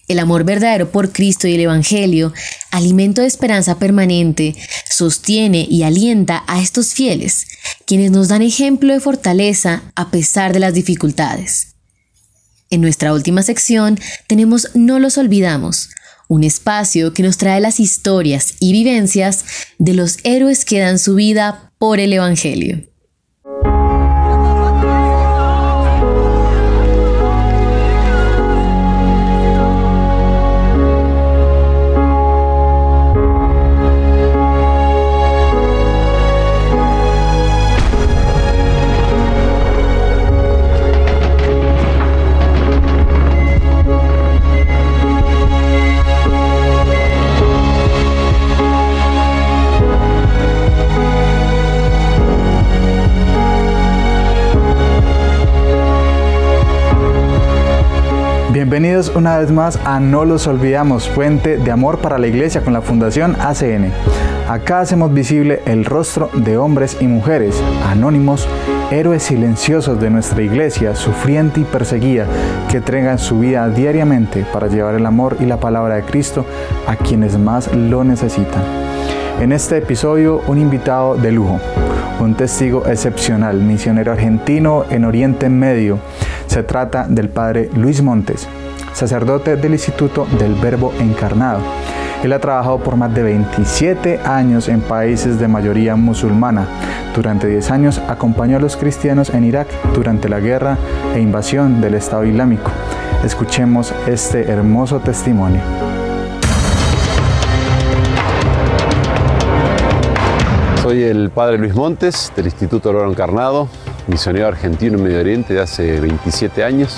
El 0.10 0.18
amor 0.18 0.44
verdadero 0.44 0.92
por 0.92 1.12
Cristo 1.12 1.48
y 1.48 1.54
el 1.54 1.62
Evangelio, 1.62 2.34
alimento 2.72 3.22
de 3.22 3.28
esperanza 3.28 3.78
permanente, 3.78 4.56
sostiene 4.90 5.68
y 5.70 5.84
alienta 5.84 6.44
a 6.48 6.62
estos 6.62 6.94
fieles, 6.96 7.46
quienes 7.86 8.10
nos 8.10 8.30
dan 8.30 8.42
ejemplo 8.42 8.92
de 8.92 9.00
fortaleza 9.00 9.84
a 9.96 10.10
pesar 10.10 10.52
de 10.52 10.60
las 10.60 10.74
dificultades. 10.74 11.76
En 12.72 12.82
nuestra 12.82 13.14
última 13.14 13.44
sección 13.44 14.00
tenemos 14.28 14.70
No 14.74 15.00
los 15.00 15.18
olvidamos, 15.20 15.90
un 16.30 16.44
espacio 16.44 17.12
que 17.12 17.24
nos 17.24 17.38
trae 17.38 17.60
las 17.60 17.80
historias 17.80 18.54
y 18.60 18.72
vivencias 18.72 19.44
de 19.80 19.96
los 19.96 20.20
héroes 20.24 20.64
que 20.64 20.80
dan 20.80 21.00
su 21.00 21.16
vida 21.16 21.74
por 21.80 22.00
el 22.00 22.14
Evangelio. 22.14 22.84
Bienvenidos 58.70 59.12
una 59.16 59.40
vez 59.40 59.52
más 59.52 59.80
a 59.84 60.00
No 60.00 60.26
los 60.26 60.46
olvidamos, 60.46 61.10
fuente 61.10 61.58
de 61.58 61.72
amor 61.72 62.02
para 62.02 62.20
la 62.20 62.28
iglesia 62.28 62.62
con 62.62 62.72
la 62.72 62.84
Fundación 62.84 63.36
ACN. 63.42 63.92
Acá 64.48 64.82
hacemos 64.82 65.12
visible 65.12 65.64
el 65.66 65.86
rostro 65.86 66.30
de 66.36 66.56
hombres 66.56 66.98
y 67.00 67.08
mujeres 67.08 67.60
anónimos, 67.88 68.48
héroes 68.92 69.24
silenciosos 69.24 70.00
de 70.00 70.12
nuestra 70.12 70.44
iglesia, 70.44 70.94
sufriente 70.94 71.62
y 71.62 71.64
perseguida, 71.64 72.28
que 72.70 72.78
entregan 72.78 73.18
su 73.18 73.40
vida 73.40 73.68
diariamente 73.70 74.46
para 74.54 74.68
llevar 74.68 74.94
el 74.94 75.08
amor 75.08 75.38
y 75.40 75.46
la 75.46 75.60
palabra 75.60 75.96
de 75.96 76.04
Cristo 76.04 76.46
a 76.86 76.96
quienes 76.96 77.40
más 77.40 77.74
lo 77.74 78.04
necesitan. 78.04 78.62
En 79.40 79.52
este 79.52 79.78
episodio, 79.78 80.44
un 80.46 80.60
invitado 80.60 81.16
de 81.16 81.32
lujo, 81.32 81.60
un 82.20 82.36
testigo 82.36 82.86
excepcional, 82.86 83.58
misionero 83.64 84.12
argentino 84.12 84.86
en 84.92 85.06
Oriente 85.06 85.50
Medio. 85.50 85.98
Se 86.50 86.64
trata 86.64 87.06
del 87.08 87.30
padre 87.30 87.70
Luis 87.76 88.02
Montes, 88.02 88.48
sacerdote 88.94 89.56
del 89.56 89.74
Instituto 89.74 90.26
del 90.40 90.56
Verbo 90.56 90.92
Encarnado. 91.00 91.60
Él 92.24 92.34
ha 92.34 92.40
trabajado 92.40 92.80
por 92.80 92.96
más 92.96 93.14
de 93.14 93.22
27 93.22 94.22
años 94.26 94.68
en 94.68 94.82
países 94.82 95.40
de 95.40 95.48
mayoría 95.48 95.96
musulmana. 95.96 96.66
Durante 97.16 97.46
10 97.46 97.70
años 97.70 98.02
acompañó 98.10 98.58
a 98.58 98.60
los 98.60 98.78
cristianos 98.78 99.30
en 99.30 99.44
Irak 99.44 99.68
durante 99.94 100.28
la 100.28 100.40
guerra 100.40 100.76
e 101.14 101.20
invasión 101.22 101.82
del 101.82 101.94
Estado 101.94 102.26
Islámico. 102.26 102.72
Escuchemos 103.24 103.94
este 104.08 104.50
hermoso 104.50 105.00
testimonio. 105.02 105.62
Soy 110.82 111.04
el 111.04 111.30
padre 111.30 111.60
Luis 111.60 111.76
Montes 111.76 112.34
del 112.36 112.46
Instituto 112.46 112.90
Oro 112.90 113.08
Encarnado, 113.08 113.70
misionero 114.10 114.48
argentino 114.48 114.98
en 114.98 115.04
Medio 115.04 115.20
Oriente 115.20 115.54
de 115.54 115.62
hace 115.62 116.00
27 116.00 116.64
años. 116.64 116.98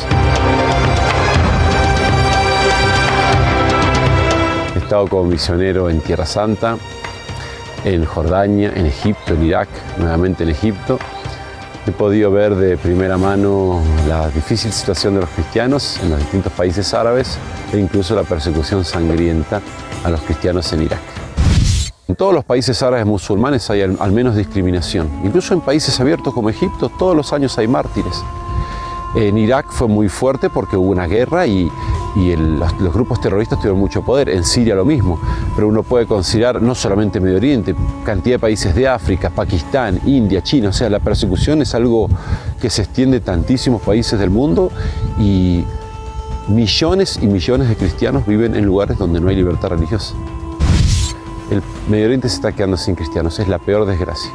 He 4.75 4.79
estado 4.79 5.07
como 5.07 5.25
misionero 5.25 5.89
en 5.89 5.99
Tierra 5.99 6.25
Santa, 6.25 6.77
en 7.83 8.05
Jordania, 8.05 8.71
en 8.75 8.85
Egipto, 8.85 9.33
en 9.33 9.43
Irak, 9.43 9.67
nuevamente 9.97 10.43
en 10.43 10.49
Egipto. 10.49 10.97
He 11.85 11.91
podido 11.91 12.31
ver 12.31 12.55
de 12.55 12.77
primera 12.77 13.17
mano 13.17 13.81
la 14.07 14.29
difícil 14.29 14.71
situación 14.71 15.15
de 15.15 15.21
los 15.21 15.29
cristianos 15.31 15.99
en 16.01 16.11
los 16.11 16.19
distintos 16.19 16.53
países 16.53 16.93
árabes 16.93 17.37
e 17.73 17.77
incluso 17.77 18.15
la 18.15 18.23
persecución 18.23 18.85
sangrienta 18.85 19.61
a 20.03 20.09
los 20.09 20.21
cristianos 20.21 20.71
en 20.73 20.83
Irak. 20.83 21.20
En 22.11 22.17
todos 22.17 22.33
los 22.33 22.43
países 22.43 22.83
árabes 22.83 23.05
musulmanes 23.05 23.69
hay 23.69 23.83
al, 23.83 24.11
menos 24.11 24.35
discriminación. 24.35 25.09
Incluso 25.23 25.53
en 25.53 25.61
países 25.61 25.97
abiertos 25.97 26.33
como 26.33 26.49
Egipto, 26.49 26.89
todos 26.89 27.15
los 27.15 27.31
años 27.31 27.57
hay 27.57 27.69
mártires. 27.69 28.21
En 29.15 29.37
Irak 29.37 29.67
fue 29.69 29.87
muy 29.87 30.09
fuerte 30.09 30.49
porque 30.49 30.75
hubo 30.75 30.89
una 30.89 31.07
guerra 31.07 31.47
y, 31.47 31.71
los, 32.17 32.93
grupos 32.93 33.21
terroristas 33.21 33.59
tuvieron 33.59 33.79
mucho 33.79 34.01
poder. 34.03 34.27
En 34.27 34.43
Siria 34.43 34.75
lo 34.75 34.83
mismo. 34.83 35.21
Pero 35.55 35.69
uno 35.69 35.83
puede 35.83 36.05
considerar 36.05 36.61
no 36.61 36.75
solamente 36.75 37.21
Medio 37.21 37.37
Oriente, 37.37 37.73
cantidad 38.03 38.35
de 38.35 38.39
países 38.39 38.75
de 38.75 38.89
África, 38.89 39.29
Pakistán, 39.29 40.01
India, 40.05 40.43
China. 40.43 40.67
O 40.67 40.73
sea, 40.73 40.89
la 40.89 40.99
persecución 40.99 41.61
es 41.61 41.73
algo 41.75 42.09
que 42.59 42.69
se 42.69 42.81
extiende 42.81 43.19
a 43.19 43.21
tantísimos 43.21 43.81
países 43.83 44.19
del 44.19 44.31
mundo 44.31 44.69
y 45.17 45.63
millones 46.49 47.19
y 47.21 47.27
millones 47.27 47.69
de 47.69 47.77
cristianos 47.77 48.27
viven 48.27 48.57
en 48.57 48.65
lugares 48.65 48.97
donde 48.97 49.21
no 49.21 49.29
hay 49.29 49.37
libertad 49.37 49.69
religiosa. 49.69 50.13
El 51.51 51.61
Medio 51.89 52.05
Oriente 52.05 52.29
se 52.29 52.35
está 52.35 52.53
quedando 52.53 52.77
sin 52.77 52.95
cristianos, 52.95 53.37
es 53.39 53.49
la 53.49 53.59
peor 53.59 53.85
desgracia. 53.85 54.31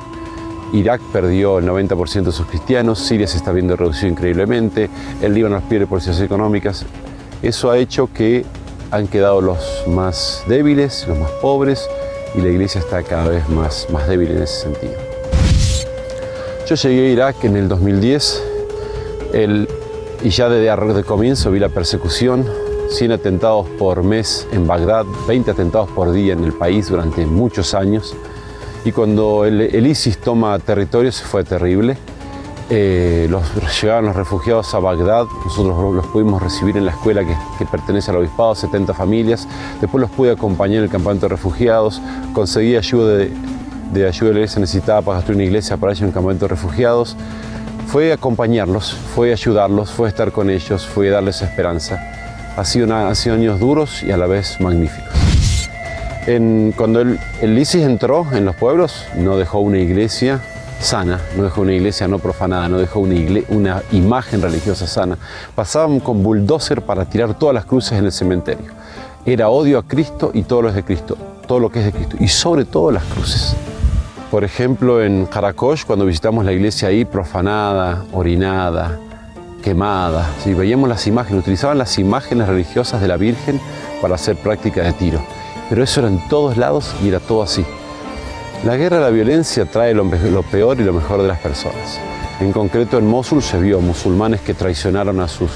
Irak 0.74 1.00
perdió 1.12 1.58
el 1.58 1.66
90% 1.66 2.24
de 2.24 2.32
sus 2.32 2.46
cristianos, 2.46 2.98
Siria 2.98 3.26
se 3.26 3.38
está 3.38 3.52
viendo 3.52 3.74
reducido 3.74 4.08
increíblemente, 4.08 4.90
el 5.22 5.32
Líbano 5.32 5.60
pierde 5.66 5.86
por 5.86 6.02
económicas. 6.02 6.84
Eso 7.40 7.70
ha 7.70 7.78
hecho 7.78 8.12
que 8.12 8.44
han 8.90 9.08
quedado 9.08 9.40
los 9.40 9.84
más 9.88 10.44
débiles, 10.46 11.06
los 11.08 11.18
más 11.18 11.30
pobres, 11.40 11.88
y 12.34 12.42
la 12.42 12.48
iglesia 12.48 12.80
está 12.80 13.02
cada 13.02 13.28
vez 13.28 13.48
más, 13.48 13.86
más 13.90 14.06
débil 14.06 14.32
en 14.32 14.42
ese 14.42 14.64
sentido. 14.64 14.92
Yo 16.68 16.74
llegué 16.74 17.06
a 17.06 17.10
Irak 17.12 17.44
en 17.44 17.56
el 17.56 17.68
2010 17.68 18.42
y 20.22 20.28
ya 20.28 20.48
desde 20.50 20.94
de 20.94 21.04
comienzo 21.04 21.50
vi 21.50 21.60
la 21.60 21.70
persecución, 21.70 22.44
100 22.88 23.12
atentados 23.12 23.66
por 23.78 24.02
mes 24.02 24.46
en 24.52 24.66
Bagdad, 24.66 25.04
20 25.26 25.50
atentados 25.50 25.90
por 25.90 26.12
día 26.12 26.32
en 26.32 26.44
el 26.44 26.52
país 26.52 26.88
durante 26.88 27.26
muchos 27.26 27.74
años. 27.74 28.14
Y 28.84 28.92
cuando 28.92 29.44
el, 29.44 29.86
ISIS 29.86 30.18
toma 30.18 30.58
territorios 30.58 31.20
fue 31.20 31.42
terrible. 31.44 31.96
Eh, 32.68 33.26
los, 33.30 33.42
llegaban 33.80 34.06
los 34.06 34.16
refugiados 34.16 34.74
a 34.74 34.80
Bagdad, 34.80 35.26
nosotros 35.44 35.94
los 35.94 36.06
pudimos 36.06 36.42
recibir 36.42 36.76
en 36.76 36.84
la 36.84 36.92
escuela 36.92 37.24
que, 37.24 37.66
pertenece 37.66 38.10
al 38.10 38.18
obispado, 38.18 38.54
70 38.54 38.94
familias. 38.94 39.46
Después 39.80 40.00
los 40.00 40.10
pude 40.10 40.32
acompañar 40.32 40.78
en 40.78 40.84
el 40.84 40.90
campamento 40.90 41.26
de 41.26 41.30
refugiados, 41.30 42.00
conseguí 42.32 42.76
ayuda 42.76 43.16
de, 43.16 43.32
de 43.92 44.06
ayuda 44.06 44.28
de 44.28 44.34
la 44.34 44.40
iglesia 44.40 44.60
necesitada 44.60 45.02
para 45.02 45.16
construir 45.16 45.36
una 45.36 45.44
iglesia 45.44 45.76
para 45.76 45.92
ellos 45.92 46.02
en 46.02 46.08
el 46.08 46.14
campamento 46.14 46.44
de 46.44 46.48
refugiados. 46.50 47.16
Fue 47.88 48.12
acompañarlos, 48.12 48.94
fue 48.94 49.32
ayudarlos, 49.32 49.90
fue 49.90 50.08
estar 50.08 50.32
con 50.32 50.50
ellos, 50.50 50.86
fue 50.86 51.08
darles 51.08 51.42
esperanza 51.42 52.15
ha 52.56 52.64
sido, 52.64 52.92
años 53.34 53.60
duros 53.60 54.02
y 54.02 54.10
a 54.10 54.16
la 54.16 54.26
vez 54.26 54.60
magníficos. 54.60 55.12
cuando 56.76 57.00
el, 57.00 57.58
ISIS 57.58 57.82
entró 57.82 58.26
en 58.32 58.46
los 58.46 58.56
pueblos, 58.56 59.04
no 59.16 59.36
dejó 59.36 59.60
una 59.60 59.78
iglesia 59.78 60.40
sana, 60.80 61.20
no 61.36 61.44
dejó 61.44 61.60
una 61.60 61.74
iglesia 61.74 62.08
no 62.08 62.18
profanada, 62.18 62.68
no 62.68 62.78
dejó 62.78 63.00
una, 63.00 63.14
una 63.48 63.82
imagen 63.92 64.40
religiosa 64.40 64.86
sana. 64.86 65.18
Pasaban 65.54 66.00
con 66.00 66.22
bulldozer 66.22 66.82
para 66.82 67.04
tirar 67.04 67.38
todas 67.38 67.54
las 67.54 67.66
cruces 67.66 67.98
en 67.98 68.06
el 68.06 68.12
cementerio. 68.12 68.72
Era 69.26 69.48
odio 69.48 69.78
a 69.78 69.82
Cristo 69.82 70.30
y 70.32 70.42
todo 70.42 70.62
lo 70.62 70.68
es 70.70 70.74
de 70.74 70.84
Cristo, 70.84 71.16
todo 71.46 71.60
lo 71.60 71.70
que 71.70 71.80
es 71.80 71.84
de 71.86 71.92
Cristo, 71.92 72.16
y 72.20 72.28
sobre 72.28 72.64
todo 72.64 72.90
las 72.90 73.04
cruces. 73.04 73.54
Por 74.30 74.44
ejemplo, 74.44 75.02
en 75.02 75.26
Karakosh, 75.26 75.84
cuando 75.84 76.04
visitamos 76.04 76.44
la 76.44 76.52
iglesia 76.52 76.88
ahí 76.88 77.04
profanada, 77.04 78.04
orinada, 78.12 78.98
quemada. 79.66 80.30
Si 80.44 80.54
veíamos 80.54 80.88
las 80.88 81.08
imágenes, 81.08 81.42
utilizaban 81.42 81.76
las 81.76 81.98
imágenes 81.98 82.46
religiosas 82.46 83.00
de 83.00 83.08
la 83.08 83.16
Virgen 83.16 83.60
para 84.00 84.14
hacer 84.14 84.36
práctica 84.36 84.80
de 84.80 84.92
tiro. 84.92 85.20
Pero 85.68 85.82
eso 85.82 85.98
era 85.98 86.08
en 86.08 86.20
todos 86.28 86.56
lados 86.56 86.94
y 87.02 87.08
era 87.08 87.18
todo 87.18 87.42
así. 87.42 87.64
La 88.64 88.76
guerra, 88.76 89.00
la 89.00 89.10
violencia 89.10 89.64
trae 89.64 89.92
lo, 89.92 90.08
peor 90.44 90.78
y 90.78 90.84
lo 90.84 90.92
mejor 90.92 91.20
de 91.20 91.26
las 91.26 91.40
personas. 91.40 91.98
En 92.38 92.52
concreto 92.52 92.96
en 92.98 93.08
Mosul 93.08 93.42
se 93.42 93.58
vio 93.58 93.80
musulmanes 93.80 94.40
que 94.40 94.54
traicionaron 94.54 95.18
a 95.18 95.26
sus 95.26 95.50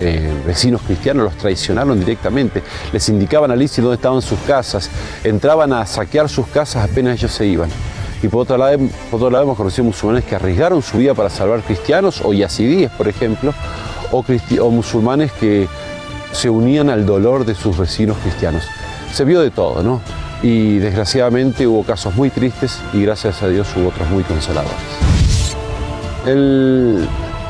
eh, 0.00 0.28
vecinos 0.44 0.82
cristianos, 0.82 1.22
los 1.22 1.36
traicionaron 1.36 2.00
directamente, 2.00 2.60
les 2.92 3.08
indicaban 3.08 3.52
a 3.52 3.54
ISIS 3.54 3.84
dónde 3.84 3.94
estaban 3.94 4.20
sus 4.20 4.40
casas, 4.40 4.90
entraban 5.22 5.72
a 5.72 5.86
saquear 5.86 6.28
sus 6.28 6.48
casas 6.48 6.90
apenas 6.90 7.20
ellos 7.20 7.30
se 7.30 7.46
iban. 7.46 7.70
Y 8.22 8.28
por 8.28 8.42
otro, 8.42 8.56
lado, 8.56 9.42
hemos 9.42 9.56
conocido 9.56 9.84
musulmanes 9.84 10.24
que 10.24 10.36
arriesgaron 10.36 10.80
su 10.80 10.98
vida 10.98 11.12
para 11.12 11.28
salvar 11.28 11.60
cristianos 11.62 12.22
o 12.24 12.32
yazidíes, 12.32 12.90
por 12.92 13.08
ejemplo, 13.08 13.52
o, 14.12 14.24
o 14.60 14.70
musulmanes 14.70 15.32
que 15.32 15.66
se 16.30 16.48
unían 16.48 16.88
al 16.88 17.04
dolor 17.04 17.44
de 17.44 17.56
sus 17.56 17.76
vecinos 17.76 18.16
cristianos. 18.22 18.62
Se 19.12 19.24
vio 19.24 19.40
de 19.40 19.50
todo, 19.50 19.82
¿no? 19.82 20.00
Y 20.40 20.78
desgraciadamente 20.78 21.66
hubo 21.66 21.82
casos 21.82 22.14
muy 22.14 22.30
tristes 22.30 22.78
y 22.92 23.02
gracias 23.02 23.42
a 23.42 23.48
Dios 23.48 23.68
hubo 23.76 23.88
otros 23.88 24.08
muy 24.10 24.22
consoladores. 24.22 24.76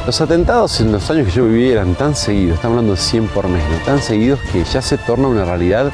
los 0.06 0.20
atentados 0.20 0.80
en 0.80 0.90
los 0.90 1.08
años 1.10 1.26
que 1.26 1.32
yo 1.32 1.44
viví 1.44 1.70
eran 1.70 1.94
tan 1.94 2.16
seguidos, 2.16 2.56
estamos 2.56 2.78
hablando 2.78 2.94
de 2.94 3.00
100 3.00 3.28
por 3.28 3.46
mes, 3.46 3.62
tan 3.84 4.00
seguidos 4.00 4.40
que 4.50 4.64
ya 4.64 4.80
se 4.80 4.96
torna 4.98 5.28
una 5.28 5.44
realidad 5.44 5.92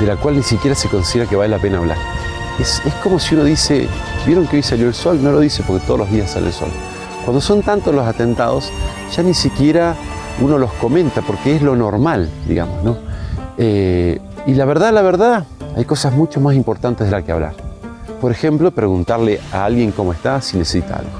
de 0.00 0.06
la 0.06 0.16
cual 0.16 0.36
ni 0.36 0.42
siquiera 0.42 0.74
se 0.74 0.88
considera 0.88 1.28
que 1.28 1.36
vale 1.36 1.50
la 1.50 1.58
pena 1.58 1.78
hablar. 1.78 2.19
Es, 2.60 2.82
como 3.02 3.18
si 3.18 3.34
uno 3.34 3.44
dice, 3.44 3.88
¿vieron 4.26 4.46
que 4.46 4.56
hoy 4.56 4.62
salió 4.62 4.86
el 4.86 4.92
sol? 4.92 5.22
No 5.22 5.32
lo 5.32 5.40
dice 5.40 5.62
porque 5.66 5.86
todos 5.86 6.00
los 6.00 6.10
días 6.10 6.30
sale 6.30 6.48
el 6.48 6.52
sol. 6.52 6.68
Cuando 7.24 7.40
son 7.40 7.62
tantos 7.62 7.94
los 7.94 8.06
atentados, 8.06 8.70
ya 9.16 9.22
ni 9.22 9.32
siquiera 9.32 9.94
uno 10.42 10.58
los 10.58 10.70
comenta 10.74 11.22
porque 11.22 11.56
es 11.56 11.62
lo 11.62 11.74
normal, 11.74 12.28
digamos, 12.46 12.84
¿no? 12.84 12.98
Eh, 13.56 14.20
y 14.46 14.54
la 14.54 14.66
verdad, 14.66 14.92
la 14.92 15.00
verdad, 15.00 15.44
hay 15.74 15.86
cosas 15.86 16.12
mucho 16.12 16.38
más 16.40 16.54
importantes 16.54 17.06
de 17.06 17.10
las 17.10 17.24
que 17.24 17.32
hablar. 17.32 17.54
Por 18.20 18.30
ejemplo, 18.30 18.70
preguntarle 18.72 19.40
a 19.52 19.64
alguien 19.64 19.90
cómo 19.92 20.12
está 20.12 20.42
si 20.42 20.58
necesita 20.58 20.96
algo. 20.96 21.10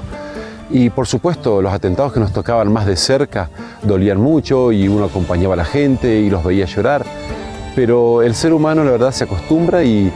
Y 0.69 0.91
por 0.91 1.07
supuesto, 1.07 1.59
los 1.59 1.73
atentados 1.73 2.13
que 2.13 2.19
nos 2.19 2.31
tocaban 2.31 2.71
más 2.71 2.85
de 2.85 2.95
cerca 2.95 3.49
dolían 3.81 4.21
mucho 4.21 4.71
y 4.71 4.87
uno 4.87 5.05
acompañaba 5.05 5.55
a 5.55 5.57
la 5.57 5.65
gente 5.65 6.19
y 6.19 6.29
los 6.29 6.43
veía 6.43 6.65
llorar. 6.65 7.03
Pero 7.75 8.21
el 8.21 8.35
ser 8.35 8.53
humano, 8.53 8.83
la 8.83 8.91
verdad, 8.91 9.11
se 9.11 9.23
acostumbra 9.23 9.83
y, 9.83 10.11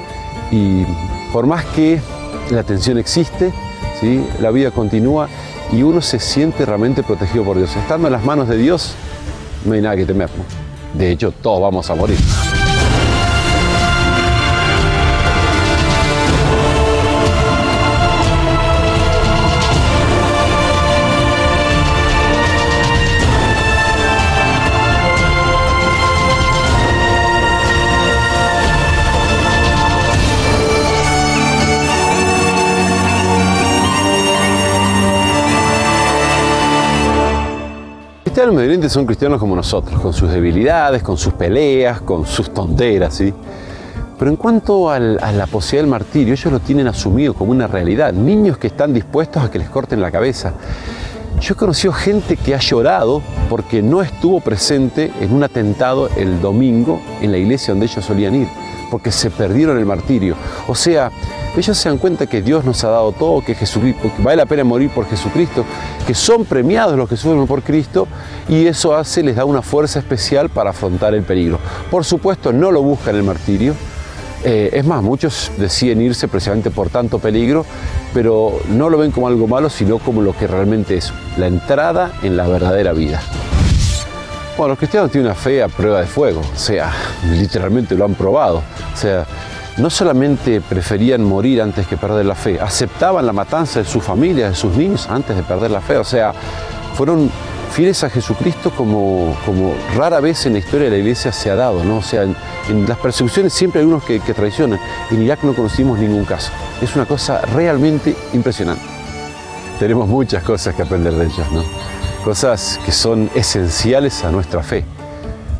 y 0.51 0.85
por 1.31 1.47
más 1.47 1.65
que 1.65 1.99
la 2.51 2.63
tensión 2.63 2.97
existe, 2.97 3.51
¿sí? 3.99 4.25
la 4.39 4.51
vida 4.51 4.71
continúa 4.71 5.27
y 5.71 5.83
uno 5.83 6.01
se 6.01 6.19
siente 6.19 6.65
realmente 6.65 7.03
protegido 7.03 7.43
por 7.43 7.57
Dios. 7.57 7.75
Estando 7.75 8.07
en 8.07 8.13
las 8.13 8.23
manos 8.23 8.47
de 8.47 8.57
Dios, 8.57 8.95
no 9.65 9.73
hay 9.73 9.81
nada 9.81 9.95
que 9.95 10.05
temer. 10.05 10.29
De 10.93 11.11
hecho, 11.11 11.31
todos 11.31 11.61
vamos 11.61 11.89
a 11.89 11.95
morir. 11.95 12.17
Cristianos 38.57 38.91
son 38.91 39.05
cristianos 39.05 39.39
como 39.39 39.55
nosotros, 39.55 39.99
con 40.01 40.13
sus 40.13 40.31
debilidades, 40.31 41.03
con 41.03 41.17
sus 41.17 41.33
peleas, 41.33 42.01
con 42.01 42.25
sus 42.25 42.53
tonteras, 42.53 43.13
¿sí? 43.15 43.33
Pero 44.17 44.31
en 44.31 44.37
cuanto 44.37 44.89
a 44.89 44.99
la 44.99 45.45
posibilidad 45.47 45.83
del 45.83 45.91
martirio, 45.91 46.33
ellos 46.33 46.51
lo 46.51 46.59
tienen 46.59 46.87
asumido 46.87 47.33
como 47.33 47.51
una 47.51 47.67
realidad. 47.67 48.13
Niños 48.13 48.57
que 48.57 48.67
están 48.67 48.93
dispuestos 48.93 49.43
a 49.43 49.51
que 49.51 49.59
les 49.59 49.69
corten 49.69 49.99
la 49.99 50.09
cabeza. 50.09 50.53
Yo 51.41 51.53
he 51.53 51.57
conocido 51.57 51.91
gente 51.91 52.37
que 52.37 52.55
ha 52.55 52.59
llorado 52.59 53.21
porque 53.49 53.81
no 53.81 54.01
estuvo 54.01 54.39
presente 54.39 55.11
en 55.19 55.33
un 55.33 55.43
atentado 55.43 56.09
el 56.15 56.41
domingo 56.41 57.01
en 57.21 57.31
la 57.31 57.37
iglesia 57.37 57.73
donde 57.73 57.87
ellos 57.87 58.05
solían 58.05 58.35
ir, 58.35 58.47
porque 58.89 59.11
se 59.11 59.29
perdieron 59.29 59.77
el 59.77 59.85
martirio. 59.85 60.35
O 60.67 60.75
sea, 60.75 61.11
ellos 61.57 61.77
se 61.77 61.89
dan 61.89 61.97
cuenta 61.97 62.27
que 62.27 62.41
Dios 62.41 62.65
nos 62.65 62.83
ha 62.83 62.89
dado 62.89 63.11
todo, 63.11 63.41
que 63.41 63.55
Jesucristo, 63.55 64.11
vale 64.19 64.37
la 64.37 64.45
pena 64.45 64.63
morir 64.63 64.89
por 64.89 65.07
Jesucristo, 65.07 65.65
que 66.05 66.13
son 66.13 66.45
premiados 66.45 66.97
los 66.97 67.07
que 67.07 67.17
sufren 67.17 67.47
por 67.47 67.63
Cristo 67.63 68.07
y 68.49 68.65
eso 68.65 68.95
hace, 68.95 69.23
les 69.23 69.35
da 69.35 69.45
una 69.45 69.61
fuerza 69.61 69.99
especial 69.99 70.49
para 70.49 70.71
afrontar 70.71 71.13
el 71.13 71.23
peligro. 71.23 71.59
Por 71.89 72.03
supuesto, 72.03 72.51
no 72.51 72.71
lo 72.71 72.81
buscan 72.81 73.15
el 73.15 73.23
martirio, 73.23 73.73
eh, 74.43 74.69
es 74.73 74.85
más, 74.85 75.01
muchos 75.01 75.51
deciden 75.57 76.01
irse 76.01 76.27
precisamente 76.27 76.69
por 76.69 76.89
tanto 76.89 77.17
peligro, 77.17 77.65
pero 78.13 78.59
no 78.69 78.91
lo 78.91 78.99
ven 78.99 79.09
como 79.09 79.27
algo 79.27 79.47
malo, 79.47 79.71
sino 79.71 79.97
como 79.97 80.21
lo 80.21 80.37
que 80.37 80.45
realmente 80.45 80.97
es, 80.97 81.11
la 81.37 81.47
entrada 81.47 82.13
en 82.21 82.37
la 82.37 82.47
verdadera 82.47 82.93
vida. 82.93 83.21
Bueno, 84.57 84.69
los 84.69 84.77
cristianos 84.77 85.11
tienen 85.11 85.27
una 85.29 85.35
fe 85.35 85.61
a 85.61 85.67
prueba 85.67 85.99
de 85.99 86.07
fuego, 86.07 86.39
o 86.39 86.57
sea, 86.57 86.91
literalmente 87.29 87.93
lo 87.93 88.05
han 88.05 88.13
probado. 88.13 88.63
O 88.93 88.97
sea, 88.97 89.25
no 89.77 89.89
solamente 89.89 90.61
preferían 90.61 91.23
morir 91.25 91.61
antes 91.61 91.85
que 91.87 91.97
perder 91.97 92.25
la 92.25 92.35
fe, 92.35 92.59
aceptaban 92.61 93.25
la 93.25 93.33
matanza 93.33 93.79
de 93.79 93.85
sus 93.85 94.01
familias, 94.01 94.51
de 94.51 94.55
sus 94.55 94.73
niños 94.77 95.07
antes 95.09 95.35
de 95.35 95.43
perder 95.43 95.71
la 95.71 95.81
fe. 95.81 95.97
O 95.97 96.05
sea, 96.05 96.31
fueron 96.93 97.29
fieles 97.71 98.01
a 98.05 98.09
Jesucristo 98.09 98.71
como, 98.71 99.35
como 99.45 99.73
rara 99.97 100.21
vez 100.21 100.45
en 100.45 100.53
la 100.53 100.59
historia 100.59 100.85
de 100.85 100.91
la 100.91 100.97
iglesia 100.99 101.33
se 101.33 101.51
ha 101.51 101.55
dado, 101.55 101.83
¿no? 101.83 101.97
O 101.97 102.01
sea, 102.01 102.23
en, 102.23 102.87
las 102.87 102.97
persecuciones 102.97 103.51
siempre 103.51 103.81
hay 103.81 103.87
unos 103.87 104.05
que, 104.05 104.19
traicionan. 104.19 104.79
En 105.11 105.21
Irak 105.21 105.43
no 105.43 105.53
conocimos 105.53 105.99
ningún 105.99 106.23
caso. 106.23 106.51
Es 106.81 106.95
una 106.95 107.05
cosa 107.05 107.41
realmente 107.53 108.15
impresionante. 108.31 108.83
Tenemos 109.79 110.07
muchas 110.07 110.41
cosas 110.43 110.73
que 110.73 110.83
aprender 110.83 111.13
de 111.13 111.25
ellos, 111.25 111.51
¿no? 111.51 111.63
Cosas 112.25 112.79
que 112.83 112.91
son 112.91 113.29
esenciales 113.35 114.23
a 114.23 114.31
nuestra 114.31 114.63
fe. 114.63 114.83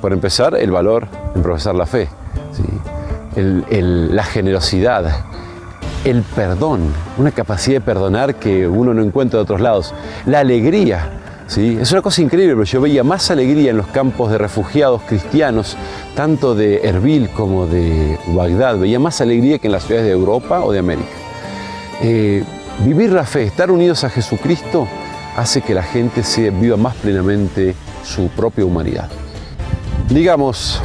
Por 0.01 0.11
empezar, 0.13 0.55
el 0.55 0.71
valor 0.71 1.07
en 1.35 1.43
profesar 1.43 1.75
la 1.75 1.85
fe, 1.85 2.09
la 3.35 4.23
generosidad, 4.23 5.25
el 6.03 6.23
perdón, 6.23 6.91
una 7.19 7.29
capacidad 7.29 7.75
de 7.75 7.81
perdonar 7.81 8.33
que 8.35 8.67
uno 8.67 8.95
no 8.95 9.03
encuentra 9.03 9.37
de 9.37 9.43
otros 9.43 9.61
lados, 9.61 9.93
la 10.25 10.39
alegría 10.39 11.21
es 11.55 11.91
una 11.91 12.01
cosa 12.01 12.23
increíble, 12.23 12.55
pero 12.55 12.63
yo 12.63 12.81
veía 12.81 13.03
más 13.03 13.29
alegría 13.29 13.69
en 13.69 13.77
los 13.77 13.87
campos 13.87 14.31
de 14.31 14.39
refugiados 14.39 15.03
cristianos, 15.03 15.77
tanto 16.15 16.55
de 16.55 16.81
Erbil 16.83 17.29
como 17.29 17.67
de 17.67 18.17
Bagdad, 18.29 18.79
veía 18.79 18.99
más 18.99 19.21
alegría 19.21 19.59
que 19.59 19.67
en 19.67 19.73
las 19.73 19.83
ciudades 19.83 20.07
de 20.07 20.13
Europa 20.13 20.61
o 20.61 20.71
de 20.71 20.79
América. 20.79 21.13
Eh, 22.01 22.43
vivir 22.83 23.11
la 23.11 23.23
fe, 23.23 23.43
estar 23.43 23.69
unidos 23.69 24.03
a 24.03 24.09
Jesucristo, 24.09 24.87
hace 25.35 25.61
que 25.61 25.73
la 25.73 25.83
gente 25.83 26.23
se 26.23 26.49
viva 26.49 26.77
más 26.77 26.95
plenamente 26.95 27.75
su 28.03 28.27
propia 28.29 28.65
humanidad. 28.65 29.09
Digamos, 30.09 30.81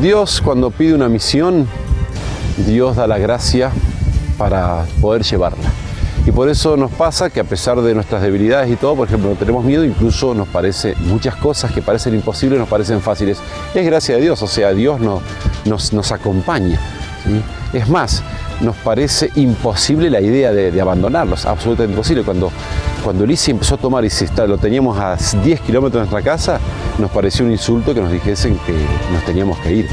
Dios 0.00 0.40
cuando 0.42 0.70
pide 0.70 0.94
una 0.94 1.08
misión, 1.08 1.68
Dios 2.66 2.96
da 2.96 3.06
la 3.06 3.18
gracia 3.18 3.70
para 4.38 4.84
poder 5.00 5.22
llevarla. 5.22 5.70
Y 6.26 6.32
por 6.32 6.48
eso 6.48 6.76
nos 6.76 6.90
pasa 6.90 7.28
que 7.28 7.40
a 7.40 7.44
pesar 7.44 7.80
de 7.82 7.94
nuestras 7.94 8.22
debilidades 8.22 8.70
y 8.70 8.76
todo, 8.76 8.96
por 8.96 9.08
ejemplo, 9.08 9.28
no 9.28 9.36
tenemos 9.36 9.62
miedo, 9.62 9.84
incluso 9.84 10.34
nos 10.34 10.48
parece 10.48 10.94
muchas 11.00 11.36
cosas 11.36 11.70
que 11.70 11.82
parecen 11.82 12.14
imposibles, 12.14 12.58
nos 12.58 12.68
parecen 12.68 13.02
fáciles. 13.02 13.38
Es 13.74 13.84
gracia 13.84 14.16
de 14.16 14.22
Dios, 14.22 14.40
o 14.40 14.46
sea, 14.46 14.72
Dios 14.72 15.00
nos, 15.00 15.92
nos, 15.92 16.12
acompaña. 16.12 16.80
Es 17.74 17.90
más, 17.90 18.22
nos 18.62 18.74
parece 18.76 19.30
imposible 19.34 20.08
la 20.08 20.22
idea 20.22 20.50
de, 20.50 20.80
abandonarlos, 20.80 21.44
absolutamente 21.44 21.92
imposible. 21.92 22.22
Cuando, 22.22 22.50
cuando 23.04 23.24
empezó 23.24 23.74
a 23.74 23.78
tomar 23.78 24.02
y 24.06 24.10
si 24.10 24.24
está, 24.24 24.46
lo 24.46 24.56
teníamos 24.56 24.98
a 24.98 25.16
10 25.16 25.60
kilómetros 25.60 26.02
de 26.02 26.10
nuestra 26.10 26.22
casa, 26.22 26.58
nos 26.98 27.10
pareció 27.10 27.44
un 27.44 27.52
insulto 27.52 27.92
que 27.92 28.00
nos 28.00 28.10
dijesen 28.10 28.58
que 28.64 28.72
nos 29.12 29.22
teníamos 29.26 29.58
que 29.58 29.72
ir 29.72 29.88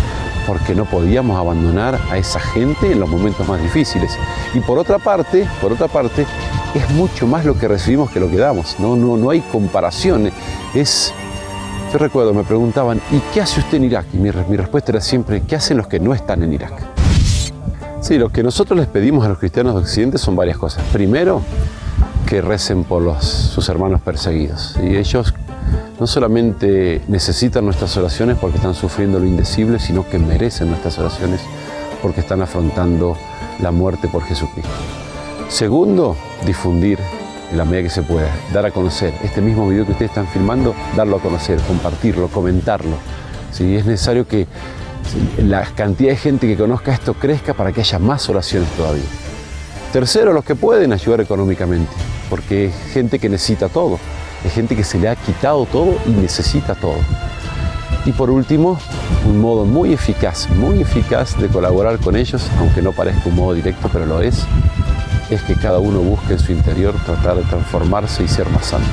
porque 0.48 0.74
no 0.74 0.86
podíamos 0.86 1.38
abandonar 1.38 2.00
a 2.10 2.18
esa 2.18 2.40
gente 2.40 2.94
en 2.94 3.02
los 3.02 3.10
momentos 3.10 3.46
más 3.50 3.62
difíciles. 3.62 4.18
Y 4.54 4.62
por 4.62 4.80
otra 4.80 4.98
parte, 4.98 5.46
por 5.62 5.74
otra 5.74 5.90
parte, 5.90 6.26
es 6.74 6.90
mucho 6.92 7.28
más 7.28 7.44
lo 7.44 7.58
que 7.58 7.68
recibimos 7.68 8.10
que 8.12 8.22
lo 8.22 8.30
que 8.30 8.38
damos, 8.38 8.80
no, 8.80 8.96
no, 8.96 9.18
no 9.18 9.30
hay 9.30 9.42
comparación. 9.42 10.32
Es, 10.74 11.14
yo 11.92 12.00
recuerdo, 12.00 12.34
me 12.34 12.46
preguntaban, 12.46 13.02
¿y 13.12 13.20
qué 13.34 13.42
hace 13.42 13.60
usted 13.60 13.76
en 13.76 13.84
Irak? 13.84 14.06
Y 14.14 14.18
mi, 14.18 14.32
mi 14.48 14.56
respuesta 14.56 14.94
era 14.94 15.02
siempre, 15.02 15.42
¿qué 15.42 15.58
hacen 15.58 15.76
los 15.76 15.88
que 15.88 16.00
no 16.00 16.14
están 16.14 16.44
en 16.44 16.54
Irak? 16.54 16.82
Sí, 18.00 18.18
lo 18.18 18.30
que 18.30 18.42
nosotros 18.42 18.80
les 18.80 18.88
pedimos 18.88 19.26
a 19.26 19.30
los 19.30 19.38
cristianos 19.38 19.76
de 19.76 19.82
Occidente 19.82 20.18
son 20.18 20.36
varias 20.38 20.58
cosas. 20.58 20.84
Primero, 20.94 21.42
que 22.32 22.42
recen 22.42 22.86
por 22.86 23.22
sus 23.22 23.68
hermanos 23.68 24.00
perseguidos. 24.00 24.78
Y 24.82 24.96
ellos 24.96 25.34
no 26.00 26.08
solamente 26.08 27.02
necesitan 27.10 27.66
nuestras 27.66 27.98
oraciones 27.98 28.38
porque 28.40 28.56
están 28.56 28.74
sufriendo 28.74 29.20
lo 29.20 29.26
indecible, 29.26 29.80
sino 29.80 30.10
que 30.10 30.18
merecen 30.18 30.70
nuestras 30.70 30.98
oraciones 30.98 31.42
porque 32.02 32.22
están 32.22 32.42
afrontando 32.42 33.18
la 33.60 33.72
muerte 33.72 34.08
por 34.08 34.24
Jesucristo. 34.24 34.72
Segundo, 35.50 36.16
difundir 36.46 37.00
en 37.52 37.58
la 37.58 37.66
medida 37.66 37.84
que 37.84 37.90
se 37.90 38.02
pueda, 38.02 38.30
dar 38.54 38.66
a 38.66 38.72
conocer 38.72 39.14
este 39.24 39.42
mismo 39.42 39.68
video 39.68 39.86
que 39.86 39.92
ustedes 39.92 40.12
están 40.12 40.28
filmando, 40.28 40.74
darlo 40.96 41.18
a 41.18 41.20
conocer, 41.20 41.60
compartirlo, 41.68 42.30
comentarlo. 42.30 42.96
Si 43.52 43.76
Es 43.76 43.86
necesario 43.86 44.26
que 44.26 44.48
la 45.38 45.66
cantidad 45.76 46.12
de 46.12 46.16
gente 46.16 46.48
que 46.48 46.56
conozca 46.56 46.94
esto 46.94 47.14
crezca 47.14 47.54
para 47.54 47.74
que 47.74 47.82
haya 47.82 48.00
más 48.00 48.30
oraciones 48.30 48.70
todavía. 48.78 49.04
Tercero, 49.92 50.32
los 50.32 50.46
que 50.46 50.56
pueden 50.56 50.94
ayudar 50.94 51.20
económicamente, 51.20 51.92
porque 52.32 52.68
es 52.68 52.76
gente 52.94 53.20
que 53.20 53.28
necesita 53.28 53.68
todo. 53.68 54.00
Es 54.46 54.54
gente 54.54 54.74
que 54.74 54.86
se 54.86 54.98
le 54.98 55.10
ha 55.10 55.18
quitado 55.18 55.66
todo 55.66 55.98
y 56.08 56.12
necesita 56.12 56.76
todo. 56.76 56.96
Y 58.06 58.14
por 58.14 58.32
último, 58.32 58.80
un 59.28 59.42
modo 59.42 59.66
muy 59.66 59.92
eficaz, 59.92 60.50
muy 60.50 60.82
eficaz 60.82 61.38
de 61.40 61.50
colaborar 61.50 62.00
con 62.00 62.16
ellos, 62.16 62.48
aunque 62.58 62.82
no 62.82 62.94
parezca 62.94 63.28
un 63.28 63.36
modo 63.36 63.54
directo, 63.54 63.90
pero 63.92 64.06
lo 64.06 64.22
es, 64.22 64.46
es 65.30 65.42
que 65.44 65.56
cada 65.56 65.80
uno 65.80 66.00
busque 66.00 66.34
en 66.34 66.40
su 66.40 66.54
interior 66.54 66.96
tratar 67.06 67.36
de 67.36 67.44
transformarse 67.44 68.24
y 68.24 68.30
ser 68.30 68.50
más 68.50 68.66
santo. 68.66 68.88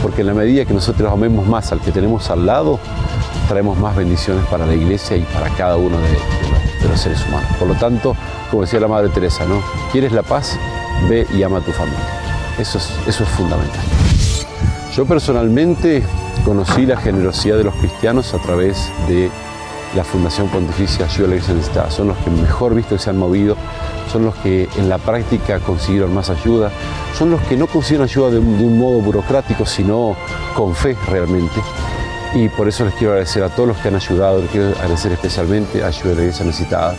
Porque 0.00 0.20
en 0.20 0.28
la 0.28 0.34
medida 0.34 0.64
que 0.64 0.72
nosotros 0.72 1.12
amemos 1.12 1.44
más 1.44 1.72
al 1.72 1.80
que 1.80 1.90
tenemos 1.90 2.30
al 2.30 2.46
lado, 2.46 2.78
traemos 3.48 3.76
más 3.78 3.96
bendiciones 3.96 4.46
para 4.46 4.64
la 4.64 4.74
iglesia 4.74 5.16
y 5.16 5.22
para 5.22 5.50
cada 5.56 5.76
uno 5.76 5.98
de, 5.98 6.88
los, 6.88 7.00
seres 7.00 7.20
humanos. 7.26 7.50
Por 7.58 7.66
lo 7.66 7.74
tanto, 7.74 8.16
como 8.48 8.62
decía 8.62 8.78
la 8.78 8.86
Madre 8.86 9.08
Teresa, 9.08 9.44
¿no? 9.44 9.60
¿Quieres 9.90 10.12
la 10.12 10.22
paz? 10.22 10.56
Ve 11.08 11.26
y 11.34 11.42
ama 11.42 11.58
a 11.58 11.60
tu 11.60 11.72
familia. 11.72 12.35
Eso 12.58 12.78
es, 12.78 12.90
eso 13.06 13.22
es 13.24 13.28
fundamental. 13.30 13.84
Yo 14.94 15.04
personalmente 15.04 16.02
conocí 16.44 16.86
la 16.86 16.96
generosidad 16.96 17.58
de 17.58 17.64
los 17.64 17.74
cristianos 17.74 18.32
a 18.32 18.38
través 18.38 18.90
de 19.08 19.30
la 19.94 20.04
Fundación 20.04 20.48
Pontificia 20.48 21.06
Ayuda 21.06 21.26
a 21.26 21.28
la 21.30 21.34
Iglesia 21.36 21.54
Necesitada. 21.54 21.90
Son 21.90 22.08
los 22.08 22.16
que 22.18 22.30
mejor 22.30 22.74
visto 22.74 22.96
que 22.96 23.02
se 23.02 23.10
han 23.10 23.18
movido, 23.18 23.56
son 24.10 24.24
los 24.24 24.34
que 24.36 24.68
en 24.76 24.88
la 24.88 24.98
práctica 24.98 25.60
consiguieron 25.60 26.14
más 26.14 26.30
ayuda, 26.30 26.70
son 27.16 27.30
los 27.30 27.40
que 27.42 27.56
no 27.56 27.66
consiguieron 27.66 28.08
ayuda 28.08 28.30
de 28.30 28.38
un, 28.38 28.78
modo 28.78 29.00
burocrático, 29.00 29.66
sino 29.66 30.16
con 30.54 30.74
fe 30.74 30.96
realmente. 31.08 31.60
Y 32.34 32.48
por 32.48 32.68
eso 32.68 32.84
les 32.84 32.94
quiero 32.94 33.12
agradecer 33.12 33.42
a 33.42 33.48
todos 33.48 33.68
los 33.68 33.78
que 33.78 33.88
han 33.88 33.96
ayudado, 33.96 34.40
les 34.40 34.50
quiero 34.50 34.68
agradecer 34.68 35.12
especialmente 35.12 35.82
a 35.82 35.88
Ayuda 35.88 36.12
a 36.12 36.14
la 36.14 36.20
Iglesia 36.22 36.44
Necesitada. 36.44 36.94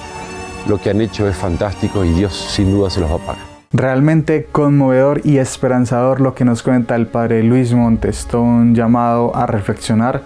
Lo 0.68 0.80
que 0.80 0.90
han 0.90 1.02
hecho 1.02 1.28
es 1.28 1.36
fantástico 1.36 2.04
y 2.04 2.10
Dios 2.10 2.34
sin 2.34 2.72
duda 2.72 2.90
se 2.90 3.00
los 3.00 3.10
va 3.10 3.16
a 3.16 3.20
pagar. 3.20 3.47
Realmente 3.74 4.48
conmovedor 4.50 5.20
y 5.26 5.40
esperanzador 5.40 6.22
lo 6.22 6.34
que 6.34 6.46
nos 6.46 6.64
cuenta 6.64 6.96
el 6.96 7.06
padre 7.06 7.44
Luis 7.44 7.74
Montes, 7.74 8.26
todo 8.26 8.44
un 8.44 8.74
llamado 8.74 9.36
a 9.36 9.46
reflexionar 9.46 10.22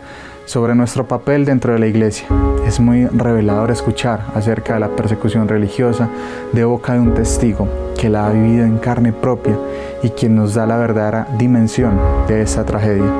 sobre 0.45 0.75
nuestro 0.75 1.07
papel 1.07 1.43
dentro 1.45 1.73
de 1.73 1.79
la 1.79 1.87
iglesia. 1.87 2.27
Es 2.67 2.79
muy 2.79 3.07
revelador 3.07 3.71
escuchar 3.71 4.21
acerca 4.35 4.75
de 4.75 4.81
la 4.81 4.89
persecución 4.89 5.47
religiosa 5.47 6.07
de 6.51 6.63
boca 6.65 6.93
de 6.93 6.99
un 6.99 7.15
testigo 7.15 7.67
que 7.99 8.09
la 8.09 8.27
ha 8.27 8.31
vivido 8.31 8.63
en 8.63 8.77
carne 8.77 9.11
propia 9.11 9.57
y 10.03 10.09
quien 10.09 10.35
nos 10.35 10.53
da 10.53 10.67
la 10.67 10.77
verdadera 10.77 11.27
dimensión 11.39 11.97
de 12.27 12.43
esa 12.43 12.63
tragedia. 12.63 13.11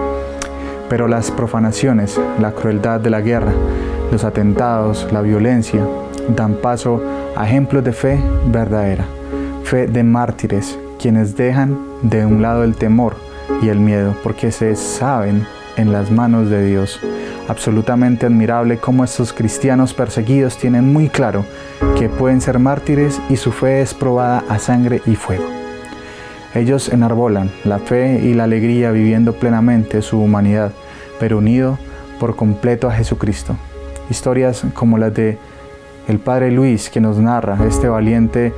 Pero 0.88 1.08
las 1.08 1.32
profanaciones, 1.32 2.22
la 2.40 2.52
crueldad 2.52 3.00
de 3.00 3.10
la 3.10 3.22
guerra, 3.22 3.54
los 4.12 4.24
atentados, 4.24 5.08
la 5.12 5.22
violencia, 5.22 5.84
dan 6.36 6.54
paso 6.54 7.02
a 7.36 7.48
ejemplos 7.48 7.84
de 7.84 7.94
fe 7.94 8.20
verdadera 8.52 9.04
fe 9.64 9.88
de 9.88 10.04
mártires, 10.04 10.78
quienes 11.00 11.36
dejan 11.36 11.78
de 12.02 12.26
un 12.26 12.42
lado 12.42 12.64
el 12.64 12.76
temor 12.76 13.16
y 13.62 13.70
el 13.70 13.80
miedo, 13.80 14.16
porque 14.24 14.52
se 14.52 14.76
saben 14.76 15.46
en 15.78 15.92
las 15.92 16.12
manos 16.12 16.50
de 16.50 16.66
Dios. 16.66 17.00
Absolutamente 17.48 18.26
admirable 18.26 18.78
cómo 18.78 19.04
estos 19.04 19.34
cristianos 19.34 19.94
perseguidos 19.94 20.58
tienen 20.58 20.92
muy 20.94 21.10
claro 21.10 21.46
que 21.98 22.10
pueden 22.10 22.42
ser 22.42 22.60
mártires 22.60 23.20
y 23.30 23.36
su 23.36 23.52
fe 23.52 23.82
es 23.82 23.94
probada 23.94 24.44
a 24.50 24.60
sangre 24.60 25.02
y 25.06 25.16
fuego. 25.16 25.46
Ellos 26.54 26.90
enarbolan 26.90 27.50
la 27.64 27.80
fe 27.80 28.20
y 28.24 28.34
la 28.34 28.44
alegría 28.44 28.92
viviendo 28.92 29.34
plenamente 29.34 30.02
su 30.02 30.20
humanidad, 30.20 30.72
pero 31.20 31.38
unido 31.38 31.80
por 32.20 32.36
completo 32.36 32.90
a 32.90 32.94
Jesucristo. 32.94 33.56
Historias 34.10 34.64
como 34.74 34.98
las 34.98 35.14
de 35.14 35.38
el 36.08 36.20
Padre 36.20 36.52
Luis 36.52 36.90
que 36.90 37.00
nos 37.00 37.18
narra 37.18 37.58
este 37.66 37.88
valiente 37.88 38.54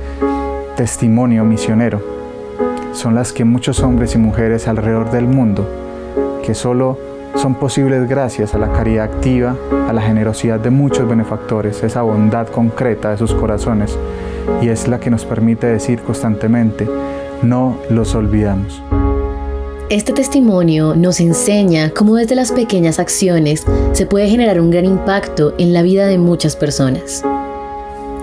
testimonio 0.76 1.44
misionero 1.44 2.00
son 2.92 3.14
las 3.14 3.32
que 3.32 3.44
muchos 3.44 3.80
hombres 3.80 4.14
y 4.14 4.18
mujeres 4.18 4.66
alrededor 4.68 5.10
del 5.10 5.26
mundo, 5.26 5.68
que 6.44 6.54
solo 6.54 6.98
son 7.36 7.54
posibles 7.54 8.08
gracias 8.08 8.54
a 8.54 8.58
la 8.58 8.72
caridad 8.72 9.04
activa, 9.04 9.56
a 9.88 9.92
la 9.92 10.02
generosidad 10.02 10.60
de 10.60 10.70
muchos 10.70 11.08
benefactores, 11.08 11.82
esa 11.82 12.02
bondad 12.02 12.48
concreta 12.48 13.10
de 13.10 13.18
sus 13.18 13.34
corazones, 13.34 13.96
y 14.62 14.68
es 14.68 14.88
la 14.88 15.00
que 15.00 15.10
nos 15.10 15.24
permite 15.24 15.66
decir 15.66 16.00
constantemente, 16.00 16.88
no 17.42 17.76
los 17.90 18.14
olvidamos. 18.14 18.82
Este 19.90 20.12
testimonio 20.12 20.94
nos 20.96 21.20
enseña 21.20 21.90
cómo 21.90 22.16
desde 22.16 22.34
las 22.34 22.52
pequeñas 22.52 22.98
acciones 22.98 23.64
se 23.92 24.06
puede 24.06 24.28
generar 24.28 24.60
un 24.60 24.70
gran 24.70 24.86
impacto 24.86 25.54
en 25.58 25.72
la 25.72 25.82
vida 25.82 26.06
de 26.06 26.18
muchas 26.18 26.56
personas. 26.56 27.22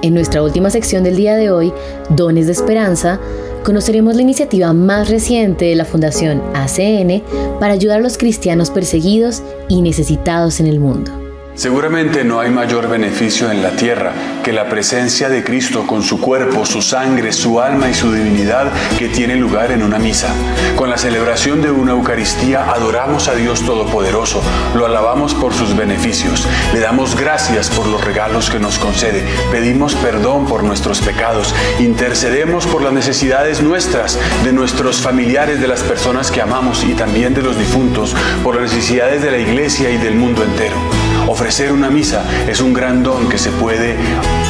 En 0.02 0.16
nuestra 0.16 0.42
última 0.42 0.72
sección 0.72 1.04
del 1.04 1.16
día 1.16 1.36
de 1.36 1.52
hoy, 1.52 1.72
Dones 2.10 2.48
de 2.48 2.54
Esperanza, 2.54 3.20
conoceremos 3.64 4.16
la 4.16 4.24
iniciativa 4.24 4.74
más 4.74 5.10
reciente 5.10 5.66
de 5.66 5.76
la 5.76 5.86
Fundación 5.86 6.42
ACN 6.56 7.22
para 7.60 7.74
ayudar 7.74 8.00
a 8.00 8.02
los 8.02 8.18
cristianos 8.18 8.72
perseguidos 8.72 9.44
y 9.70 9.84
necesitados 9.84 10.60
en 10.60 10.66
el 10.66 10.80
mundo. 10.80 11.21
Seguramente 11.54 12.24
no 12.24 12.40
hay 12.40 12.50
mayor 12.50 12.88
beneficio 12.88 13.52
en 13.52 13.62
la 13.62 13.72
tierra 13.72 14.14
que 14.42 14.54
la 14.54 14.70
presencia 14.70 15.28
de 15.28 15.44
Cristo 15.44 15.86
con 15.86 16.02
su 16.02 16.20
cuerpo, 16.20 16.66
su 16.66 16.82
sangre, 16.82 17.34
su 17.34 17.60
alma 17.60 17.90
y 17.90 17.94
su 17.94 18.12
divinidad 18.12 18.72
que 18.98 19.10
tiene 19.10 19.36
lugar 19.36 19.72
en 19.72 19.84
una 19.84 20.00
misa. 20.00 20.30
Con 20.76 20.90
la 20.90 20.98
celebración 20.98 21.62
de 21.62 21.70
una 21.70 21.92
Eucaristía 21.92 22.72
adoramos 22.72 23.28
a 23.28 23.36
Dios 23.36 23.62
Todopoderoso, 23.64 24.42
lo 24.76 24.86
alabamos 24.86 25.36
por 25.36 25.54
sus 25.54 25.76
beneficios, 25.76 26.48
le 26.74 26.80
damos 26.80 27.20
gracias 27.20 27.70
por 27.70 27.86
los 27.86 28.04
regalos 28.04 28.50
que 28.50 28.60
nos 28.60 28.80
concede, 28.80 29.24
pedimos 29.52 29.94
perdón 29.96 30.46
por 30.48 30.64
nuestros 30.64 31.02
pecados, 31.02 31.54
intercedemos 31.80 32.66
por 32.66 32.82
las 32.82 32.94
necesidades 32.94 33.62
nuestras, 33.62 34.18
de 34.46 34.54
nuestros 34.54 35.02
familiares, 35.02 35.60
de 35.60 35.68
las 35.68 35.82
personas 35.82 36.32
que 36.32 36.42
amamos 36.42 36.84
y 36.84 36.94
también 36.94 37.34
de 37.34 37.44
los 37.44 37.60
difuntos, 37.60 38.16
por 38.42 38.56
las 38.56 38.74
necesidades 38.74 39.22
de 39.22 39.32
la 39.32 39.38
iglesia 39.38 39.92
y 39.92 39.98
del 39.98 40.16
mundo 40.16 40.44
entero. 40.44 41.01
Ofrecer 41.32 41.72
una 41.72 41.90
misa 41.90 42.26
es 42.50 42.60
un 42.60 42.74
gran 42.74 43.04
don 43.04 43.30
que 43.30 43.38
se 43.38 43.52
puede 43.52 43.96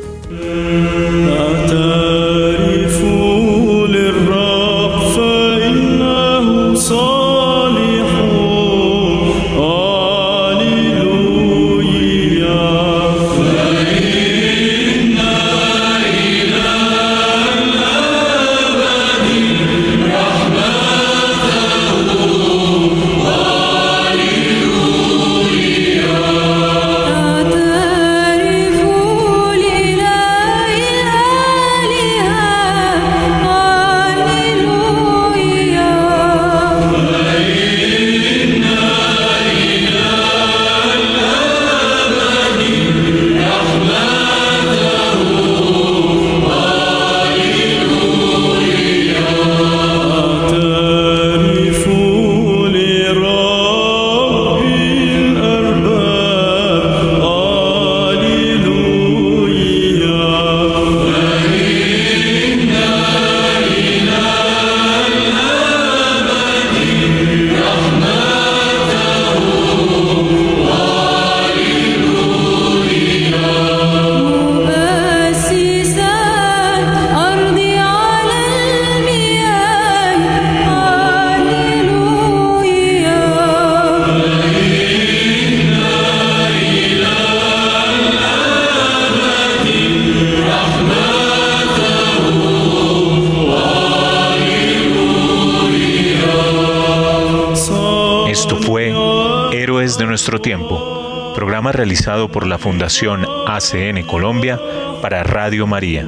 Por 102.26 102.46
la 102.46 102.58
Fundación 102.58 103.24
ACN 103.46 104.02
Colombia 104.02 104.58
para 105.00 105.22
Radio 105.22 105.68
María. 105.68 106.04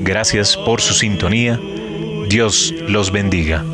Gracias 0.00 0.56
por 0.56 0.80
su 0.80 0.94
sintonía. 0.94 1.60
Dios 2.28 2.74
los 2.88 3.12
bendiga. 3.12 3.64